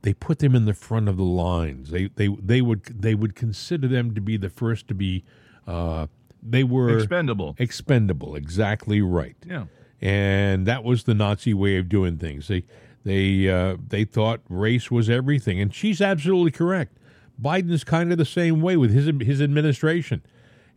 they 0.03 0.13
put 0.13 0.39
them 0.39 0.55
in 0.55 0.65
the 0.65 0.73
front 0.73 1.07
of 1.07 1.17
the 1.17 1.23
lines. 1.23 1.91
They 1.91 2.07
they 2.15 2.27
they 2.27 2.61
would 2.61 2.83
they 2.85 3.15
would 3.15 3.35
consider 3.35 3.87
them 3.87 4.15
to 4.15 4.21
be 4.21 4.37
the 4.37 4.49
first 4.49 4.87
to 4.87 4.93
be. 4.93 5.23
Uh, 5.67 6.07
they 6.41 6.63
were 6.63 6.97
expendable. 6.97 7.55
Expendable, 7.59 8.35
exactly 8.35 9.01
right. 9.01 9.35
Yeah, 9.45 9.65
and 10.01 10.65
that 10.65 10.83
was 10.83 11.03
the 11.03 11.13
Nazi 11.13 11.53
way 11.53 11.77
of 11.77 11.87
doing 11.87 12.17
things. 12.17 12.47
They 12.47 12.63
they 13.03 13.49
uh, 13.49 13.77
they 13.87 14.05
thought 14.05 14.41
race 14.49 14.89
was 14.89 15.09
everything, 15.09 15.59
and 15.59 15.73
she's 15.73 16.01
absolutely 16.01 16.51
correct. 16.51 16.97
Biden's 17.41 17.83
kind 17.83 18.11
of 18.11 18.17
the 18.17 18.25
same 18.25 18.61
way 18.61 18.77
with 18.77 18.91
his 18.91 19.09
his 19.25 19.41
administration. 19.41 20.23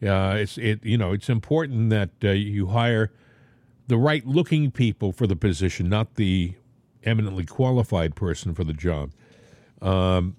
Uh, 0.03 0.37
it's 0.39 0.59
it 0.59 0.85
you 0.85 0.99
know 0.99 1.13
it's 1.13 1.31
important 1.31 1.91
that 1.91 2.11
uh, 2.23 2.31
you 2.31 2.67
hire 2.67 3.11
the 3.87 3.97
right 3.97 4.27
looking 4.27 4.71
people 4.71 5.13
for 5.13 5.27
the 5.27 5.37
position, 5.37 5.89
not 5.89 6.17
the 6.17 6.55
eminently 7.05 7.45
qualified 7.45 8.15
person 8.15 8.55
for 8.55 8.65
the 8.65 8.73
job. 8.73 9.13
Um, 9.81 10.37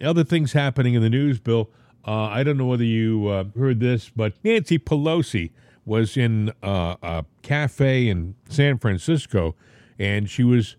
other 0.00 0.24
things 0.24 0.52
happening 0.52 0.94
in 0.94 1.02
the 1.02 1.10
news, 1.10 1.38
Bill. 1.38 1.70
Uh, 2.06 2.24
I 2.24 2.42
don't 2.42 2.56
know 2.56 2.66
whether 2.66 2.84
you 2.84 3.28
uh, 3.28 3.44
heard 3.56 3.80
this, 3.80 4.10
but 4.10 4.34
Nancy 4.42 4.78
Pelosi 4.78 5.50
was 5.84 6.16
in 6.16 6.50
uh, 6.62 6.96
a 7.02 7.24
cafe 7.42 8.08
in 8.08 8.34
San 8.48 8.78
Francisco, 8.78 9.54
and 9.98 10.28
she 10.28 10.42
was 10.42 10.76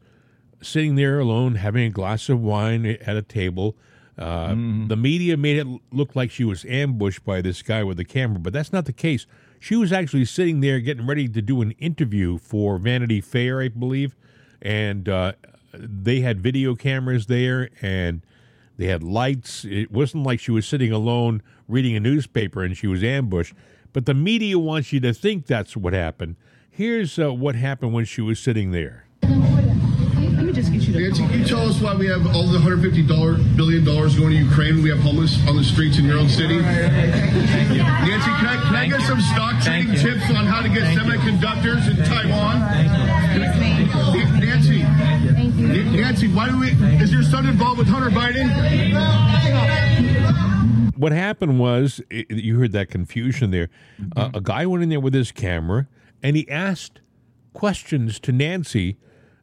sitting 0.62 0.96
there 0.96 1.20
alone 1.20 1.56
having 1.56 1.86
a 1.86 1.90
glass 1.90 2.30
of 2.30 2.42
wine 2.42 2.86
at 2.86 3.16
a 3.16 3.22
table. 3.22 3.76
Uh, 4.18 4.50
mm. 4.50 4.88
The 4.88 4.96
media 4.96 5.38
made 5.38 5.58
it 5.58 5.68
look 5.92 6.16
like 6.16 6.30
she 6.30 6.44
was 6.44 6.66
ambushed 6.66 7.24
by 7.26 7.42
this 7.42 7.62
guy 7.62 7.84
with 7.84 7.98
the 7.98 8.06
camera, 8.06 8.40
but 8.40 8.54
that's 8.54 8.72
not 8.72 8.86
the 8.86 8.94
case. 8.94 9.26
She 9.60 9.76
was 9.76 9.92
actually 9.94 10.26
sitting 10.26 10.60
there 10.60 10.80
getting 10.80 11.08
ready 11.08 11.28
to 11.30 11.42
do 11.42 11.62
an 11.62 11.72
interview 11.72 12.38
for 12.38 12.78
Vanity 12.78 13.22
Fair, 13.22 13.62
I 13.62 13.70
believe 13.70 14.16
and 14.64 15.10
uh, 15.10 15.34
they 15.74 16.22
had 16.22 16.40
video 16.40 16.74
cameras 16.74 17.28
there 17.28 17.70
and 17.82 18.22
they 18.78 18.88
had 18.88 19.04
lights. 19.04 19.66
It 19.66 19.92
wasn't 19.92 20.24
like 20.24 20.40
she 20.40 20.52
was 20.52 20.66
sitting 20.66 20.92
alone 20.92 21.44
reading 21.68 21.96
a 21.96 22.00
newspaper 22.00 22.64
and 22.64 22.76
she 22.76 22.88
was 22.88 23.04
ambushed. 23.04 23.54
But 23.92 24.08
the 24.08 24.14
media 24.16 24.58
wants 24.58 24.92
you 24.92 25.00
to 25.02 25.14
think 25.14 25.46
that's 25.46 25.78
what 25.78 25.94
happened. 25.94 26.38
Here's 26.72 27.20
uh, 27.20 27.32
what 27.32 27.54
happened 27.56 27.94
when 27.94 28.06
she 28.06 28.22
was 28.22 28.40
sitting 28.40 28.72
there. 28.72 29.06
Let 29.22 30.46
me 30.46 30.54
just 30.54 30.72
get 30.74 30.82
you 30.82 31.00
Nancy, 31.00 31.24
can 31.28 31.40
you 31.40 31.46
tell 31.46 31.70
us 31.70 31.80
why 31.80 31.96
we 31.96 32.08
have 32.08 32.26
all 32.36 32.48
the 32.48 32.58
$150 32.58 33.56
billion 33.56 33.86
going 33.86 34.16
to 34.16 34.36
Ukraine? 34.36 34.76
When 34.76 34.84
we 34.84 34.90
have 34.90 35.00
homeless 35.00 35.38
on 35.48 35.56
the 35.56 35.64
streets 35.64 36.00
in 36.00 36.06
your 36.06 36.18
own 36.18 36.30
city. 36.30 36.58
Nancy, 36.58 37.78
can 37.78 38.48
I, 38.48 38.58
can 38.66 38.76
I 38.76 38.88
get 38.88 39.02
some 39.02 39.22
stock 39.22 39.62
trading 39.62 39.94
tips 39.96 40.30
on 40.32 40.46
how 40.48 40.62
to 40.62 40.70
get 40.70 40.82
Thank 40.82 41.00
semiconductors 41.00 41.86
you. 41.86 41.92
in 41.92 42.06
Taiwan? 42.06 42.64
Nancy. 44.54 44.84
Thank 44.84 45.56
you. 45.56 45.84
Nancy, 45.84 46.28
why 46.28 46.48
do 46.48 46.60
we? 46.60 46.68
Is 47.02 47.12
your 47.12 47.24
son 47.24 47.48
involved 47.48 47.80
with 47.80 47.88
Hunter 47.88 48.12
Biden? 48.12 48.52
What 50.96 51.12
happened 51.12 51.60
was 51.60 52.00
you 52.12 52.60
heard 52.60 52.72
that 52.74 52.92
confusion 52.92 53.50
there. 53.50 53.70
Mm-hmm. 54.00 54.20
Uh, 54.20 54.30
a 54.38 54.42
guy 54.42 54.68
went 54.68 54.84
in 54.84 54.90
there 54.90 55.00
with 55.00 55.16
his 55.16 55.32
camera 55.32 55.88
and 56.22 56.36
he 56.36 56.48
asked 56.50 57.02
questions 57.54 58.20
to 58.20 58.32
Nancy 58.32 58.98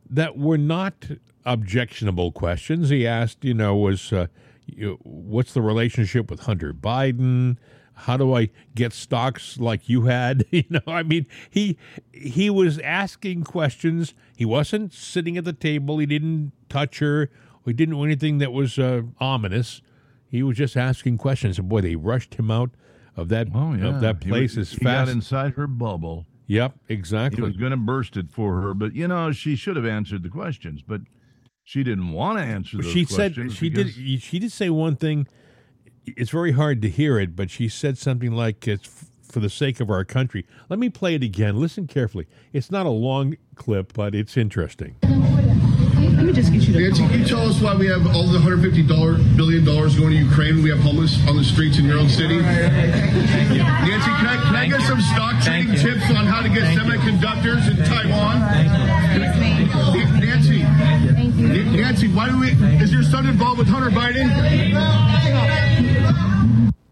that 0.08 0.38
were 0.38 0.58
not 0.58 1.08
objectionable 1.44 2.30
questions. 2.30 2.90
He 2.90 3.04
asked, 3.04 3.44
you 3.44 3.54
know, 3.54 3.74
was 3.74 4.12
uh, 4.12 4.28
you, 4.66 5.00
what's 5.02 5.54
the 5.54 5.62
relationship 5.62 6.30
with 6.30 6.40
Hunter 6.40 6.72
Biden? 6.72 7.56
How 8.00 8.16
do 8.16 8.34
I 8.34 8.50
get 8.74 8.92
stocks 8.92 9.58
like 9.58 9.88
you 9.88 10.02
had? 10.02 10.44
you 10.50 10.64
know, 10.70 10.80
I 10.86 11.02
mean, 11.02 11.26
he 11.48 11.76
he 12.12 12.50
was 12.50 12.78
asking 12.80 13.44
questions. 13.44 14.14
He 14.36 14.44
wasn't 14.44 14.92
sitting 14.92 15.36
at 15.36 15.44
the 15.44 15.52
table. 15.52 15.98
He 15.98 16.06
didn't 16.06 16.52
touch 16.68 16.98
her. 17.00 17.30
He 17.64 17.72
didn't 17.72 17.94
do 17.94 18.04
anything 18.04 18.38
that 18.38 18.52
was 18.52 18.78
uh, 18.78 19.02
ominous. 19.20 19.82
He 20.28 20.42
was 20.42 20.56
just 20.56 20.76
asking 20.76 21.18
questions. 21.18 21.58
And 21.58 21.68
boy, 21.68 21.82
they 21.82 21.96
rushed 21.96 22.34
him 22.34 22.50
out 22.50 22.70
of 23.16 23.28
that 23.28 23.48
oh, 23.54 23.74
yeah. 23.74 23.86
of 23.86 24.00
that 24.00 24.20
place 24.20 24.54
he, 24.54 24.60
as 24.60 24.72
he 24.72 24.84
got 24.84 25.08
inside 25.08 25.54
her 25.54 25.66
bubble. 25.66 26.26
Yep, 26.46 26.74
exactly. 26.88 27.36
He 27.36 27.42
was 27.42 27.56
going 27.56 27.70
to 27.70 27.76
burst 27.76 28.16
it 28.16 28.32
for 28.32 28.60
her, 28.60 28.74
but 28.74 28.94
you 28.94 29.06
know, 29.06 29.30
she 29.30 29.54
should 29.54 29.76
have 29.76 29.86
answered 29.86 30.24
the 30.24 30.28
questions, 30.28 30.82
but 30.82 31.02
she 31.62 31.84
didn't 31.84 32.10
want 32.10 32.38
to 32.38 32.44
answer 32.44 32.82
she 32.82 33.04
questions. 33.06 33.52
Said, 33.52 33.58
she 33.58 33.70
did. 33.70 33.90
She 33.90 34.38
did 34.40 34.50
say 34.50 34.70
one 34.70 34.96
thing 34.96 35.28
it's 36.06 36.30
very 36.30 36.52
hard 36.52 36.82
to 36.82 36.88
hear 36.88 37.18
it, 37.18 37.36
but 37.36 37.50
she 37.50 37.68
said 37.68 37.98
something 37.98 38.32
like, 38.32 38.66
"It's 38.66 38.86
f- 38.86 39.06
for 39.22 39.40
the 39.40 39.50
sake 39.50 39.80
of 39.80 39.90
our 39.90 40.04
country." 40.04 40.46
Let 40.68 40.78
me 40.78 40.88
play 40.88 41.14
it 41.14 41.22
again. 41.22 41.56
Listen 41.60 41.86
carefully. 41.86 42.26
It's 42.52 42.70
not 42.70 42.86
a 42.86 42.90
long 42.90 43.36
clip, 43.54 43.92
but 43.92 44.14
it's 44.14 44.36
interesting. 44.36 44.96
Let 45.02 46.26
me 46.26 46.32
just 46.32 46.52
get 46.52 46.62
you. 46.68 46.78
Nancy, 46.80 47.06
can 47.08 47.20
you 47.20 47.24
tell 47.24 47.48
us 47.48 47.60
why 47.62 47.74
we 47.74 47.86
have 47.86 48.06
all 48.14 48.24
the 48.24 48.38
150 48.38 48.82
billion 49.36 49.64
dollars 49.64 49.96
going 49.98 50.10
to 50.10 50.16
Ukraine? 50.16 50.56
When 50.56 50.64
we 50.64 50.70
have 50.70 50.80
homeless 50.80 51.16
on 51.28 51.36
the 51.36 51.44
streets 51.44 51.78
in 51.78 51.84
your 51.86 51.98
own 51.98 52.08
city. 52.08 52.36
Nancy, 52.40 54.10
can 54.20 54.26
I, 54.26 54.36
can 54.44 54.54
I 54.56 54.68
get 54.68 54.80
some 54.82 55.00
stock 55.00 55.42
trading 55.42 55.74
tips 55.76 56.04
on 56.10 56.26
how 56.26 56.42
to 56.42 56.48
get 56.48 56.64
semiconductors 56.76 57.70
in 57.70 57.76
Taiwan? 57.84 58.59
Nancy, 62.10 62.16
why 62.16 62.28
do 62.28 62.40
we? 62.40 62.82
Is 62.82 62.92
your 62.92 63.02
son 63.02 63.26
involved 63.26 63.58
with 63.58 63.68
Hunter 63.68 63.90
Biden? 63.90 64.30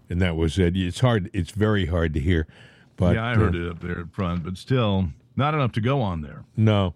and 0.08 0.22
that 0.22 0.36
was 0.36 0.58
it. 0.58 0.76
It's 0.76 1.00
hard. 1.00 1.30
It's 1.32 1.50
very 1.50 1.86
hard 1.86 2.14
to 2.14 2.20
hear. 2.20 2.46
But 2.96 3.14
yeah, 3.14 3.26
I 3.26 3.34
heard 3.34 3.54
uh, 3.54 3.60
it 3.60 3.70
up 3.70 3.80
there 3.80 4.00
in 4.00 4.08
front, 4.08 4.44
but 4.44 4.56
still 4.56 5.08
not 5.36 5.54
enough 5.54 5.72
to 5.72 5.80
go 5.80 6.00
on 6.00 6.22
there. 6.22 6.44
No. 6.56 6.94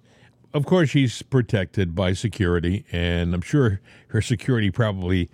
Of 0.55 0.67
course, 0.67 0.91
she's 0.91 1.23
protected 1.23 1.95
by 1.95 2.13
security, 2.13 2.85
and 2.93 3.35
I'm 3.35 3.41
sure 3.41 3.81
her 4.09 4.21
security 4.21 4.71
probably 4.71 5.31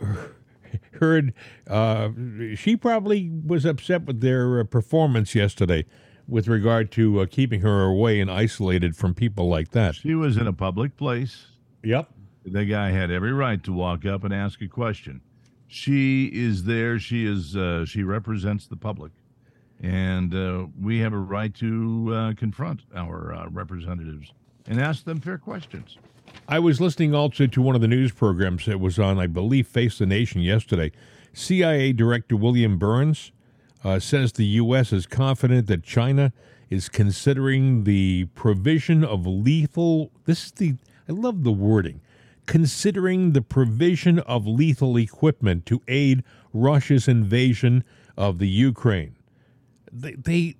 heard. 0.92 1.34
Uh, 1.66 2.08
she 2.54 2.76
probably 2.76 3.28
was 3.28 3.66
upset 3.66 4.04
with 4.06 4.20
their 4.20 4.60
uh, 4.60 4.64
performance 4.64 5.34
yesterday 5.34 5.84
with 6.26 6.48
regard 6.48 6.90
to 6.92 7.20
uh, 7.20 7.26
keeping 7.26 7.60
her 7.60 7.84
away 7.84 8.18
and 8.18 8.30
isolated 8.30 8.96
from 8.96 9.14
people 9.14 9.48
like 9.48 9.72
that. 9.72 9.96
She 9.96 10.14
was 10.14 10.36
in 10.36 10.46
a 10.46 10.52
public 10.52 10.96
place. 10.96 11.48
Yep. 11.84 12.10
The 12.46 12.64
guy 12.64 12.90
had 12.90 13.10
every 13.10 13.32
right 13.32 13.62
to 13.64 13.72
walk 13.72 14.06
up 14.06 14.22
and 14.22 14.32
ask 14.32 14.62
a 14.62 14.68
question. 14.68 15.20
She 15.66 16.26
is 16.26 16.62
there. 16.62 16.96
She 16.96 17.26
is. 17.26 17.56
Uh, 17.56 17.84
she 17.84 18.04
represents 18.04 18.68
the 18.68 18.76
public, 18.76 19.10
and 19.82 20.32
uh, 20.32 20.66
we 20.80 21.00
have 21.00 21.12
a 21.12 21.18
right 21.18 21.52
to 21.56 22.12
uh, 22.14 22.34
confront 22.34 22.82
our 22.94 23.34
uh, 23.34 23.48
representatives 23.48 24.32
and 24.68 24.80
ask 24.80 25.04
them 25.04 25.20
fair 25.20 25.38
questions. 25.38 25.98
I 26.48 26.60
was 26.60 26.80
listening 26.80 27.16
also 27.16 27.48
to 27.48 27.62
one 27.62 27.74
of 27.74 27.80
the 27.80 27.88
news 27.88 28.12
programs 28.12 28.66
that 28.66 28.78
was 28.78 29.00
on, 29.00 29.18
I 29.18 29.26
believe, 29.26 29.66
Face 29.66 29.98
the 29.98 30.06
Nation 30.06 30.40
yesterday. 30.40 30.92
CIA 31.32 31.92
Director 31.92 32.36
William 32.36 32.78
Burns 32.78 33.32
uh, 33.82 33.98
says 33.98 34.32
the 34.32 34.46
U.S. 34.46 34.92
is 34.92 35.06
confident 35.06 35.66
that 35.66 35.82
China 35.82 36.32
is 36.70 36.88
considering 36.88 37.82
the 37.82 38.26
provision 38.36 39.02
of 39.02 39.26
lethal. 39.26 40.12
This 40.26 40.46
is 40.46 40.52
the. 40.52 40.76
I 41.08 41.12
love 41.12 41.42
the 41.42 41.52
wording. 41.52 42.00
Considering 42.46 43.32
the 43.32 43.42
provision 43.42 44.20
of 44.20 44.46
lethal 44.46 44.96
equipment 44.96 45.66
to 45.66 45.82
aid 45.88 46.22
Russia's 46.52 47.08
invasion 47.08 47.84
of 48.16 48.38
the 48.38 48.48
Ukraine. 48.48 49.16
They 49.92 50.12
they, 50.12 50.56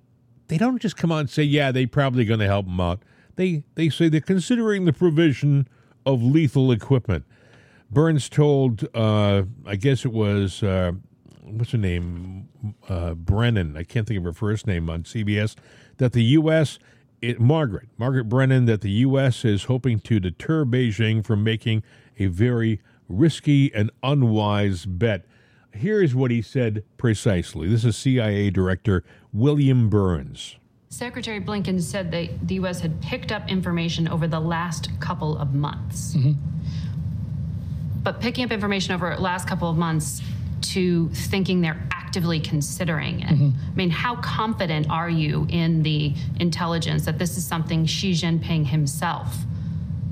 they 0.47 0.57
don't 0.57 0.81
just 0.81 0.97
come 0.97 1.11
out 1.11 1.19
and 1.19 1.29
say, 1.29 1.43
yeah, 1.43 1.71
they're 1.71 1.87
probably 1.87 2.25
going 2.25 2.39
to 2.39 2.45
help 2.45 2.65
them 2.65 2.79
out. 2.79 3.03
They 3.35 3.63
they 3.75 3.89
say 3.89 4.09
they're 4.09 4.21
considering 4.21 4.85
the 4.85 4.93
provision 4.93 5.67
of 6.05 6.23
lethal 6.23 6.71
equipment. 6.71 7.25
Burns 7.89 8.29
told, 8.29 8.87
uh, 8.93 9.43
I 9.65 9.75
guess 9.75 10.03
it 10.03 10.11
was, 10.11 10.61
uh, 10.61 10.91
what's 11.41 11.71
her 11.71 11.77
name? 11.77 12.49
Uh, 12.89 13.13
Brennan. 13.13 13.77
I 13.77 13.83
can't 13.83 14.05
think 14.07 14.17
of 14.17 14.23
her 14.25 14.33
first 14.33 14.67
name 14.67 14.89
on 14.89 15.03
CBS. 15.03 15.55
That 15.97 16.13
the 16.13 16.23
U.S. 16.23 16.79
It, 17.21 17.39
Margaret 17.39 17.87
Margaret 17.97 18.25
Brennan 18.25 18.65
that 18.65 18.81
the 18.81 18.91
U.S. 18.91 19.43
is 19.43 19.65
hoping 19.65 19.99
to 20.01 20.19
deter 20.19 20.65
Beijing 20.65 21.25
from 21.25 21.43
making 21.43 21.83
a 22.19 22.27
very 22.27 22.81
risky 23.09 23.73
and 23.73 23.91
unwise 24.03 24.85
bet. 24.85 25.25
Here's 25.71 26.15
what 26.15 26.31
he 26.31 26.41
said 26.41 26.83
precisely. 26.97 27.67
This 27.67 27.85
is 27.85 27.97
CIA 27.97 28.49
Director 28.49 29.03
William 29.33 29.89
Burns. 29.89 30.57
Secretary 30.89 31.41
Blinken 31.41 31.81
said 31.81 32.11
that 32.11 32.47
the 32.47 32.55
U.S. 32.55 32.79
had 32.79 33.01
picked 33.01 33.31
up 33.31 33.49
information 33.49 34.07
over 34.07 34.27
the 34.27 34.39
last 34.39 34.89
couple 34.99 35.37
of 35.37 35.53
months. 35.53 36.15
Mm-hmm. 36.15 36.31
But 38.03 38.21
picking 38.21 38.45
up 38.45 38.51
information 38.51 38.93
over 38.93 39.13
the 39.15 39.21
last 39.21 39.47
couple 39.47 39.69
of 39.69 39.77
months 39.77 40.21
to 40.61 41.09
thinking 41.09 41.61
they're 41.61 41.87
actively 42.07 42.39
considering 42.39 43.19
it. 43.19 43.27
Mm-hmm. 43.27 43.49
I 43.73 43.75
mean, 43.75 43.89
how 43.89 44.15
confident 44.15 44.89
are 44.89 45.09
you 45.09 45.45
in 45.49 45.83
the 45.83 46.13
intelligence 46.39 47.03
that 47.03 47.19
this 47.19 47.37
is 47.37 47.45
something 47.45 47.85
Xi 47.85 48.13
Jinping 48.13 48.65
himself 48.67 49.35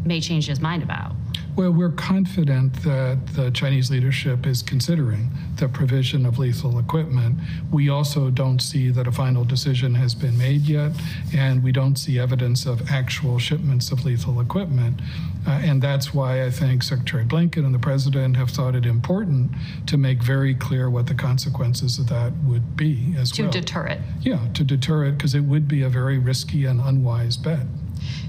may 0.04 0.20
change 0.20 0.48
his 0.48 0.60
mind 0.60 0.84
about? 0.84 1.15
Well, 1.56 1.72
we're 1.72 1.92
confident 1.92 2.74
that 2.84 3.28
the 3.28 3.50
Chinese 3.52 3.90
leadership 3.90 4.46
is 4.46 4.62
considering 4.62 5.30
the 5.56 5.70
provision 5.70 6.26
of 6.26 6.38
lethal 6.38 6.80
equipment. 6.80 7.38
We 7.72 7.88
also 7.88 8.30
don't 8.30 8.60
see 8.62 8.90
that 8.90 9.08
a 9.08 9.12
final 9.12 9.46
decision 9.46 9.96
has 9.96 10.14
been 10.14 10.38
made 10.38 10.64
yet, 10.64 10.92
and 11.34 11.64
we 11.64 11.72
don't 11.72 11.96
see 11.96 12.20
evidence 12.20 12.66
of 12.66 12.90
actual 12.92 13.40
shipments 13.40 13.90
of 13.94 14.04
lethal 14.04 14.42
equipment. 14.42 15.00
Uh, 15.48 15.62
and 15.64 15.82
that's 15.82 16.14
why 16.14 16.44
I 16.44 16.50
think 16.50 16.84
Secretary 16.84 17.24
Blinken 17.24 17.64
and 17.66 17.74
the 17.74 17.80
President 17.80 18.36
have 18.36 18.50
thought 18.50 18.76
it 18.76 18.86
important 18.86 19.52
to 19.88 19.96
make 19.98 20.22
very 20.22 20.56
clear 20.56 20.90
what 20.90 21.08
the 21.08 21.14
consequences 21.16 22.00
of 22.00 22.10
that 22.10 22.34
would 22.44 22.76
be 22.76 23.16
as 23.18 23.32
To 23.32 23.44
well. 23.44 23.52
To 23.52 23.62
deter 23.62 23.88
it. 23.88 24.02
yeah, 24.22 24.46
to 24.56 24.64
deter 24.66 25.06
it, 25.06 25.14
because 25.14 25.34
it 25.34 25.42
would 25.46 25.70
be 25.70 25.84
a 25.84 25.90
very 25.90 26.18
risky 26.18 26.66
and 26.66 26.82
unwise 26.82 27.38
bet. 27.38 27.66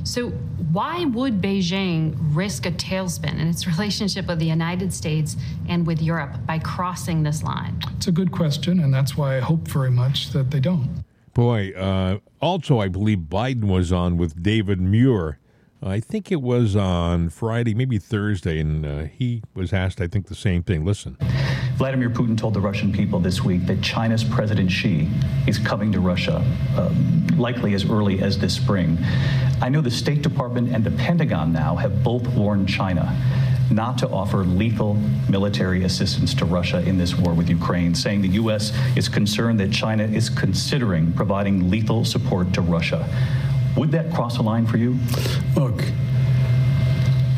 So, 0.07 0.28
why 0.70 1.04
would 1.04 1.42
Beijing 1.42 2.14
risk 2.32 2.64
a 2.64 2.70
tailspin 2.70 3.40
in 3.40 3.48
its 3.48 3.66
relationship 3.76 4.28
with 4.28 4.38
the 4.38 4.46
United 4.46 4.94
States 4.94 5.36
and 5.68 5.84
with 5.84 6.00
Europe 6.00 6.36
by 6.46 6.61
crossing 6.61 7.24
this 7.24 7.42
line? 7.42 7.82
It's 7.96 8.07
a 8.07 8.12
good 8.12 8.30
question, 8.30 8.78
and 8.78 8.94
that's 8.94 9.16
why 9.16 9.36
I 9.36 9.40
hope 9.40 9.66
very 9.66 9.90
much 9.90 10.30
that 10.30 10.52
they 10.52 10.61
don't. 10.61 11.04
Boy, 11.34 11.72
uh, 11.72 12.18
also, 12.40 12.78
I 12.78 12.86
believe 12.86 13.18
Biden 13.18 13.64
was 13.64 13.90
on 13.90 14.16
with 14.16 14.40
David 14.40 14.80
Muir. 14.80 15.40
I 15.82 15.98
think 15.98 16.30
it 16.30 16.40
was 16.40 16.76
on 16.76 17.28
Friday, 17.28 17.74
maybe 17.74 17.98
Thursday, 17.98 18.61
and 18.61 18.86
uh, 18.86 19.04
he 19.04 19.42
was 19.54 19.72
asked, 19.72 20.00
I 20.00 20.07
think, 20.07 20.28
the 20.28 20.36
same 20.36 20.62
thing. 20.62 20.84
Listen. 20.84 21.16
Vladimir 21.76 22.08
Putin 22.08 22.38
told 22.38 22.54
the 22.54 22.60
Russian 22.60 22.90
people 22.90 23.20
this 23.20 23.44
week 23.44 23.66
that 23.66 23.82
China's 23.82 24.24
President 24.24 24.70
Xi 24.70 25.10
is 25.46 25.58
coming 25.58 25.92
to 25.92 26.00
Russia, 26.00 26.42
uh, 26.74 26.90
likely 27.36 27.74
as 27.74 27.84
early 27.88 28.22
as 28.22 28.38
this 28.38 28.56
spring. 28.56 28.96
I 29.60 29.68
know 29.68 29.82
the 29.82 29.90
State 29.90 30.22
Department 30.22 30.74
and 30.74 30.82
the 30.82 30.90
Pentagon 30.92 31.52
now 31.52 31.76
have 31.76 32.02
both 32.02 32.26
warned 32.28 32.66
China 32.66 33.14
not 33.70 33.98
to 33.98 34.08
offer 34.08 34.38
lethal 34.38 34.94
military 35.28 35.84
assistance 35.84 36.32
to 36.34 36.46
Russia 36.46 36.80
in 36.88 36.96
this 36.96 37.14
war 37.14 37.34
with 37.34 37.50
Ukraine, 37.50 37.94
saying 37.94 38.22
the 38.22 38.28
U.S. 38.28 38.72
is 38.96 39.08
concerned 39.08 39.60
that 39.60 39.70
China 39.70 40.04
is 40.04 40.30
considering 40.30 41.12
providing 41.12 41.68
lethal 41.68 42.06
support 42.06 42.54
to 42.54 42.62
Russia. 42.62 43.06
Would 43.76 43.90
that 43.92 44.10
cross 44.14 44.38
a 44.38 44.42
line 44.42 44.66
for 44.66 44.78
you? 44.78 44.96
Look, 45.54 45.82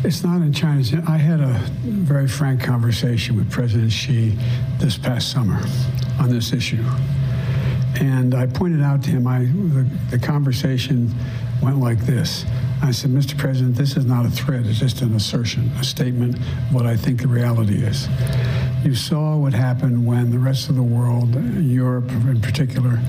it's 0.04 0.22
not 0.22 0.42
in 0.42 0.52
China's. 0.52 0.92
I 0.94 1.16
had 1.16 1.40
a 1.40 1.58
very 1.84 2.28
frank 2.28 2.62
conversation 2.62 3.36
with 3.36 3.50
President 3.50 3.90
Xi 3.90 4.36
this 4.78 4.96
past 4.96 5.30
summer 5.30 5.60
on 6.20 6.30
this 6.30 6.52
issue. 6.52 6.84
And 8.00 8.34
I 8.34 8.46
pointed 8.46 8.82
out 8.82 9.02
to 9.04 9.10
him, 9.10 9.26
I, 9.26 9.40
the, 9.40 9.88
the 10.10 10.18
conversation 10.18 11.12
went 11.60 11.78
like 11.78 11.98
this. 12.00 12.44
I 12.80 12.92
said, 12.92 13.10
Mr. 13.10 13.36
President, 13.36 13.74
this 13.74 13.96
is 13.96 14.04
not 14.04 14.24
a 14.24 14.30
threat, 14.30 14.64
it's 14.66 14.78
just 14.78 15.02
an 15.02 15.14
assertion, 15.14 15.68
a 15.80 15.84
statement 15.84 16.36
of 16.36 16.42
what 16.72 16.86
I 16.86 16.96
think 16.96 17.22
the 17.22 17.28
reality 17.28 17.82
is. 17.82 18.06
You 18.84 18.94
saw 18.94 19.36
what 19.36 19.52
happened 19.52 20.06
when 20.06 20.30
the 20.30 20.38
rest 20.38 20.68
of 20.68 20.76
the 20.76 20.82
world, 20.82 21.34
Europe 21.56 22.10
in 22.10 22.40
particular, 22.40 23.00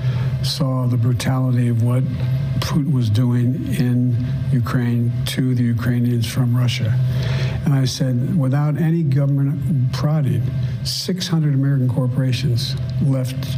saw 0.42 0.86
the 0.86 0.96
brutality 0.96 1.68
of 1.68 1.82
what 1.82 2.02
Putin 2.60 2.92
was 2.92 3.08
doing 3.08 3.54
in 3.74 4.16
Ukraine 4.50 5.12
to 5.26 5.54
the 5.54 5.62
Ukrainians 5.62 6.26
from 6.26 6.56
Russia. 6.56 6.92
And 7.64 7.72
I 7.72 7.84
said, 7.84 8.36
without 8.38 8.76
any 8.78 9.02
government 9.02 9.92
prodding, 9.92 10.42
600 10.84 11.54
American 11.54 11.88
corporations 11.88 12.74
left 13.02 13.56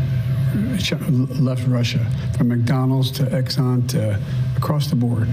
left 0.54 1.66
Russia, 1.66 2.04
from 2.36 2.48
McDonald's 2.48 3.10
to 3.12 3.24
Exxon 3.24 3.88
to 3.90 4.20
across 4.56 4.86
the 4.86 4.96
board. 4.96 5.28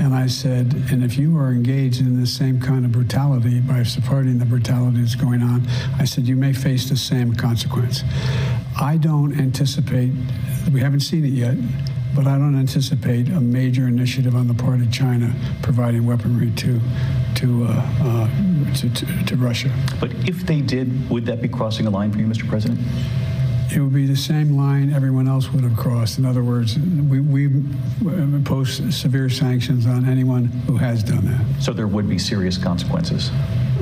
And 0.00 0.14
I 0.14 0.26
said, 0.26 0.74
and 0.90 1.04
if 1.04 1.18
you 1.18 1.36
are 1.38 1.52
engaged 1.52 2.00
in 2.00 2.20
the 2.20 2.26
same 2.26 2.60
kind 2.60 2.84
of 2.84 2.92
brutality 2.92 3.60
by 3.60 3.82
supporting 3.82 4.38
the 4.38 4.46
brutality 4.46 5.00
that's 5.00 5.14
going 5.14 5.42
on, 5.42 5.66
I 5.98 6.04
said, 6.04 6.26
you 6.26 6.36
may 6.36 6.52
face 6.52 6.88
the 6.88 6.96
same 6.96 7.34
consequence. 7.34 8.02
I 8.80 8.96
don't 8.96 9.38
anticipate, 9.38 10.12
we 10.72 10.80
haven't 10.80 11.00
seen 11.00 11.24
it 11.24 11.32
yet, 11.32 11.56
but 12.14 12.26
I 12.26 12.38
don't 12.38 12.58
anticipate 12.58 13.28
a 13.28 13.40
major 13.40 13.86
initiative 13.86 14.34
on 14.34 14.46
the 14.46 14.54
part 14.54 14.80
of 14.80 14.90
China 14.90 15.34
providing 15.62 16.06
weaponry 16.06 16.50
to 16.52 16.80
to, 17.36 17.64
uh, 17.64 17.90
uh, 18.00 18.74
to, 18.74 18.88
to, 18.90 19.24
to 19.24 19.36
Russia. 19.36 19.70
But 20.00 20.12
if 20.28 20.46
they 20.46 20.60
did, 20.60 21.10
would 21.10 21.26
that 21.26 21.42
be 21.42 21.48
crossing 21.48 21.86
a 21.86 21.90
line 21.90 22.12
for 22.12 22.18
you, 22.18 22.26
Mr. 22.26 22.48
President? 22.48 22.78
It 23.72 23.80
would 23.80 23.92
be 23.94 24.06
the 24.06 24.16
same 24.16 24.56
line 24.56 24.92
everyone 24.92 25.26
else 25.26 25.50
would 25.50 25.64
have 25.64 25.76
crossed. 25.76 26.18
In 26.18 26.24
other 26.24 26.42
words, 26.44 26.78
we, 26.78 27.20
we 27.20 27.46
impose 27.46 28.76
severe 28.94 29.28
sanctions 29.28 29.86
on 29.86 30.08
anyone 30.08 30.44
who 30.44 30.76
has 30.76 31.02
done 31.02 31.24
that. 31.26 31.62
So 31.62 31.72
there 31.72 31.88
would 31.88 32.08
be 32.08 32.18
serious 32.18 32.56
consequences. 32.58 33.30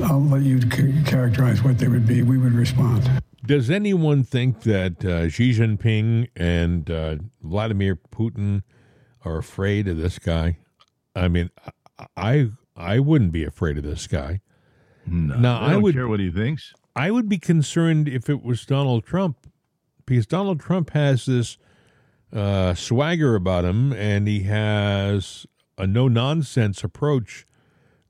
I'll 0.03 0.21
let 0.23 0.41
you 0.41 0.59
c- 0.61 0.93
characterize 1.05 1.63
what 1.63 1.77
they 1.77 1.87
would 1.87 2.07
be. 2.07 2.23
We 2.23 2.37
would 2.37 2.53
respond. 2.53 3.09
Does 3.45 3.69
anyone 3.69 4.23
think 4.23 4.61
that 4.61 5.03
uh, 5.05 5.29
Xi 5.29 5.51
Jinping 5.51 6.29
and 6.35 6.89
uh, 6.89 7.17
Vladimir 7.43 7.95
Putin 7.95 8.63
are 9.25 9.37
afraid 9.37 9.87
of 9.87 9.97
this 9.97 10.17
guy? 10.17 10.57
I 11.15 11.27
mean, 11.27 11.51
I 12.17 12.49
I 12.75 12.99
wouldn't 12.99 13.31
be 13.31 13.43
afraid 13.43 13.77
of 13.77 13.83
this 13.83 14.07
guy. 14.07 14.41
No, 15.05 15.35
Now, 15.35 15.59
I 15.59 15.67
I 15.67 15.71
don't 15.73 15.83
would- 15.83 15.93
care 15.93 16.07
what 16.07 16.19
he 16.21 16.31
thinks. 16.31 16.73
I 16.95 17.11
would 17.11 17.27
be 17.27 17.37
concerned 17.37 18.07
if 18.07 18.29
it 18.29 18.43
was 18.43 18.65
Donald 18.65 19.03
Trump, 19.05 19.47
because 20.05 20.25
Donald 20.25 20.59
Trump 20.59 20.91
has 20.91 21.25
this 21.25 21.57
uh, 22.31 22.73
swagger 22.73 23.35
about 23.35 23.65
him, 23.65 23.93
and 23.93 24.27
he 24.27 24.41
has 24.43 25.45
a 25.77 25.85
no 25.87 26.07
nonsense 26.07 26.83
approach 26.83 27.45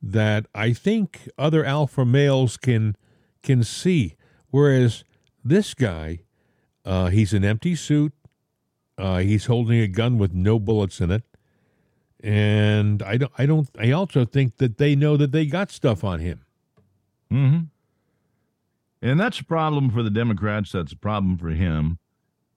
that 0.02 0.46
I 0.54 0.74
think 0.74 1.30
other 1.38 1.64
alpha 1.64 2.06
males 2.06 2.58
can 2.58 2.96
can 3.42 3.64
see. 3.64 4.16
Whereas 4.50 5.04
This 5.46 5.74
guy, 5.74 6.20
uh, 6.86 7.08
he's 7.08 7.34
an 7.34 7.44
empty 7.44 7.76
suit. 7.76 8.14
Uh, 8.98 9.18
he's 9.18 9.48
holding 9.48 9.80
a 9.80 9.88
gun 9.88 10.18
with 10.18 10.34
no 10.34 10.58
bullets 10.60 11.02
in 11.02 11.12
it, 11.12 11.24
and 12.24 13.02
I 13.04 13.18
don't. 13.18 13.32
I 13.38 13.46
don't. 13.46 13.68
I 13.78 13.92
also 13.92 14.24
think 14.24 14.58
that 14.58 14.78
they 14.78 14.96
know 14.96 15.18
that 15.18 15.32
they 15.34 15.46
got 15.46 15.72
stuff 15.72 16.04
on 16.04 16.20
him. 16.20 16.46
hmm 17.30 17.60
And 19.04 19.20
that's 19.20 19.42
a 19.42 19.44
problem 19.44 19.92
for 19.92 20.02
the 20.02 20.10
Democrats. 20.10 20.72
That's 20.72 20.94
a 20.94 20.98
problem 20.98 21.38
for 21.38 21.50
him. 21.50 22.00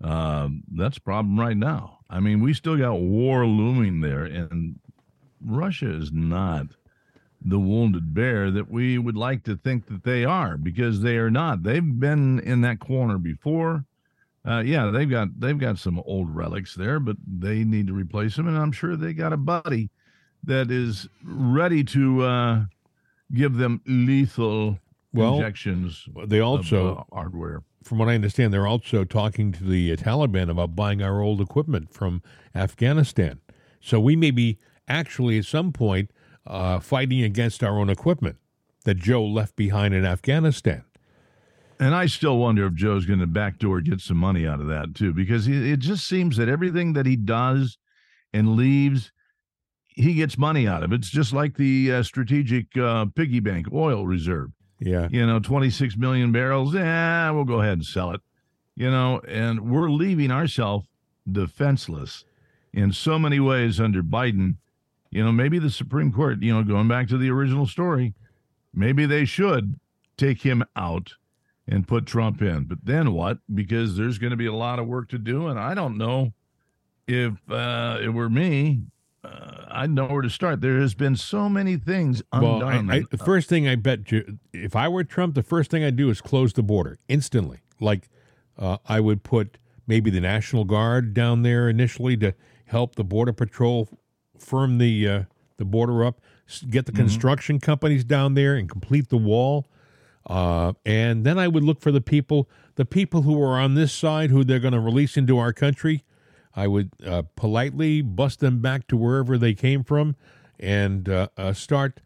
Um, 0.01 0.63
that's 0.73 0.97
a 0.97 1.01
problem 1.01 1.41
right 1.41 1.57
now. 1.57 1.99
I 2.09 2.21
mean, 2.21 2.41
we 2.41 2.55
still 2.55 2.77
got 2.77 3.01
war 3.01 3.45
looming 3.45 4.01
there, 4.01 4.25
and 4.25 4.79
Russia 5.45 5.91
is 5.91 6.13
not 6.13 6.67
the 7.43 7.59
wounded 7.59 8.15
bear 8.15 8.53
that 8.53 8.71
we 8.71 8.97
would 8.97 9.17
like 9.17 9.43
to 9.45 9.57
think 9.57 9.89
that 9.89 10.05
they 10.05 10.25
are 10.25 10.57
because 10.57 11.01
they 11.01 11.17
are 11.17 11.33
not. 11.33 11.65
They've 11.65 11.99
been 11.99 12.39
in 12.39 12.61
that 12.61 12.79
corner 12.79 13.19
before. 13.19 13.85
Uh, 14.47 14.61
yeah, 14.61 14.91
they've 14.93 15.11
got 15.11 15.41
they've 15.41 15.59
got 15.59 15.79
some 15.79 16.01
old 16.07 16.31
relics 16.31 16.77
there, 16.77 17.01
but 17.01 17.17
they 17.27 17.65
need 17.65 17.89
to 17.89 17.93
replace 17.93 18.37
them, 18.37 18.47
and 18.47 18.57
I'm 18.57 18.71
sure 18.71 18.95
they 18.95 19.15
got 19.15 19.33
a 19.33 19.37
buddy 19.37 19.91
that 20.45 20.71
is 20.71 21.09
ready 21.25 21.83
to 21.83 22.23
uh, 22.23 22.65
give 23.35 23.57
them 23.57 23.81
lethal 23.85 24.79
Well, 25.17 25.37
injections. 25.37 26.09
They 26.27 26.39
of, 26.39 26.47
also 26.47 26.97
uh, 26.97 27.15
hardware. 27.15 27.63
From 27.83 27.99
what 27.99 28.09
I 28.09 28.15
understand, 28.15 28.53
they're 28.53 28.67
also 28.67 29.05
talking 29.05 29.53
to 29.53 29.65
the 29.65 29.97
Taliban 29.97 30.51
about 30.51 30.75
buying 30.75 31.03
our 31.03 31.21
old 31.21 31.41
equipment 31.41 31.93
from 31.93 32.23
Afghanistan. 32.55 33.41
So 33.81 34.01
we 34.01 34.17
may 34.17 34.31
be 34.31 34.59
actually 34.89 35.39
at 35.39 35.45
some 35.45 35.73
point 35.73 36.11
uh, 36.47 36.81
fighting 36.81 37.23
against 37.23 37.63
our 37.63 37.79
own 37.79 37.91
equipment 37.91 38.37
that 38.85 38.97
Joe 38.97 39.25
left 39.25 39.57
behind 39.57 39.95
in 39.95 40.05
Afghanistan. 40.05 40.85
And 41.79 41.95
I 41.95 42.07
still 42.07 42.39
wonder 42.39 42.67
if 42.67 42.75
Joe's 42.75 43.05
going 43.05 43.19
to 43.21 43.27
backdoor 43.27 43.83
get 43.83 44.01
some 44.01 44.17
money 44.17 44.47
out 44.47 44.61
of 44.61 44.67
that 44.69 44.95
too, 44.95 45.13
because 45.13 45.47
it 45.47 45.79
just 45.81 46.07
seems 46.07 46.37
that 46.39 46.49
everything 46.49 46.95
that 46.95 47.05
he 47.05 47.17
does 47.17 47.79
and 48.33 48.57
leaves, 48.57 49.13
he 49.89 50.15
gets 50.15 50.39
money 50.39 50.67
out 50.67 50.83
of. 50.83 50.93
It's 50.93 51.11
just 51.11 51.33
like 51.33 51.57
the 51.57 51.93
uh, 51.93 52.03
strategic 52.03 52.77
uh, 52.79 53.07
piggy 53.15 53.41
bank 53.41 53.67
oil 53.73 54.07
reserve. 54.07 54.51
Yeah. 54.79 55.09
You 55.11 55.27
know, 55.27 55.39
26 55.39 55.97
million 55.97 56.33
barrels. 56.33 56.75
Yeah, 56.75 57.31
we'll 57.31 57.45
go 57.45 57.61
ahead 57.61 57.75
and 57.75 57.85
sell 57.85 58.11
it. 58.13 58.21
You 58.75 58.91
know, 58.91 59.21
and 59.27 59.71
we're 59.71 59.91
leaving 59.91 60.31
ourselves 60.31 60.87
defenseless 61.31 62.25
in 62.73 62.93
so 62.93 63.19
many 63.19 63.41
ways 63.41 63.81
under 63.81 64.03
Biden. 64.03 64.57
You 65.11 65.25
know, 65.25 65.33
maybe 65.33 65.59
the 65.59 65.71
Supreme 65.71 66.13
Court, 66.13 66.43
you 66.43 66.53
know, 66.53 66.63
going 66.63 66.89
back 66.89 67.09
to 67.09 67.17
the 67.17 67.31
original 67.31 67.67
story, 67.67 68.15
maybe 68.75 69.07
they 69.07 69.25
should 69.25 69.81
take 70.19 70.43
him 70.43 70.63
out 70.77 71.15
and 71.67 71.89
put 71.89 72.07
Trump 72.07 72.43
in. 72.43 72.65
But 72.65 72.79
then 72.85 73.13
what? 73.13 73.39
Because 73.53 73.97
there's 73.97 74.19
going 74.19 74.31
to 74.31 74.37
be 74.37 74.47
a 74.47 74.53
lot 74.53 74.79
of 74.79 74.87
work 74.87 75.09
to 75.11 75.19
do. 75.19 75.49
And 75.49 75.59
I 75.59 75.75
don't 75.75 75.97
know 75.97 76.33
if 77.07 77.33
uh, 77.51 77.99
it 78.03 78.09
were 78.09 78.29
me, 78.29 78.83
uh, 79.27 79.67
I'd 79.71 79.91
know 79.91 80.07
where 80.07 80.23
to 80.23 80.31
start. 80.31 80.61
There 80.61 80.81
has 80.81 80.95
been 80.95 81.17
so 81.17 81.49
many 81.49 81.77
things 81.77 82.23
Well, 82.33 82.63
undone. 82.63 82.91
I, 82.91 82.97
I, 82.97 83.03
the 83.11 83.19
first 83.19 83.49
thing 83.49 83.69
I 83.69 83.75
bet 83.75 84.11
you, 84.11 84.39
if 84.53 84.75
I 84.75 84.89
were 84.89 85.05
Trump, 85.05 85.35
the 85.35 85.43
first 85.43 85.71
thing 85.71 85.85
I'd 85.85 85.97
do 85.97 86.11
is 86.11 86.21
close 86.21 86.53
the 86.53 86.63
border 86.63 86.99
instantly. 87.09 87.59
Like 87.81 88.09
uh, 88.59 88.79
I 88.87 89.01
would 89.01 89.23
put 89.23 89.59
maybe 89.87 90.11
the 90.11 90.21
National 90.21 90.65
Guard 90.65 91.15
down 91.15 91.43
there 91.43 91.69
initially 91.69 92.17
to 92.19 92.35
help 92.67 92.97
the 92.97 93.05
Border 93.05 93.33
Patrol 93.33 93.89
firm 94.39 94.79
the 94.79 95.09
uh, 95.09 95.23
the 95.57 95.65
border 95.65 96.05
up, 96.05 96.21
get 96.69 96.87
the 96.87 96.93
construction 96.93 97.59
companies 97.61 98.05
down 98.05 98.35
there 98.35 98.55
and 98.55 98.69
complete 98.69 99.09
the 99.09 99.17
wall. 99.17 99.67
Uh, 100.27 100.73
and 100.85 101.25
then 101.25 101.39
I 101.39 101.49
would 101.49 101.63
look 101.63 101.81
for 101.81 101.93
the 101.93 102.01
people, 102.01 102.49
the 102.75 102.85
people 102.85 103.23
who 103.23 103.41
are 103.41 103.59
on 103.59 103.75
this 103.75 103.93
side, 103.93 104.31
who 104.31 104.45
they're 104.45 104.59
going 104.59 104.75
to 104.75 104.81
release 104.81 105.17
into 105.17 105.39
our 105.39 105.53
country. 105.53 106.05
I 106.57 106.67
would 106.67 106.91
uh, 107.07 107.23
politely 107.37 108.01
bust 108.01 108.41
them 108.41 108.61
back 108.61 108.89
to 108.89 108.97
wherever 108.97 109.37
they 109.37 109.55
came 109.55 109.85
from, 109.85 110.17
and 110.59 111.09
uh, 111.09 111.29
uh, 111.37 111.53
start 111.53 112.01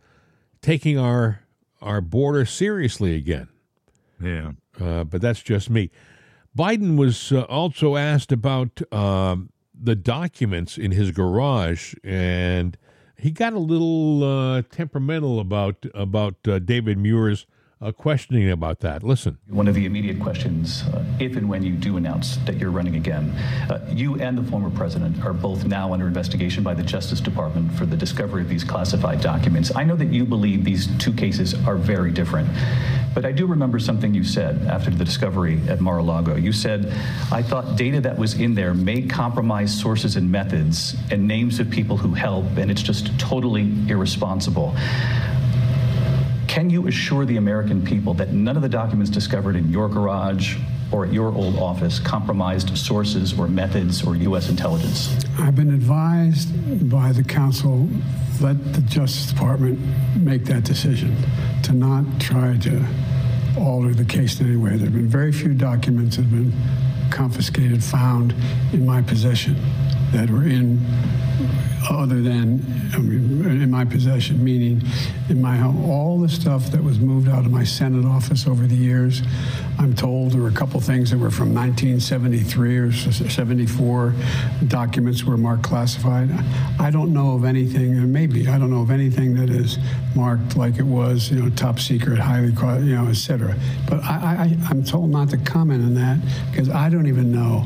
taking 0.60 0.98
our 0.98 1.42
our 1.80 2.00
border 2.00 2.44
seriously 2.44 3.14
again. 3.14 3.48
Yeah. 4.20 4.52
Uh, 4.78 5.04
but 5.04 5.20
that's 5.20 5.42
just 5.42 5.70
me. 5.70 5.90
Biden 6.56 6.96
was 6.96 7.32
uh, 7.32 7.42
also 7.42 7.96
asked 7.96 8.32
about 8.32 8.80
um, 8.92 9.50
the 9.72 9.94
documents 9.94 10.76
in 10.76 10.90
his 10.90 11.10
garage, 11.10 11.94
and 12.02 12.76
he 13.16 13.30
got 13.30 13.52
a 13.52 13.58
little 13.58 14.24
uh, 14.24 14.62
temperamental 14.70 15.38
about 15.38 15.86
about 15.94 16.36
uh, 16.48 16.58
David 16.58 16.98
Muir's 16.98 17.46
uh, 17.80 17.92
questioning 17.92 18.50
about 18.50 18.80
that. 18.80 19.02
Listen. 19.02 19.38
One 19.48 19.66
of 19.66 19.74
the 19.74 19.86
immediate 19.86 20.20
questions, 20.20 20.82
uh, 20.92 21.04
if 21.18 21.36
and 21.36 21.48
when 21.48 21.62
you 21.62 21.72
do 21.72 21.96
announce 21.96 22.36
that 22.38 22.58
you're 22.58 22.70
running 22.70 22.96
again, 22.96 23.30
uh, 23.70 23.80
you 23.90 24.20
and 24.20 24.36
the 24.36 24.42
former 24.50 24.70
president 24.70 25.24
are 25.24 25.32
both 25.32 25.64
now 25.64 25.92
under 25.92 26.06
investigation 26.06 26.62
by 26.62 26.74
the 26.74 26.82
Justice 26.82 27.20
Department 27.20 27.72
for 27.72 27.86
the 27.86 27.96
discovery 27.96 28.42
of 28.42 28.48
these 28.48 28.64
classified 28.64 29.20
documents. 29.20 29.74
I 29.74 29.84
know 29.84 29.96
that 29.96 30.12
you 30.12 30.24
believe 30.24 30.64
these 30.64 30.88
two 30.98 31.12
cases 31.12 31.54
are 31.66 31.76
very 31.76 32.10
different, 32.10 32.48
but 33.14 33.24
I 33.24 33.32
do 33.32 33.46
remember 33.46 33.78
something 33.78 34.12
you 34.12 34.24
said 34.24 34.62
after 34.66 34.90
the 34.90 35.04
discovery 35.04 35.60
at 35.68 35.80
Mar-a-Lago. 35.80 36.36
You 36.36 36.52
said, 36.52 36.92
I 37.32 37.42
thought 37.42 37.76
data 37.76 38.00
that 38.02 38.18
was 38.18 38.34
in 38.34 38.54
there 38.54 38.74
may 38.74 39.02
compromise 39.02 39.76
sources 39.76 40.16
and 40.16 40.30
methods 40.30 40.96
and 41.10 41.26
names 41.26 41.60
of 41.60 41.70
people 41.70 41.96
who 41.96 42.12
help, 42.12 42.44
and 42.58 42.70
it's 42.70 42.82
just 42.82 43.18
totally 43.18 43.72
irresponsible. 43.88 44.76
Can 46.50 46.68
you 46.68 46.88
assure 46.88 47.24
the 47.24 47.36
American 47.36 47.80
people 47.80 48.12
that 48.14 48.32
none 48.32 48.56
of 48.56 48.62
the 48.62 48.68
documents 48.68 49.08
discovered 49.08 49.54
in 49.54 49.70
your 49.70 49.88
garage 49.88 50.56
or 50.90 51.06
at 51.06 51.12
your 51.12 51.32
old 51.32 51.56
office 51.56 52.00
compromised 52.00 52.76
sources 52.76 53.38
or 53.38 53.46
methods 53.46 54.04
or 54.04 54.16
U.S. 54.16 54.48
intelligence? 54.48 55.16
I've 55.38 55.54
been 55.54 55.72
advised 55.72 56.90
by 56.90 57.12
the 57.12 57.22
counsel, 57.22 57.88
let 58.40 58.72
the 58.72 58.80
Justice 58.80 59.30
Department 59.30 59.78
make 60.16 60.44
that 60.46 60.64
decision 60.64 61.16
to 61.62 61.72
not 61.72 62.04
try 62.18 62.56
to 62.56 62.84
alter 63.56 63.94
the 63.94 64.04
case 64.04 64.40
in 64.40 64.48
any 64.48 64.56
way. 64.56 64.70
There 64.70 64.86
have 64.86 64.92
been 64.92 65.06
very 65.06 65.30
few 65.30 65.54
documents 65.54 66.16
that 66.16 66.22
have 66.22 66.32
been 66.32 66.52
confiscated, 67.12 67.84
found 67.84 68.34
in 68.72 68.84
my 68.84 69.02
possession 69.02 69.54
that 70.12 70.30
were 70.30 70.44
in 70.44 70.80
other 71.88 72.20
than 72.20 72.62
in 72.94 73.70
my 73.70 73.84
possession, 73.84 74.42
meaning 74.42 74.82
in 75.28 75.40
my 75.40 75.56
home. 75.56 75.84
All 75.88 76.20
the 76.20 76.28
stuff 76.28 76.70
that 76.72 76.82
was 76.82 76.98
moved 76.98 77.28
out 77.28 77.46
of 77.46 77.50
my 77.50 77.64
Senate 77.64 78.04
office 78.04 78.46
over 78.46 78.66
the 78.66 78.74
years, 78.74 79.22
I'm 79.78 79.94
told 79.94 80.32
there 80.32 80.42
were 80.42 80.48
a 80.48 80.52
couple 80.52 80.80
things 80.80 81.10
that 81.10 81.18
were 81.18 81.30
from 81.30 81.54
1973 81.54 82.78
or 82.78 82.92
74 82.92 84.14
documents 84.68 85.24
were 85.24 85.36
marked 85.36 85.62
classified. 85.62 86.30
I 86.78 86.90
don't 86.90 87.12
know 87.12 87.34
of 87.34 87.44
anything, 87.44 87.96
and 87.96 88.12
maybe 88.12 88.48
I 88.48 88.58
don't 88.58 88.70
know 88.70 88.82
of 88.82 88.90
anything 88.90 89.34
that 89.36 89.50
is 89.50 89.78
marked 90.14 90.56
like 90.56 90.78
it 90.78 90.86
was, 90.86 91.30
you 91.30 91.40
know, 91.40 91.50
top 91.50 91.78
secret, 91.78 92.18
highly, 92.18 92.48
you 92.86 92.94
know, 92.94 93.08
et 93.08 93.14
cetera. 93.14 93.56
But 93.88 94.04
I, 94.04 94.14
I, 94.14 94.56
I'm 94.68 94.84
told 94.84 95.10
not 95.10 95.30
to 95.30 95.38
comment 95.38 95.82
on 95.82 95.94
that 95.94 96.18
because 96.50 96.68
I 96.68 96.90
don't 96.90 97.06
even 97.06 97.32
know 97.32 97.64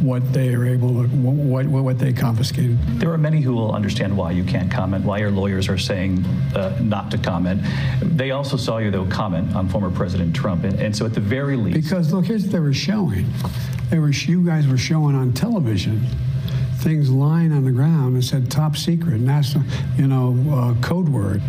what 0.00 0.32
they 0.32 0.54
are 0.54 0.66
able 0.66 0.88
to, 1.02 1.08
what, 1.08 1.66
what, 1.66 1.84
what 1.84 1.98
they 1.98 2.12
confiscated. 2.12 2.78
There 3.00 3.10
are 3.12 3.18
many 3.18 3.40
who 3.40 3.54
will 3.54 3.72
understand 3.72 4.16
why 4.16 4.32
you 4.32 4.44
can't 4.44 4.70
comment, 4.70 5.04
why 5.04 5.18
your 5.18 5.30
lawyers 5.30 5.68
are 5.68 5.78
saying 5.78 6.24
uh, 6.54 6.76
not 6.82 7.10
to 7.12 7.18
comment. 7.18 7.62
They 8.02 8.30
also 8.30 8.56
saw 8.56 8.78
you, 8.78 8.90
though, 8.90 9.06
comment 9.06 9.54
on 9.56 9.68
former 9.68 9.90
President 9.90 10.36
Trump. 10.36 10.64
And, 10.64 10.78
and 10.80 10.94
so, 10.94 11.06
at 11.06 11.14
the 11.14 11.20
very 11.20 11.56
least, 11.56 11.76
Because 11.76 12.12
look, 12.12 12.26
here's 12.26 12.42
what 12.42 12.52
they 12.52 12.60
were 12.60 12.74
showing. 12.74 13.26
They 13.90 13.98
were, 13.98 14.10
you 14.10 14.44
guys 14.44 14.66
were 14.66 14.78
showing 14.78 15.14
on 15.14 15.32
television 15.32 16.04
things 16.78 17.10
lying 17.10 17.52
on 17.52 17.64
the 17.64 17.72
ground 17.72 18.16
that 18.16 18.22
said 18.22 18.50
top 18.50 18.76
secret, 18.76 19.20
national, 19.20 19.64
you 19.96 20.06
know, 20.06 20.36
uh, 20.52 20.74
code 20.86 21.08
word. 21.08 21.42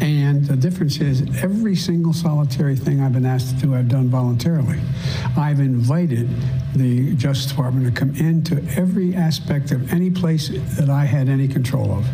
And 0.00 0.44
the 0.44 0.56
difference 0.56 1.00
is 1.00 1.22
every 1.42 1.74
single 1.74 2.12
solitary 2.12 2.76
thing 2.76 3.00
I've 3.00 3.12
been 3.12 3.24
asked 3.24 3.58
to 3.58 3.66
do, 3.66 3.74
I've 3.74 3.88
done 3.88 4.08
voluntarily. 4.08 4.78
I've 5.36 5.60
invited 5.60 6.28
the 6.74 7.14
Justice 7.14 7.46
Department 7.46 7.86
to 7.86 7.92
come 7.92 8.14
into 8.16 8.62
every 8.76 9.14
aspect 9.14 9.70
of 9.70 9.92
any 9.92 10.10
place 10.10 10.48
that 10.76 10.90
I 10.90 11.04
had 11.04 11.28
any 11.28 11.48
control 11.48 11.92
of. 11.92 12.06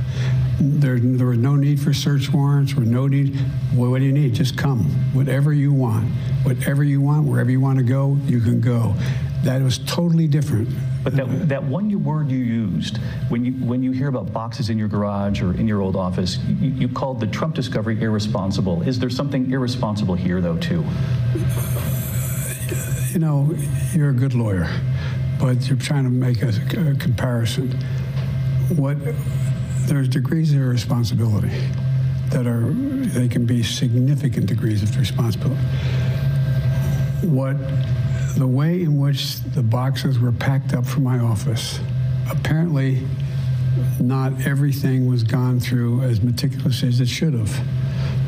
There, 0.61 1.01
there 1.01 1.27
was 1.27 1.39
no 1.39 1.57
need 1.57 1.81
for 1.81 1.93
search 1.93 2.33
warrants, 2.33 2.75
or 2.75 2.83
no 2.83 3.09
need. 3.09 3.37
Well, 3.75 3.91
what 3.91 3.99
do 3.99 4.05
you 4.05 4.13
need? 4.13 4.35
Just 4.35 4.57
come. 4.57 4.85
Whatever 5.13 5.53
you 5.53 5.73
want. 5.73 6.09
Whatever 6.45 6.85
you 6.85 7.01
want, 7.01 7.27
wherever 7.27 7.51
you 7.51 7.61
want 7.61 7.79
to 7.79 7.85
go, 7.85 8.17
you 8.27 8.41
can 8.41 8.61
go. 8.61 8.95
That 9.43 9.61
was 9.61 9.79
totally 9.79 10.29
different. 10.29 10.69
But 11.05 11.17
that, 11.17 11.49
that 11.49 11.65
one 11.65 12.05
word 12.05 12.31
you 12.31 12.39
used, 12.39 12.99
when 13.29 13.45
you, 13.45 13.53
when 13.53 13.83
you 13.83 13.91
hear 13.91 14.09
about 14.09 14.33
boxes 14.33 14.71
in 14.71 14.79
your 14.79 14.89
garage 14.89 15.43
or 15.43 15.53
in 15.55 15.67
your 15.67 15.81
old 15.81 15.97
office, 15.97 16.39
you, 16.47 16.71
you 16.71 16.89
called 16.89 17.21
the 17.21 17.27
Trump 17.27 17.55
discovery 17.55 18.01
irresponsible. 18.01 18.83
Is 18.83 18.99
there 18.99 19.11
something 19.11 19.51
irresponsible 19.51 20.15
here, 20.15 20.41
though, 20.41 20.59
too? 20.59 20.85
You 23.11 23.19
know, 23.19 23.55
you're 23.93 24.11
a 24.11 24.15
good 24.15 24.35
lawyer, 24.35 24.69
but 25.39 25.69
you're 25.69 25.79
trying 25.79 26.05
to 26.05 26.11
make 26.11 26.43
a, 26.43 26.49
a 26.91 26.95
comparison. 26.95 27.73
What 28.77 28.97
there's 29.87 30.09
degrees 30.09 30.53
of 30.53 30.61
irresponsibility 30.61 31.51
that 32.31 32.47
are 32.47 32.73
they 32.73 33.29
can 33.29 33.45
be 33.45 33.63
significant 33.63 34.47
degrees 34.47 34.83
of 34.83 34.97
responsibility. 34.97 35.61
What 37.23 37.57
the 38.37 38.47
way 38.47 38.83
in 38.83 38.99
which 38.99 39.41
the 39.41 39.63
boxes 39.63 40.19
were 40.19 40.33
packed 40.33 40.75
up 40.75 40.87
from 40.87 41.05
my 41.05 41.19
office, 41.19 41.81
apparently 42.31 43.07
not 44.01 44.47
everything 44.47 45.07
was 45.07 45.23
gone 45.23 45.61
through 45.61 46.03
as 46.03 46.21
meticulously 46.21 46.89
as 46.89 47.01
it 47.01 47.09
should 47.09 47.35
have. 47.35 47.67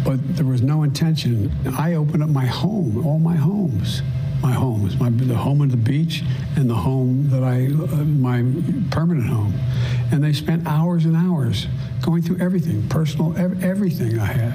But 0.04 0.36
there 0.36 0.46
was 0.46 0.62
no 0.62 0.82
intention. 0.82 1.50
I 1.78 1.94
opened 1.94 2.22
up 2.22 2.28
my 2.28 2.46
home, 2.46 3.06
all 3.06 3.18
my 3.18 3.36
homes, 3.36 4.02
my 4.42 4.52
homes, 4.52 4.98
my 4.98 5.08
the 5.08 5.34
home 5.34 5.62
at 5.62 5.70
the 5.70 5.76
beach 5.76 6.22
and 6.56 6.68
the 6.68 6.74
home 6.74 7.30
that 7.30 7.42
I, 7.42 7.66
uh, 7.66 8.04
my 8.04 8.44
permanent 8.90 9.26
home, 9.26 9.54
and 10.12 10.22
they 10.22 10.34
spent 10.34 10.66
hours 10.66 11.06
and 11.06 11.16
hours 11.16 11.66
going 12.02 12.22
through 12.22 12.38
everything, 12.40 12.86
personal, 12.88 13.36
ev- 13.38 13.64
everything 13.64 14.18
I 14.18 14.26
had. 14.26 14.54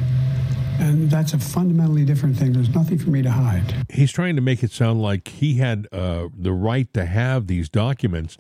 And 0.80 1.10
that's 1.12 1.34
a 1.34 1.40
fundamentally 1.40 2.06
different 2.06 2.38
thing. 2.38 2.54
There's 2.54 2.74
nothing 2.74 2.98
for 2.98 3.10
me 3.10 3.22
to 3.22 3.32
hide. 3.32 3.86
He's 3.90 4.12
trying 4.12 4.36
to 4.38 4.42
make 4.42 4.64
it 4.64 4.72
sound 4.72 5.02
like 5.02 5.28
he 5.28 5.56
had 5.56 5.88
uh, 5.92 6.30
the 6.36 6.54
right 6.54 6.92
to 6.94 7.06
have 7.06 7.48
these 7.48 7.68
documents, 7.70 8.38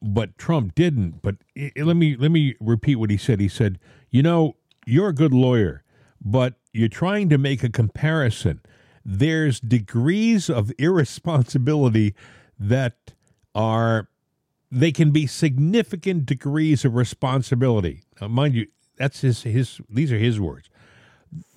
but 0.00 0.38
Trump 0.38 0.74
didn't. 0.74 1.20
But 1.22 1.36
i- 1.58 1.72
let 1.76 1.96
me 1.96 2.16
let 2.16 2.30
me 2.30 2.54
repeat 2.60 2.96
what 2.96 3.10
he 3.10 3.16
said. 3.16 3.40
He 3.40 3.48
said, 3.48 3.78
"You 4.10 4.22
know, 4.22 4.56
you're 4.86 5.08
a 5.08 5.14
good 5.14 5.34
lawyer, 5.34 5.82
but 6.24 6.54
you're 6.72 6.88
trying 6.88 7.28
to 7.30 7.38
make 7.38 7.64
a 7.64 7.70
comparison. 7.70 8.60
There's 9.04 9.58
degrees 9.60 10.48
of 10.48 10.72
irresponsibility 10.78 12.14
that 12.58 13.12
are 13.54 14.08
they 14.70 14.92
can 14.92 15.10
be 15.10 15.26
significant 15.26 16.26
degrees 16.26 16.84
of 16.84 16.94
responsibility. 16.94 18.02
Now, 18.20 18.28
mind 18.28 18.54
you, 18.54 18.66
that's 18.96 19.20
his 19.22 19.42
his 19.42 19.80
these 19.90 20.12
are 20.12 20.18
his 20.18 20.38
words. 20.40 20.68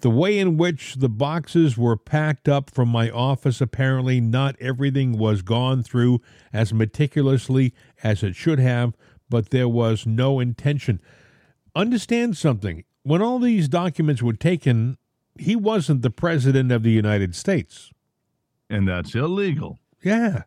The 0.01 0.09
way 0.09 0.39
in 0.39 0.57
which 0.57 0.95
the 0.95 1.09
boxes 1.09 1.77
were 1.77 1.97
packed 1.97 2.47
up 2.47 2.69
from 2.69 2.89
my 2.89 3.09
office, 3.09 3.61
apparently 3.61 4.21
not 4.21 4.55
everything 4.59 5.17
was 5.17 5.41
gone 5.41 5.83
through 5.83 6.21
as 6.53 6.73
meticulously 6.73 7.73
as 8.03 8.23
it 8.23 8.35
should 8.35 8.59
have, 8.59 8.95
but 9.29 9.49
there 9.49 9.67
was 9.67 10.05
no 10.05 10.39
intention. 10.39 11.01
Understand 11.75 12.37
something. 12.37 12.83
When 13.03 13.21
all 13.21 13.39
these 13.39 13.67
documents 13.67 14.21
were 14.21 14.33
taken, 14.33 14.97
he 15.39 15.55
wasn't 15.55 16.01
the 16.01 16.09
president 16.09 16.71
of 16.71 16.83
the 16.83 16.91
United 16.91 17.35
States. 17.35 17.91
And 18.69 18.87
that's 18.87 19.15
illegal. 19.15 19.79
Yeah. 20.03 20.43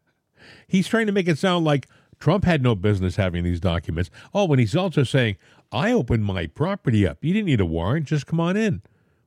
He's 0.66 0.89
trying 0.89 1.07
to 1.07 1.12
make 1.12 1.28
it 1.28 1.39
sound 1.39 1.64
like 1.64 1.87
Trump 2.18 2.45
had 2.45 2.62
no 2.62 2.74
business 2.74 3.16
having 3.16 3.45
these 3.45 3.61
documents. 3.61 4.11
Oh, 4.35 4.51
and 4.51 4.61
he's 4.61 4.76
also 4.76 5.05
saying, 5.05 5.37
I 5.72 5.93
opened 5.93 6.24
my 6.24 6.47
property 6.47 7.07
up. 7.07 7.18
You 7.24 7.33
didn't 7.33 7.47
need 7.47 7.61
a 7.61 7.66
warrant. 7.66 8.07
Just 8.07 8.26
come 8.26 8.41
on 8.41 8.57
in. 8.57 8.83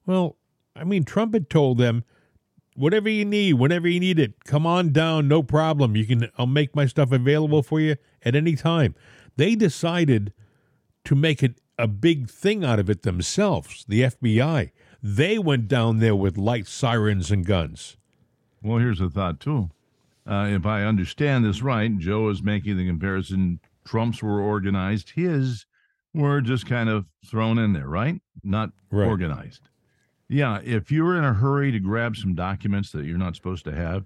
Well, 0.06 0.38
I 0.76 0.84
mean, 0.84 1.04
Trump 1.04 1.34
had 1.34 1.50
told 1.50 1.78
them, 1.78 2.04
whatever 2.76 3.10
you 3.10 3.26
need, 3.26 3.54
whenever 3.54 3.88
you 3.88 4.00
need 4.00 4.20
it, 4.20 4.44
come 4.44 4.66
on 4.66 4.92
down. 4.92 5.28
No 5.28 5.44
problem. 5.44 5.96
You 5.96 6.06
can, 6.06 6.30
I'll 6.38 6.46
make 6.48 6.76
my 6.76 6.86
stuff 6.86 7.12
available 7.12 7.64
for 7.64 7.80
you 7.80 7.96
at 8.24 8.36
any 8.36 8.56
time. 8.56 8.96
They 9.36 9.56
decided 9.56 10.34
to 11.06 11.16
make 11.16 11.44
it 11.44 11.60
a 11.78 11.88
big 11.88 12.30
thing 12.30 12.64
out 12.64 12.80
of 12.80 12.90
it 12.90 13.02
themselves, 13.04 13.86
the 13.88 14.02
FBI. 14.02 14.72
They 15.02 15.38
went 15.38 15.68
down 15.68 16.00
there 16.00 16.16
with 16.16 16.38
lights, 16.38 16.72
sirens, 16.72 17.30
and 17.32 17.46
guns. 17.46 17.98
Well, 18.62 18.78
here's 18.80 19.02
a 19.02 19.10
thought, 19.10 19.40
too. 19.40 19.70
Uh, 20.26 20.48
if 20.50 20.66
I 20.66 20.84
understand 20.84 21.44
this 21.44 21.62
right, 21.62 21.98
Joe 21.98 22.30
is 22.30 22.42
making 22.42 22.78
the 22.78 22.88
comparison 22.88 23.60
Trump's 23.86 24.24
were 24.24 24.40
organized, 24.40 25.10
his 25.12 25.66
were 26.14 26.40
just 26.40 26.66
kind 26.66 26.88
of 26.90 27.06
thrown 27.26 27.58
in 27.58 27.74
there, 27.74 27.88
right? 27.88 28.22
Not 28.44 28.72
Right. 28.90 29.08
organized. 29.08 29.68
Yeah, 30.34 30.60
if 30.64 30.92
you're 30.92 31.18
in 31.18 31.24
a 31.24 31.34
hurry 31.34 31.72
to 31.72 31.80
grab 31.80 32.16
some 32.16 32.34
documents 32.34 32.92
that 32.92 33.06
you're 33.06 33.18
not 33.18 33.36
supposed 33.36 33.66
to 33.66 33.76
have, 33.76 34.06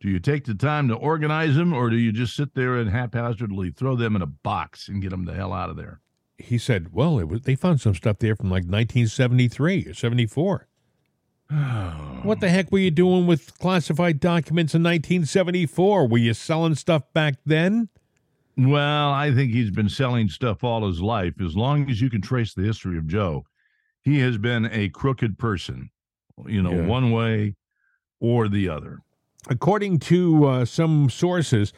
do 0.00 0.08
you 0.08 0.18
take 0.18 0.44
the 0.44 0.54
time 0.54 0.88
to 0.88 0.94
organize 0.94 1.56
them 1.56 1.72
or 1.72 1.90
do 1.90 1.96
you 1.96 2.12
just 2.12 2.34
sit 2.34 2.54
there 2.54 2.76
and 2.76 2.90
haphazardly 2.90 3.70
throw 3.70 3.96
them 3.96 4.16
in 4.16 4.22
a 4.22 4.26
box 4.26 4.88
and 4.88 5.02
get 5.02 5.10
them 5.10 5.24
the 5.24 5.34
hell 5.34 5.52
out 5.52 5.70
of 5.70 5.76
there? 5.76 6.00
he 6.38 6.58
said, 6.58 6.92
"Well, 6.92 7.18
it 7.18 7.28
was, 7.28 7.42
they 7.42 7.54
found 7.54 7.80
some 7.80 7.94
stuff 7.94 8.18
there 8.18 8.36
from 8.36 8.50
like 8.50 8.64
1973 8.64 9.86
or 9.86 9.94
74." 9.94 10.68
what 12.24 12.40
the 12.40 12.48
heck 12.48 12.72
were 12.72 12.78
you 12.80 12.90
doing 12.90 13.24
with 13.28 13.56
classified 13.60 14.18
documents 14.18 14.74
in 14.74 14.82
1974? 14.82 16.08
Were 16.08 16.18
you 16.18 16.34
selling 16.34 16.74
stuff 16.74 17.04
back 17.12 17.36
then? 17.46 17.88
Well, 18.56 19.12
I 19.12 19.32
think 19.32 19.52
he's 19.52 19.70
been 19.70 19.88
selling 19.88 20.28
stuff 20.28 20.64
all 20.64 20.88
his 20.88 21.00
life. 21.00 21.40
As 21.40 21.56
long 21.56 21.88
as 21.88 22.00
you 22.00 22.10
can 22.10 22.20
trace 22.20 22.52
the 22.52 22.62
history 22.62 22.98
of 22.98 23.06
Joe, 23.06 23.44
he 24.06 24.20
has 24.20 24.38
been 24.38 24.68
a 24.70 24.88
crooked 24.88 25.36
person, 25.36 25.90
you 26.46 26.62
know, 26.62 26.70
Yeah. 26.72 26.86
one 26.86 27.10
way 27.10 27.56
or 28.20 28.48
the 28.48 28.68
other. 28.68 29.00
According 29.50 29.98
to 29.98 30.44
uh, 30.46 30.64
some 30.64 31.10
sources, 31.10 31.72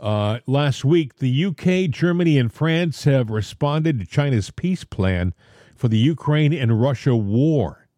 uh, 0.00 0.40
last 0.46 0.84
week, 0.84 1.18
the 1.18 1.28
UK, 1.46 1.88
Germany, 1.88 2.36
and 2.36 2.52
France 2.52 3.04
have 3.04 3.30
responded 3.30 4.00
to 4.00 4.06
China's 4.06 4.50
peace 4.50 4.82
plan 4.82 5.34
for 5.76 5.86
the 5.86 5.98
Ukraine 5.98 6.52
and 6.52 6.80
Russia 6.82 7.14
war, 7.14 7.88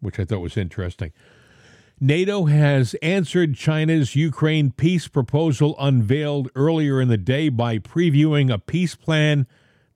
which 0.00 0.20
I 0.20 0.26
thought 0.26 0.40
was 0.40 0.58
interesting. 0.58 1.10
NATO 1.98 2.44
has 2.44 2.94
answered 3.02 3.54
China's 3.54 4.14
Ukraine 4.16 4.70
peace 4.70 5.08
proposal 5.08 5.74
unveiled 5.78 6.50
earlier 6.54 7.00
in 7.00 7.08
the 7.08 7.18
day 7.18 7.48
by 7.48 7.78
previewing 7.78 8.52
a 8.52 8.58
peace 8.58 8.94
plan 8.94 9.46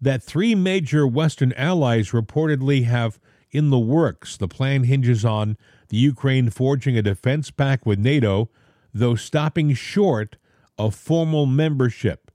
that 0.00 0.22
three 0.22 0.54
major 0.54 1.06
Western 1.06 1.52
allies 1.54 2.10
reportedly 2.10 2.84
have 2.84 3.18
in 3.54 3.70
the 3.70 3.78
works. 3.78 4.36
The 4.36 4.48
plan 4.48 4.84
hinges 4.84 5.24
on 5.24 5.56
the 5.88 5.96
Ukraine 5.96 6.50
forging 6.50 6.98
a 6.98 7.02
defense 7.02 7.50
pact 7.50 7.86
with 7.86 7.98
NATO, 7.98 8.50
though 8.92 9.14
stopping 9.14 9.72
short 9.72 10.36
of 10.76 10.94
formal 10.94 11.46
membership, 11.46 12.32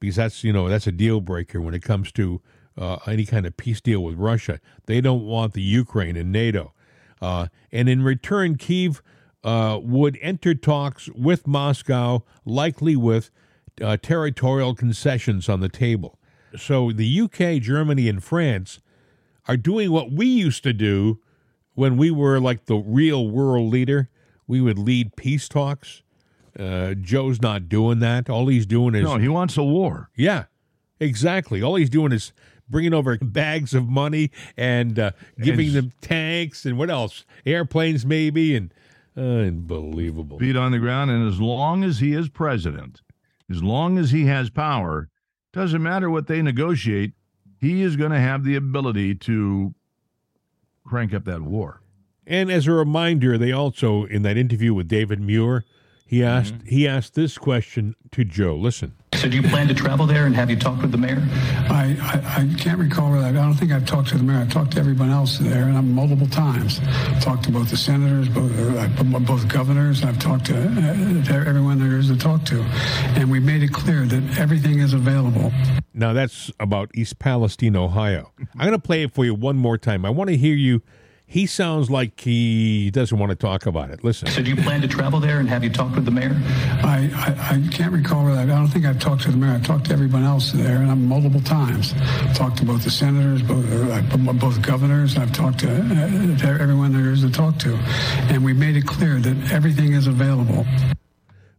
because 0.00 0.16
that's 0.16 0.42
you 0.42 0.52
know 0.52 0.68
that's 0.68 0.86
a 0.86 0.92
deal 0.92 1.20
breaker 1.20 1.60
when 1.60 1.74
it 1.74 1.82
comes 1.82 2.10
to 2.12 2.40
uh, 2.76 2.96
any 3.06 3.26
kind 3.26 3.44
of 3.46 3.56
peace 3.56 3.82
deal 3.82 4.02
with 4.02 4.16
Russia. 4.16 4.58
They 4.86 5.02
don't 5.02 5.26
want 5.26 5.52
the 5.52 5.62
Ukraine 5.62 6.16
in 6.16 6.32
NATO. 6.32 6.72
Uh, 7.20 7.48
and 7.70 7.88
in 7.88 8.02
return, 8.02 8.56
Kiev 8.56 9.02
uh, 9.44 9.78
would 9.80 10.18
enter 10.22 10.54
talks 10.54 11.08
with 11.10 11.46
Moscow, 11.46 12.24
likely 12.44 12.96
with 12.96 13.30
uh, 13.80 13.98
territorial 14.00 14.74
concessions 14.74 15.48
on 15.48 15.60
the 15.60 15.68
table. 15.68 16.18
So 16.56 16.92
the 16.92 17.20
UK, 17.20 17.62
Germany, 17.62 18.08
and 18.08 18.24
France 18.24 18.80
are 19.48 19.56
doing 19.56 19.90
what 19.90 20.12
we 20.12 20.26
used 20.26 20.62
to 20.64 20.72
do 20.72 21.20
when 21.74 21.96
we 21.96 22.10
were 22.10 22.38
like 22.40 22.66
the 22.66 22.76
real 22.76 23.28
world 23.28 23.70
leader. 23.72 24.08
We 24.46 24.60
would 24.60 24.78
lead 24.78 25.16
peace 25.16 25.48
talks. 25.48 26.02
Uh, 26.58 26.94
Joe's 26.94 27.40
not 27.40 27.68
doing 27.68 28.00
that. 28.00 28.28
All 28.28 28.48
he's 28.48 28.66
doing 28.66 28.94
is 28.94 29.04
No, 29.04 29.16
he 29.16 29.28
wants 29.28 29.56
a 29.56 29.62
war. 29.62 30.10
yeah, 30.16 30.44
exactly. 31.00 31.62
All 31.62 31.76
he's 31.76 31.88
doing 31.90 32.12
is 32.12 32.32
bringing 32.68 32.92
over 32.94 33.16
bags 33.18 33.72
of 33.74 33.88
money 33.88 34.30
and 34.56 34.98
uh, 34.98 35.10
giving 35.40 35.68
And- 35.68 35.76
them 35.76 35.92
tanks 36.02 36.64
and 36.66 36.76
what 36.78 36.90
else? 36.90 37.24
Airplanes, 37.46 38.04
maybe, 38.04 38.54
and 38.54 38.72
unbelievable. 39.16 40.38
Feet 40.38 40.56
on 40.56 40.72
the 40.72 40.78
ground. 40.78 41.10
And 41.10 41.26
as 41.28 41.40
long 41.40 41.84
as 41.84 41.98
he 42.00 42.12
is 42.12 42.28
president, 42.28 43.00
as 43.50 43.62
long 43.62 43.98
as 43.98 44.10
he 44.10 44.26
has 44.26 44.50
power, 44.50 45.08
doesn't 45.52 45.82
matter 45.82 46.08
what 46.10 46.26
they 46.26 46.42
negotiate, 46.42 47.12
he 47.62 47.80
is 47.80 47.94
going 47.94 48.10
to 48.10 48.18
have 48.18 48.42
the 48.42 48.56
ability 48.56 49.14
to 49.14 49.72
crank 50.84 51.14
up 51.14 51.24
that 51.24 51.42
war. 51.42 51.80
And 52.26 52.50
as 52.50 52.66
a 52.66 52.72
reminder, 52.72 53.38
they 53.38 53.52
also 53.52 54.04
in 54.04 54.22
that 54.22 54.36
interview 54.36 54.74
with 54.74 54.88
David 54.88 55.20
Muir, 55.20 55.64
he 56.04 56.24
asked 56.24 56.54
mm-hmm. 56.54 56.68
he 56.68 56.88
asked 56.88 57.14
this 57.14 57.38
question 57.38 57.94
to 58.10 58.24
Joe. 58.24 58.56
Listen. 58.56 58.94
So 59.22 59.28
do 59.28 59.36
you 59.36 59.42
plan 59.44 59.68
to 59.68 59.74
travel 59.74 60.04
there 60.04 60.26
and 60.26 60.34
have 60.34 60.50
you 60.50 60.56
talked 60.56 60.82
with 60.82 60.90
the 60.90 60.98
mayor? 60.98 61.22
I, 61.70 61.96
I, 62.02 62.42
I 62.42 62.54
can't 62.58 62.80
recall 62.80 63.12
that. 63.12 63.22
I 63.22 63.30
don't 63.30 63.54
think 63.54 63.70
I've 63.70 63.86
talked 63.86 64.08
to 64.08 64.18
the 64.18 64.24
mayor. 64.24 64.38
I've 64.38 64.50
talked 64.50 64.72
to 64.72 64.80
everyone 64.80 65.10
else 65.10 65.38
there, 65.38 65.62
and 65.62 65.78
I'm 65.78 65.92
multiple 65.92 66.26
times. 66.26 66.80
talked 67.20 67.44
to 67.44 67.52
both 67.52 67.70
the 67.70 67.76
senators, 67.76 68.28
both, 68.28 68.50
uh, 68.58 68.88
both 69.20 69.46
governors. 69.46 70.02
I've 70.02 70.18
talked 70.18 70.46
to, 70.46 70.56
uh, 70.56 71.24
to 71.26 71.34
everyone 71.34 71.78
there 71.78 72.00
is 72.00 72.08
to 72.08 72.16
talk 72.16 72.44
to, 72.46 72.62
and 73.14 73.30
we 73.30 73.38
made 73.38 73.62
it 73.62 73.72
clear 73.72 74.06
that 74.06 74.38
everything 74.38 74.80
is 74.80 74.92
available. 74.92 75.52
Now 75.94 76.12
that's 76.12 76.50
about 76.58 76.90
East 76.92 77.20
Palestine, 77.20 77.76
Ohio. 77.76 78.32
I'm 78.54 78.66
going 78.66 78.72
to 78.72 78.80
play 78.80 79.04
it 79.04 79.14
for 79.14 79.24
you 79.24 79.36
one 79.36 79.54
more 79.54 79.78
time. 79.78 80.04
I 80.04 80.10
want 80.10 80.30
to 80.30 80.36
hear 80.36 80.56
you. 80.56 80.82
He 81.32 81.46
sounds 81.46 81.90
like 81.90 82.20
he 82.20 82.90
doesn't 82.90 83.18
want 83.18 83.30
to 83.30 83.36
talk 83.36 83.64
about 83.64 83.88
it. 83.88 84.04
Listen. 84.04 84.28
So 84.28 84.42
do 84.42 84.50
you 84.50 84.56
plan 84.62 84.82
to 84.82 84.86
travel 84.88 85.18
there 85.18 85.40
and 85.40 85.48
have 85.48 85.64
you 85.64 85.70
talked 85.70 85.94
with 85.94 86.04
the 86.04 86.10
mayor? 86.10 86.36
I, 86.84 87.10
I, 87.14 87.54
I 87.56 87.68
can't 87.72 87.90
recall 87.90 88.26
that. 88.26 88.36
I 88.36 88.44
don't 88.44 88.68
think 88.68 88.84
I've 88.84 88.98
talked 88.98 89.22
to 89.22 89.30
the 89.30 89.38
mayor. 89.38 89.52
I've 89.52 89.64
talked 89.64 89.86
to 89.86 89.94
everyone 89.94 90.24
else 90.24 90.52
there, 90.52 90.76
and 90.76 90.90
I'm 90.90 91.08
multiple 91.08 91.40
times. 91.40 91.94
talked 92.36 92.58
to 92.58 92.66
both 92.66 92.84
the 92.84 92.90
senators, 92.90 93.40
both, 93.42 93.64
uh, 93.72 94.32
both 94.34 94.60
governors. 94.60 95.16
I've 95.16 95.32
talked 95.32 95.60
to, 95.60 95.68
uh, 95.74 96.36
to 96.38 96.58
everyone 96.60 96.92
there 96.92 97.10
is 97.12 97.22
to 97.22 97.30
talk 97.30 97.58
to, 97.60 97.76
and 98.28 98.44
we 98.44 98.52
made 98.52 98.76
it 98.76 98.86
clear 98.86 99.18
that 99.18 99.52
everything 99.52 99.94
is 99.94 100.06
available. 100.08 100.66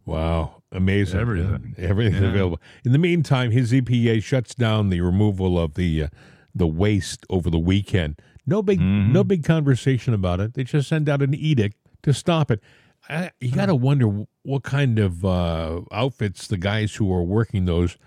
Wow, 0.06 0.62
amazing! 0.72 1.20
Everything. 1.20 1.76
everything's 1.80 2.22
Yeah. 2.22 2.30
available. 2.30 2.60
In 2.86 2.92
the 2.92 3.00
meantime, 3.00 3.50
his 3.50 3.74
EPA 3.74 4.22
shuts 4.22 4.54
down 4.54 4.90
the 4.90 5.02
removal 5.02 5.58
of 5.58 5.74
the 5.74 6.04
uh, 6.04 6.08
the 6.54 6.68
waste 6.68 7.26
over 7.32 7.50
the 7.50 7.58
weekend. 7.58 8.22
No 8.46 8.62
big, 8.62 8.80
Mm-hmm. 8.80 9.14
no 9.14 9.24
big 9.24 9.44
conversation 9.44 10.14
about 10.14 10.40
it. 10.40 10.54
They 10.54 10.64
just 10.64 10.90
send 10.90 11.08
out 11.10 11.22
an 11.22 11.34
edict 11.34 11.78
to 12.04 12.14
stop 12.14 12.52
it. 12.52 12.62
I, 13.10 13.32
you 13.40 13.52
got 13.52 13.66
to 13.68 13.76
wonder 13.76 14.26
what 14.44 14.64
kind 14.64 14.98
of 15.00 15.26
uh, 15.26 15.82
outfits 15.92 16.48
the 16.48 16.58
guys 16.58 16.96
who 16.96 17.14
are 17.14 17.24
working 17.24 17.66
those 17.66 17.98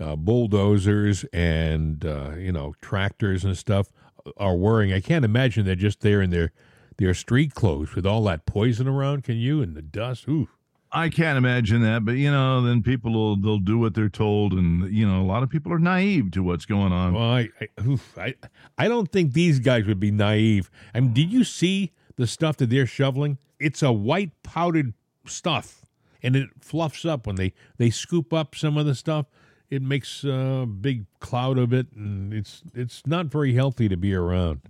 uh, 0.00 0.16
bulldozers 0.16 1.24
and 1.32 2.04
uh, 2.04 2.32
you 2.36 2.52
know 2.52 2.74
tractors 2.80 3.44
and 3.44 3.56
stuff 3.56 3.88
are 4.36 4.56
wearing. 4.56 4.92
I 4.92 5.00
can't 5.00 5.24
imagine 5.24 5.64
they're 5.64 5.74
just 5.74 6.00
there 6.00 6.20
in 6.22 6.30
their 6.30 6.52
their 6.98 7.14
street 7.14 7.54
clothes 7.54 7.94
with 7.94 8.06
all 8.06 8.22
that 8.24 8.46
poison 8.46 8.86
around. 8.88 9.24
Can 9.24 9.36
you 9.36 9.60
and 9.62 9.76
the 9.76 9.82
dust? 9.82 10.28
Ooh. 10.28 10.48
I 10.94 11.08
can't 11.08 11.36
imagine 11.36 11.82
that, 11.82 12.04
but 12.04 12.12
you 12.12 12.30
know, 12.30 12.62
then 12.62 12.82
people 12.82 13.12
will 13.12 13.36
they'll 13.36 13.58
do 13.58 13.78
what 13.78 13.94
they're 13.94 14.08
told, 14.08 14.52
and 14.52 14.90
you 14.94 15.06
know, 15.06 15.20
a 15.20 15.26
lot 15.26 15.42
of 15.42 15.50
people 15.50 15.72
are 15.72 15.78
naive 15.78 16.30
to 16.32 16.42
what's 16.42 16.64
going 16.66 16.92
on. 16.92 17.14
Well, 17.14 17.22
I 17.22 17.48
I, 17.60 17.68
oof, 17.86 18.16
I, 18.16 18.34
I 18.78 18.86
don't 18.88 19.10
think 19.10 19.32
these 19.32 19.58
guys 19.58 19.86
would 19.86 19.98
be 20.00 20.10
naive. 20.12 20.70
I 20.94 21.00
mean, 21.00 21.12
did 21.12 21.32
you 21.32 21.42
see 21.44 21.92
the 22.16 22.26
stuff 22.26 22.56
that 22.58 22.70
they're 22.70 22.86
shoveling? 22.86 23.38
It's 23.58 23.82
a 23.82 23.92
white 23.92 24.30
powdered 24.44 24.94
stuff, 25.26 25.84
and 26.22 26.36
it 26.36 26.50
fluffs 26.60 27.04
up 27.04 27.26
when 27.26 27.36
they 27.36 27.52
they 27.76 27.90
scoop 27.90 28.32
up 28.32 28.54
some 28.54 28.76
of 28.78 28.86
the 28.86 28.94
stuff. 28.94 29.26
It 29.70 29.82
makes 29.82 30.22
a 30.22 30.66
big 30.66 31.06
cloud 31.18 31.58
of 31.58 31.72
it, 31.72 31.88
and 31.96 32.32
it's 32.32 32.62
it's 32.72 33.02
not 33.04 33.26
very 33.26 33.54
healthy 33.54 33.88
to 33.88 33.96
be 33.96 34.14
around. 34.14 34.60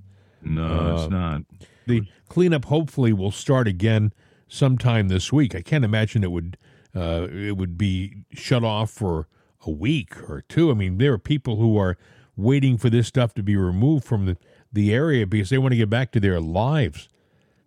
No, 0.43 0.65
Uh, 0.65 0.95
it's 1.03 1.11
not. 1.11 1.43
The 1.87 2.03
cleanup 2.31 2.65
hopefully 2.67 3.13
will 3.13 3.31
start 3.31 3.69
again 3.69 4.13
sometime 4.55 5.09
this 5.09 5.33
week. 5.33 5.55
I 5.55 5.63
can't 5.63 5.85
imagine 5.85 6.23
it 6.23 6.31
would 6.31 6.57
uh, 6.97 7.27
it 7.31 7.57
would 7.57 7.77
be 7.77 8.19
shut 8.33 8.63
off 8.63 8.91
for 8.91 9.27
a 9.67 9.71
week 9.71 10.17
or 10.29 10.43
two. 10.49 10.71
I 10.71 10.75
mean, 10.75 10.99
there 10.99 11.13
are 11.13 11.19
people 11.19 11.57
who 11.57 11.77
are 11.77 11.97
waiting 12.37 12.79
for 12.79 12.89
this 12.89 13.09
stuff 13.09 13.35
to 13.35 13.43
be 13.43 13.57
removed 13.57 14.05
from 14.05 14.27
the, 14.27 14.37
the 14.73 14.93
area 14.93 15.27
because 15.27 15.51
they 15.51 15.59
want 15.59 15.73
to 15.73 15.77
get 15.77 15.91
back 15.91 16.13
to 16.13 16.21
their 16.21 16.41
lives. 16.41 17.09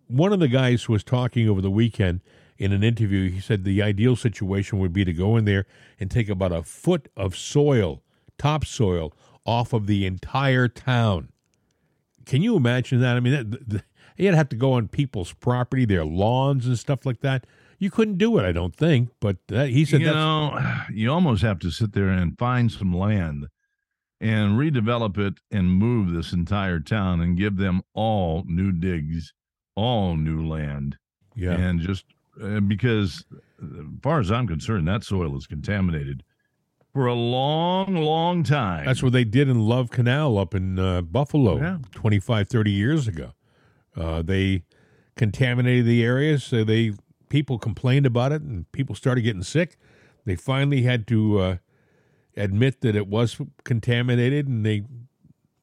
One 0.06 0.32
of 0.32 0.40
the 0.40 0.48
guys 0.48 0.88
was 0.88 1.04
talking 1.04 1.48
over 1.48 1.60
the 1.60 1.70
weekend 1.70 2.20
in 2.56 2.72
an 2.72 2.82
interview. 2.82 3.30
He 3.30 3.40
said 3.40 3.64
the 3.64 3.82
ideal 3.82 4.16
situation 4.16 4.78
would 4.78 4.92
be 4.92 5.04
to 5.04 5.12
go 5.12 5.36
in 5.36 5.44
there 5.44 5.66
and 6.00 6.10
take 6.10 6.30
about 6.30 6.52
a 6.52 6.62
foot 6.62 7.08
of 7.16 7.36
soil, 7.36 8.02
topsoil, 8.38 9.12
off 9.44 9.72
of 9.74 9.86
the 9.86 10.06
entire 10.06 10.68
town. 10.68 11.32
Can 12.24 12.42
you 12.42 12.56
imagine 12.56 13.00
that? 13.00 13.16
I 13.16 13.20
mean, 13.20 13.50
that, 13.50 13.84
you'd 14.18 14.34
have 14.34 14.48
to 14.50 14.56
go 14.56 14.72
on 14.72 14.88
people's 14.88 15.32
property, 15.32 15.84
their 15.84 16.04
lawns 16.04 16.66
and 16.66 16.78
stuff 16.78 17.06
like 17.06 17.20
that. 17.20 17.46
You 17.78 17.90
couldn't 17.90 18.18
do 18.18 18.38
it, 18.38 18.44
I 18.44 18.52
don't 18.52 18.74
think. 18.74 19.10
But 19.20 19.36
that, 19.48 19.68
he 19.70 19.84
said 19.84 20.00
you 20.00 20.06
that's 20.06 20.16
know, 20.16 20.60
you 20.92 21.12
almost 21.12 21.42
have 21.42 21.58
to 21.60 21.70
sit 21.70 21.92
there 21.92 22.08
and 22.08 22.36
find 22.36 22.72
some 22.72 22.92
land 22.96 23.46
and 24.20 24.58
redevelop 24.58 25.16
it 25.16 25.34
and 25.50 25.70
move 25.70 26.12
this 26.12 26.32
entire 26.32 26.80
town 26.80 27.20
and 27.20 27.36
give 27.36 27.56
them 27.56 27.82
all 27.94 28.42
new 28.48 28.72
digs, 28.72 29.32
all 29.76 30.16
new 30.16 30.44
land. 30.44 30.96
Yeah. 31.36 31.52
And 31.52 31.78
just 31.80 32.04
uh, 32.42 32.58
because, 32.60 33.24
as 33.62 33.84
far 34.02 34.18
as 34.18 34.32
I'm 34.32 34.48
concerned, 34.48 34.88
that 34.88 35.04
soil 35.04 35.36
is 35.36 35.46
contaminated 35.46 36.24
for 36.92 37.06
a 37.06 37.14
long, 37.14 37.94
long 37.94 38.42
time. 38.42 38.86
That's 38.86 39.04
what 39.04 39.12
they 39.12 39.22
did 39.22 39.48
in 39.48 39.60
Love 39.60 39.90
Canal 39.90 40.36
up 40.36 40.52
in 40.52 40.80
uh, 40.80 41.02
Buffalo 41.02 41.58
Yeah. 41.58 41.78
25, 41.92 42.48
30 42.48 42.70
years 42.72 43.06
ago. 43.06 43.32
Uh, 43.96 44.22
they 44.22 44.62
contaminated 45.16 45.86
the 45.86 46.02
area, 46.04 46.38
so 46.38 46.64
they 46.64 46.92
people 47.28 47.58
complained 47.58 48.06
about 48.06 48.32
it, 48.32 48.42
and 48.42 48.70
people 48.72 48.94
started 48.94 49.22
getting 49.22 49.42
sick. 49.42 49.76
They 50.24 50.36
finally 50.36 50.82
had 50.82 51.06
to 51.08 51.38
uh, 51.38 51.56
admit 52.36 52.80
that 52.80 52.96
it 52.96 53.06
was 53.06 53.40
contaminated, 53.64 54.46
and 54.46 54.64
they 54.64 54.84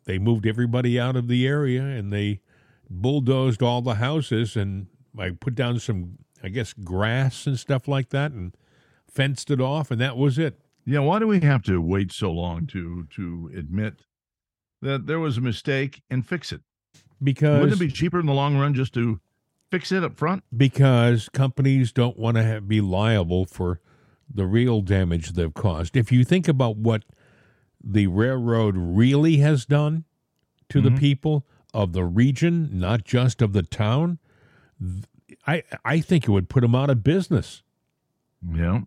they 0.06 0.20
moved 0.20 0.46
everybody 0.46 1.00
out 1.00 1.16
of 1.16 1.28
the 1.28 1.48
area, 1.48 1.82
and 1.82 2.12
they 2.14 2.42
bulldozed 2.90 3.64
all 3.64 3.82
the 3.82 3.96
houses, 3.96 4.56
and 4.56 4.88
I 5.18 5.32
put 5.32 5.56
down 5.56 5.80
some, 5.80 6.20
I 6.44 6.50
guess, 6.50 6.74
grass 6.74 7.48
and 7.48 7.58
stuff 7.58 7.88
like 7.88 8.10
that, 8.10 8.32
and 8.32 8.56
fenced 9.10 9.50
it 9.50 9.62
off, 9.62 9.90
and 9.92 10.00
that 10.02 10.18
was 10.18 10.38
it. 10.38 10.60
Yeah, 10.86 11.00
why 11.00 11.20
do 11.20 11.28
we 11.28 11.40
have 11.40 11.64
to 11.64 11.82
wait 11.82 12.12
so 12.12 12.32
long 12.32 12.68
to 12.68 13.08
to 13.16 13.50
admit 13.56 14.02
that 14.82 15.08
there 15.08 15.20
was 15.20 15.38
a 15.38 15.42
mistake 15.42 16.04
and 16.10 16.28
fix 16.28 16.52
it? 16.52 16.62
Because 17.24 17.62
Wouldn't 17.62 17.82
it 17.82 17.86
be 17.86 17.92
cheaper 17.92 18.20
in 18.20 18.26
the 18.26 18.34
long 18.34 18.58
run 18.58 18.74
just 18.74 18.94
to 18.94 19.20
fix 19.72 19.92
it 19.92 20.04
up 20.04 20.18
front? 20.18 20.44
because 20.56 21.30
companies 21.30 21.92
don't 21.92 22.18
want 22.18 22.38
to 22.38 22.44
have, 22.44 22.68
be 22.68 22.82
liable 22.82 23.46
for 23.46 23.80
the 24.34 24.46
real 24.46 24.82
damage 24.82 25.32
they've 25.32 25.54
caused. 25.54 25.96
If 25.96 26.12
you 26.12 26.24
think 26.24 26.48
about 26.48 26.78
what 26.78 27.04
the 27.84 28.08
railroad 28.08 28.76
really 28.78 29.38
has 29.38 29.66
done 29.66 30.06
to 30.70 30.82
the 30.82 30.90
mm-hmm. 30.90 30.98
people 30.98 31.46
of 31.74 31.94
the 31.94 32.04
region, 32.04 32.70
not 32.72 33.04
just 33.04 33.42
of 33.42 33.54
the 33.54 33.64
town, 33.64 34.20
I 35.46 35.64
I 35.84 36.00
think 36.00 36.28
it 36.28 36.32
would 36.32 36.50
put 36.50 36.62
them 36.62 36.74
out 36.74 36.90
of 36.90 37.04
business. 37.04 37.62
Yeah. 38.54 38.82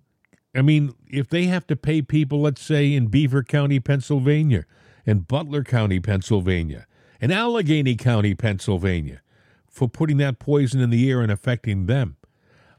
I 0.54 0.62
mean, 0.62 0.94
if 1.06 1.28
they 1.28 1.44
have 1.44 1.66
to 1.68 1.76
pay 1.76 2.02
people, 2.02 2.40
let's 2.40 2.62
say 2.62 2.92
in 2.94 3.06
Beaver 3.06 3.44
County, 3.44 3.78
Pennsylvania, 3.78 4.64
and 5.06 5.28
Butler 5.28 5.62
County, 5.62 6.00
Pennsylvania, 6.00 6.86
and 7.20 7.32
Allegheny 7.32 7.96
County, 7.96 8.34
Pennsylvania, 8.34 9.20
for 9.68 9.88
putting 9.88 10.16
that 10.18 10.38
poison 10.38 10.80
in 10.80 10.90
the 10.90 11.10
air 11.10 11.20
and 11.20 11.30
affecting 11.32 11.86
them. 11.86 12.16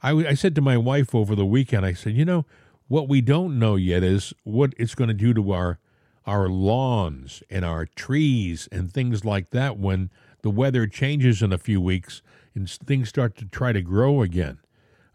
I, 0.01 0.09
w- 0.09 0.27
I 0.27 0.33
said 0.33 0.55
to 0.55 0.61
my 0.61 0.77
wife 0.77 1.13
over 1.13 1.35
the 1.35 1.45
weekend, 1.45 1.85
I 1.85 1.93
said, 1.93 2.13
you 2.13 2.25
know, 2.25 2.45
what 2.87 3.07
we 3.09 3.21
don't 3.21 3.59
know 3.59 3.75
yet 3.75 4.03
is 4.03 4.33
what 4.43 4.73
it's 4.77 4.95
going 4.95 5.09
to 5.09 5.13
do 5.13 5.33
to 5.33 5.51
our 5.51 5.79
our 6.25 6.47
lawns 6.47 7.41
and 7.49 7.65
our 7.65 7.85
trees 7.87 8.69
and 8.71 8.91
things 8.91 9.25
like 9.25 9.49
that 9.49 9.77
when 9.79 10.11
the 10.43 10.49
weather 10.49 10.85
changes 10.85 11.41
in 11.41 11.51
a 11.51 11.57
few 11.57 11.81
weeks 11.81 12.21
and 12.53 12.69
things 12.69 13.09
start 13.09 13.35
to 13.37 13.45
try 13.45 13.71
to 13.71 13.81
grow 13.81 14.21
again. 14.21 14.59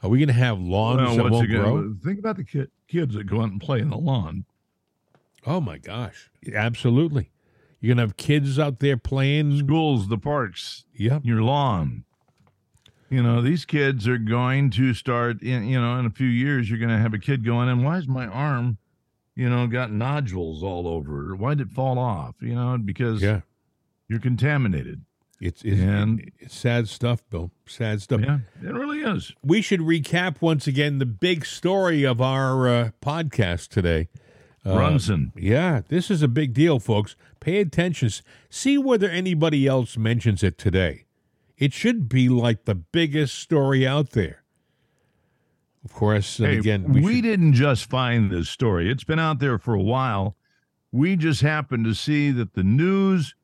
Are 0.02 0.10
we 0.10 0.18
going 0.18 0.26
to 0.28 0.32
have 0.34 0.58
lawns 0.58 1.16
Well, 1.16 1.16
that 1.16 1.30
won't 1.32 1.44
again, 1.44 1.60
grow? 1.62 1.94
Think 2.02 2.18
about 2.18 2.36
the 2.36 2.42
ki- 2.44 2.66
kids 2.88 3.14
that 3.14 3.24
go 3.24 3.40
out 3.42 3.50
and 3.52 3.60
play 3.60 3.78
in 3.78 3.90
the 3.90 3.96
lawn. 3.96 4.44
Oh 5.46 5.60
my 5.60 5.78
gosh. 5.78 6.30
Absolutely. 6.52 7.30
You're 7.84 7.94
going 7.94 8.06
to 8.08 8.08
have 8.12 8.16
kids 8.16 8.58
out 8.58 8.78
there 8.78 8.96
playing. 8.96 9.58
Schools, 9.58 10.08
the 10.08 10.16
parks, 10.16 10.86
Yeah. 10.94 11.18
your 11.22 11.42
lawn. 11.42 12.04
You 13.10 13.22
know, 13.22 13.42
these 13.42 13.66
kids 13.66 14.08
are 14.08 14.16
going 14.16 14.70
to 14.70 14.94
start 14.94 15.42
in, 15.42 15.66
you 15.68 15.78
know, 15.78 15.98
in 15.98 16.06
a 16.06 16.10
few 16.10 16.26
years, 16.26 16.70
you're 16.70 16.78
going 16.78 16.88
to 16.88 16.96
have 16.96 17.12
a 17.12 17.18
kid 17.18 17.44
going, 17.44 17.68
and 17.68 17.84
why 17.84 17.98
is 17.98 18.08
my 18.08 18.26
arm, 18.26 18.78
you 19.36 19.50
know, 19.50 19.66
got 19.66 19.92
nodules 19.92 20.62
all 20.62 20.88
over? 20.88 21.36
Why 21.36 21.52
did 21.52 21.68
it 21.68 21.72
fall 21.74 21.98
off? 21.98 22.36
You 22.40 22.54
know, 22.54 22.78
because 22.82 23.20
Yeah. 23.20 23.42
you're 24.08 24.18
contaminated. 24.18 25.02
It's, 25.38 25.62
it's, 25.62 25.78
And- 25.78 26.30
it's 26.38 26.56
sad 26.56 26.88
stuff, 26.88 27.22
Bill. 27.28 27.50
Sad 27.66 28.00
stuff. 28.00 28.22
Yeah, 28.22 28.38
it 28.62 28.72
really 28.72 29.00
is. 29.02 29.30
We 29.42 29.60
should 29.60 29.80
recap 29.80 30.40
once 30.40 30.66
again 30.66 31.00
the 31.00 31.06
big 31.06 31.44
story 31.44 32.02
of 32.04 32.22
our 32.22 32.66
uh, 32.66 32.90
podcast 33.02 33.68
today. 33.68 34.08
Uh, 34.64 34.74
Brunson. 34.74 35.32
Yeah, 35.36 35.82
this 35.88 36.10
is 36.10 36.22
a 36.22 36.28
big 36.28 36.54
deal, 36.54 36.78
folks. 36.78 37.16
Pay 37.40 37.58
attention. 37.60 38.08
See 38.48 38.78
whether 38.78 39.08
anybody 39.08 39.66
else 39.66 39.96
mentions 39.96 40.42
it 40.42 40.56
today. 40.56 41.04
It 41.58 41.72
should 41.72 42.08
be 42.08 42.28
like 42.28 42.64
the 42.64 42.74
biggest 42.74 43.38
story 43.38 43.86
out 43.86 44.10
there. 44.10 44.42
Of 45.84 45.92
course, 45.92 46.38
Hey, 46.38 46.56
again, 46.56 46.90
we, 46.92 47.00
we, 47.02 47.14
should- 47.16 47.22
didn't 47.22 47.52
just 47.52 47.90
find 47.90 48.30
this 48.30 48.48
story. 48.48 48.90
It's 48.90 49.04
been 49.04 49.18
out 49.18 49.38
there 49.38 49.58
for 49.58 49.74
a 49.74 49.82
while. 49.82 50.34
We 50.92 51.16
just 51.16 51.42
happened 51.42 51.84
to 51.84 51.94
see 51.94 52.30
that 52.30 52.54
the 52.54 52.62
news 52.62 53.34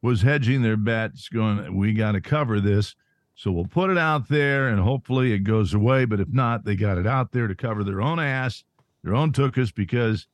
was 0.00 0.22
hedging 0.22 0.62
their 0.62 0.78
bets, 0.78 1.28
going, 1.28 1.76
we 1.76 1.92
got 1.92 2.12
to 2.12 2.20
cover 2.22 2.58
this. 2.58 2.94
So 3.34 3.50
we'll 3.52 3.66
put 3.66 3.90
it 3.90 3.98
out 3.98 4.28
there 4.28 4.68
and 4.68 4.80
hopefully 4.80 5.32
it 5.32 5.40
goes 5.40 5.74
away. 5.74 6.04
But 6.06 6.20
if 6.20 6.28
not, 6.28 6.64
they 6.64 6.74
got 6.76 6.96
it 6.98 7.06
out 7.06 7.32
there 7.32 7.48
to 7.48 7.54
cover 7.54 7.84
their 7.84 8.00
own 8.00 8.18
ass, 8.18 8.64
their 9.04 9.14
own 9.14 9.32
took 9.32 9.58
us 9.58 9.70
because 9.70 10.26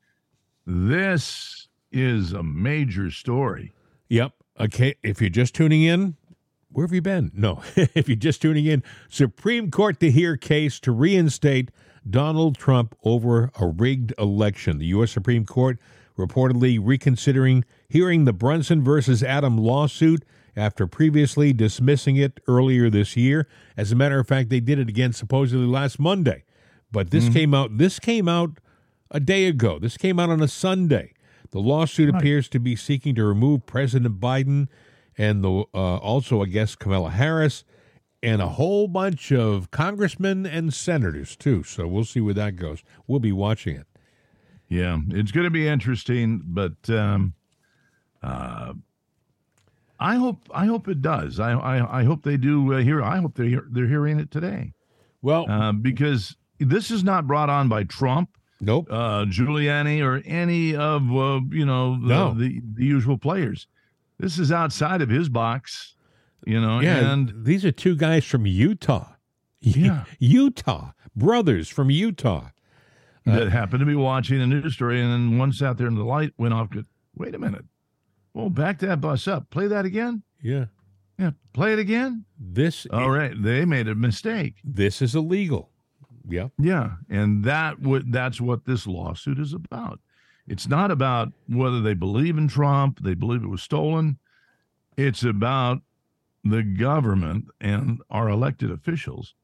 this 0.66 1.68
is 1.92 2.32
a 2.32 2.42
major 2.42 3.10
story. 3.10 3.72
Yep. 4.08 4.32
Okay. 4.60 4.94
If 5.02 5.20
you're 5.20 5.30
just 5.30 5.54
tuning 5.54 5.82
in, 5.82 6.16
where 6.70 6.86
have 6.86 6.92
you 6.92 7.02
been? 7.02 7.30
No. 7.34 7.62
if 7.76 8.08
you're 8.08 8.16
just 8.16 8.42
tuning 8.42 8.66
in, 8.66 8.82
Supreme 9.08 9.70
Court 9.70 10.00
to 10.00 10.10
hear 10.10 10.36
case 10.36 10.80
to 10.80 10.92
reinstate 10.92 11.70
Donald 12.08 12.56
Trump 12.56 12.94
over 13.04 13.50
a 13.58 13.66
rigged 13.66 14.12
election. 14.18 14.78
The 14.78 14.86
U.S. 14.86 15.10
Supreme 15.10 15.44
Court 15.44 15.78
reportedly 16.18 16.78
reconsidering 16.82 17.64
hearing 17.88 18.24
the 18.24 18.32
Brunson 18.32 18.82
versus 18.82 19.22
Adam 19.22 19.58
lawsuit 19.58 20.24
after 20.56 20.86
previously 20.86 21.52
dismissing 21.52 22.16
it 22.16 22.40
earlier 22.48 22.88
this 22.88 23.16
year. 23.16 23.46
As 23.76 23.92
a 23.92 23.96
matter 23.96 24.18
of 24.18 24.26
fact, 24.26 24.48
they 24.48 24.60
did 24.60 24.78
it 24.78 24.88
again 24.88 25.12
supposedly 25.12 25.66
last 25.66 25.98
Monday. 25.98 26.44
But 26.90 27.10
this 27.10 27.24
mm-hmm. 27.24 27.32
came 27.34 27.54
out 27.54 27.78
this 27.78 27.98
came 27.98 28.28
out 28.28 28.58
a 29.10 29.20
day 29.20 29.46
ago. 29.46 29.78
This 29.78 29.96
came 29.96 30.18
out 30.18 30.30
on 30.30 30.42
a 30.42 30.48
Sunday. 30.48 31.12
The 31.50 31.60
lawsuit 31.60 32.14
appears 32.14 32.48
to 32.50 32.58
be 32.58 32.76
seeking 32.76 33.14
to 33.14 33.24
remove 33.24 33.66
President 33.66 34.20
Biden 34.20 34.68
and 35.16 35.42
the 35.42 35.64
uh, 35.72 35.96
also, 35.96 36.42
I 36.42 36.46
guess, 36.46 36.74
Kamala 36.74 37.10
Harris 37.10 37.64
and 38.22 38.42
a 38.42 38.48
whole 38.48 38.88
bunch 38.88 39.30
of 39.32 39.70
congressmen 39.70 40.46
and 40.46 40.74
senators 40.74 41.36
too. 41.36 41.62
So 41.62 41.86
we'll 41.86 42.04
see 42.04 42.20
where 42.20 42.34
that 42.34 42.56
goes. 42.56 42.82
We'll 43.06 43.20
be 43.20 43.32
watching 43.32 43.76
it. 43.76 43.86
Yeah, 44.68 44.98
it's 45.10 45.30
going 45.30 45.44
to 45.44 45.50
be 45.50 45.68
interesting, 45.68 46.42
but 46.44 46.90
um, 46.90 47.34
uh, 48.22 48.74
I 50.00 50.16
hope 50.16 50.48
I 50.50 50.66
hope 50.66 50.88
it 50.88 51.00
does. 51.00 51.38
I 51.38 51.52
I, 51.52 52.00
I 52.00 52.04
hope 52.04 52.24
they 52.24 52.36
do 52.36 52.74
uh, 52.74 52.78
hear. 52.78 53.02
I 53.02 53.18
hope 53.18 53.36
they 53.36 53.48
hear, 53.48 53.66
they're 53.70 53.86
hearing 53.86 54.18
it 54.18 54.30
today. 54.30 54.72
Well, 55.22 55.48
uh, 55.48 55.72
because 55.72 56.36
this 56.58 56.90
is 56.90 57.04
not 57.04 57.26
brought 57.26 57.48
on 57.48 57.68
by 57.68 57.84
Trump, 57.84 58.36
nope, 58.60 58.86
uh, 58.90 59.24
Giuliani, 59.26 60.02
or 60.02 60.22
any 60.26 60.74
of 60.74 61.02
uh, 61.14 61.40
you 61.50 61.64
know 61.66 61.98
the, 62.00 62.06
No. 62.06 62.34
the 62.34 62.60
the 62.74 62.84
usual 62.84 63.18
players. 63.18 63.66
This 64.18 64.38
is 64.38 64.50
outside 64.50 65.02
of 65.02 65.08
his 65.10 65.28
box, 65.28 65.94
you 66.46 66.60
know. 66.60 66.80
yeah, 66.80 67.12
and 67.12 67.32
these 67.44 67.64
are 67.64 67.72
two 67.72 67.96
guys 67.96 68.24
from 68.24 68.46
Utah. 68.46 69.08
Yeah. 69.60 70.04
Utah 70.20 70.92
brothers 71.16 71.68
from 71.68 71.90
Utah. 71.90 72.50
that 73.24 73.48
happened 73.48 73.80
to 73.80 73.86
be 73.86 73.96
watching 73.96 74.40
a 74.40 74.46
news 74.46 74.74
story, 74.74 75.00
and 75.02 75.10
then 75.12 75.38
one 75.38 75.52
sat 75.52 75.76
there 75.76 75.88
and 75.88 75.96
the 75.96 76.04
light 76.04 76.32
went 76.38 76.54
off. 76.54 76.70
Good. 76.70 76.86
Wait 77.16 77.34
a 77.34 77.38
minute. 77.38 77.64
Well, 78.32 78.50
back 78.50 78.78
that 78.80 79.00
bus 79.00 79.26
up. 79.26 79.50
Play 79.50 79.66
that 79.66 79.84
again. 79.86 80.22
Yeah, 80.42 80.66
Yeah, 81.18 81.30
play 81.54 81.72
it 81.72 81.78
again. 81.80 82.26
this 82.38 82.86
All 82.92 83.10
right, 83.10 83.32
they 83.42 83.64
made 83.64 83.88
a 83.88 83.94
mistake. 83.96 84.56
this 84.62 85.00
is 85.02 85.14
illegal. 85.16 85.70
Yeah, 86.28 86.48
Yeah, 86.58 86.92
and 87.08 87.44
that 87.44 87.80
would 87.80 88.12
that's 88.12 88.40
what 88.40 88.64
this 88.64 88.86
lawsuit 88.86 89.38
is 89.38 89.52
about. 89.52 90.00
It's 90.48 90.68
not 90.68 90.90
about 90.90 91.32
whether 91.48 91.80
they 91.80 91.94
believe 91.94 92.38
in 92.38 92.48
Trump, 92.48 93.00
they 93.02 93.14
believe 93.14 93.42
it 93.42 93.48
was 93.48 93.62
stolen. 93.62 94.18
It's 94.96 95.22
about 95.22 95.82
the 96.44 96.62
government 96.62 97.46
and 97.60 98.00
our 98.10 98.28
elected 98.28 98.70
officials, 98.70 99.34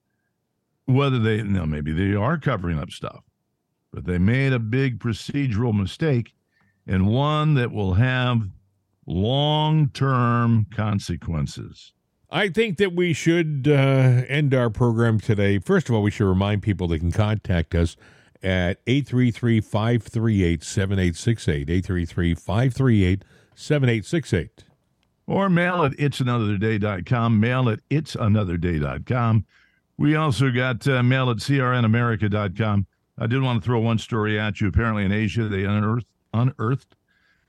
whether 0.86 1.18
they 1.18 1.36
you 1.36 1.44
know 1.44 1.66
maybe 1.66 1.92
they 1.92 2.14
are 2.14 2.38
covering 2.38 2.78
up 2.78 2.90
stuff, 2.90 3.24
but 3.92 4.04
they 4.04 4.18
made 4.18 4.52
a 4.52 4.58
big 4.58 4.98
procedural 4.98 5.78
mistake, 5.78 6.34
and 6.86 7.06
one 7.06 7.54
that 7.54 7.72
will 7.72 7.94
have 7.94 8.42
long-term 9.06 10.66
consequences. 10.74 11.92
I 12.34 12.48
think 12.48 12.78
that 12.78 12.94
we 12.94 13.12
should 13.12 13.68
uh, 13.68 14.24
end 14.26 14.54
our 14.54 14.70
program 14.70 15.20
today. 15.20 15.58
First 15.58 15.90
of 15.90 15.94
all, 15.94 16.00
we 16.00 16.10
should 16.10 16.26
remind 16.26 16.62
people 16.62 16.88
they 16.88 16.98
can 16.98 17.12
contact 17.12 17.74
us 17.74 17.94
at 18.42 18.78
833 18.86 19.60
538 19.60 20.64
7868. 20.64 21.68
833 21.68 22.34
538 22.34 23.24
7868. 23.54 24.64
or 25.26 25.50
mail 25.50 25.84
at 25.84 25.92
it'sanotherday.com, 25.92 27.38
mail 27.38 27.68
at 27.68 27.80
it'sanotherday.com. 27.90 29.44
We 29.98 30.16
also 30.16 30.50
got 30.50 30.88
uh, 30.88 31.02
mail 31.02 31.28
at 31.28 31.36
crnamerica.com. 31.36 32.86
I 33.18 33.26
did 33.26 33.42
want 33.42 33.62
to 33.62 33.66
throw 33.66 33.80
one 33.80 33.98
story 33.98 34.40
at 34.40 34.58
you. 34.58 34.68
Apparently, 34.68 35.04
in 35.04 35.12
Asia, 35.12 35.48
they 35.48 35.64
unearthed, 35.64 36.06
unearthed 36.32 36.96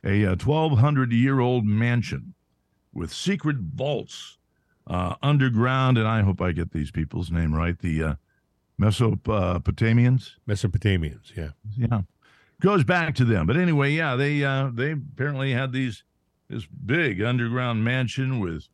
a 0.03 0.25
uh, 0.25 0.35
1,200 0.35 1.13
year 1.13 1.39
old 1.39 1.65
mansion 1.65 2.33
with 2.91 3.13
secret 3.13 3.55
vaults 3.55 4.39
uh, 4.87 5.15
underground. 5.21 5.97
And 5.97 6.07
I 6.07 6.21
hope 6.21 6.41
I 6.41 6.51
get 6.51 6.71
these 6.71 6.91
people's 6.91 7.31
name 7.31 7.53
right 7.53 7.77
the 7.79 8.03
uh, 8.03 8.15
Mesopotamians. 8.79 10.31
Mesopotamians, 10.47 11.35
yeah. 11.35 11.49
Yeah, 11.77 12.01
goes 12.61 12.83
back 12.83 13.15
to 13.15 13.25
them. 13.25 13.45
But 13.47 13.57
anyway, 13.57 13.91
yeah, 13.91 14.15
they 14.15 14.43
uh, 14.43 14.69
they 14.73 14.91
apparently 14.91 15.51
had 15.53 15.71
these 15.71 16.03
this 16.49 16.65
big 16.85 17.21
underground 17.21 17.83
mansion 17.83 18.39
with 18.39 18.67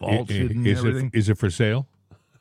vaults 0.00 0.30
I- 0.30 0.34
i- 0.34 0.38
hidden 0.38 0.56
and 0.58 0.66
is, 0.66 0.78
everything. 0.78 1.10
it, 1.12 1.18
is 1.18 1.28
it 1.28 1.38
for 1.38 1.50
sale? 1.50 1.86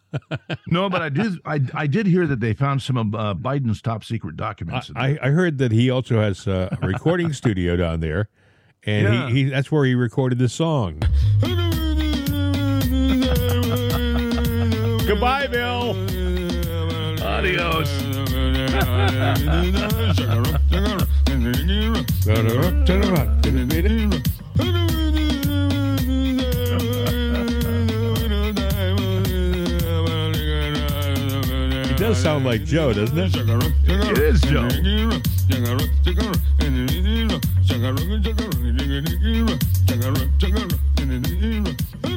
no, 0.67 0.89
but 0.89 1.01
I 1.01 1.09
did 1.09 1.33
I, 1.45 1.59
I 1.73 1.85
did 1.85 2.07
hear 2.07 2.25
that 2.27 2.39
they 2.39 2.53
found 2.53 2.81
some 2.81 2.95
of 2.97 3.13
uh, 3.13 3.35
Biden's 3.35 3.81
top 3.81 4.03
secret 4.05 4.37
documents. 4.37 4.87
in 4.87 4.95
there. 4.95 5.03
I, 5.21 5.27
I 5.27 5.29
heard 5.31 5.57
that 5.57 5.71
he 5.73 5.89
also 5.89 6.19
has 6.21 6.47
a 6.47 6.77
recording 6.81 7.33
studio 7.41 7.75
down 7.75 7.99
there, 7.99 8.29
and 8.85 9.03
Yeah. 9.03 9.27
he, 9.29 9.43
he 9.43 9.49
that's 9.49 9.69
where 9.71 9.83
he 9.85 9.95
recorded 9.95 10.39
the 10.39 10.47
song. 10.49 11.01
Goodbye, 15.07 15.47
Bill. 15.47 15.91
Adios. 17.23 17.89
He 31.87 31.95
does 31.95 32.17
sound 32.21 32.43
like 32.43 32.65
Joe, 32.65 32.91
doesn't 32.91 33.17
it? 33.17 33.33
It 33.87 34.17
is 34.17 34.41
Joe. 34.41 34.67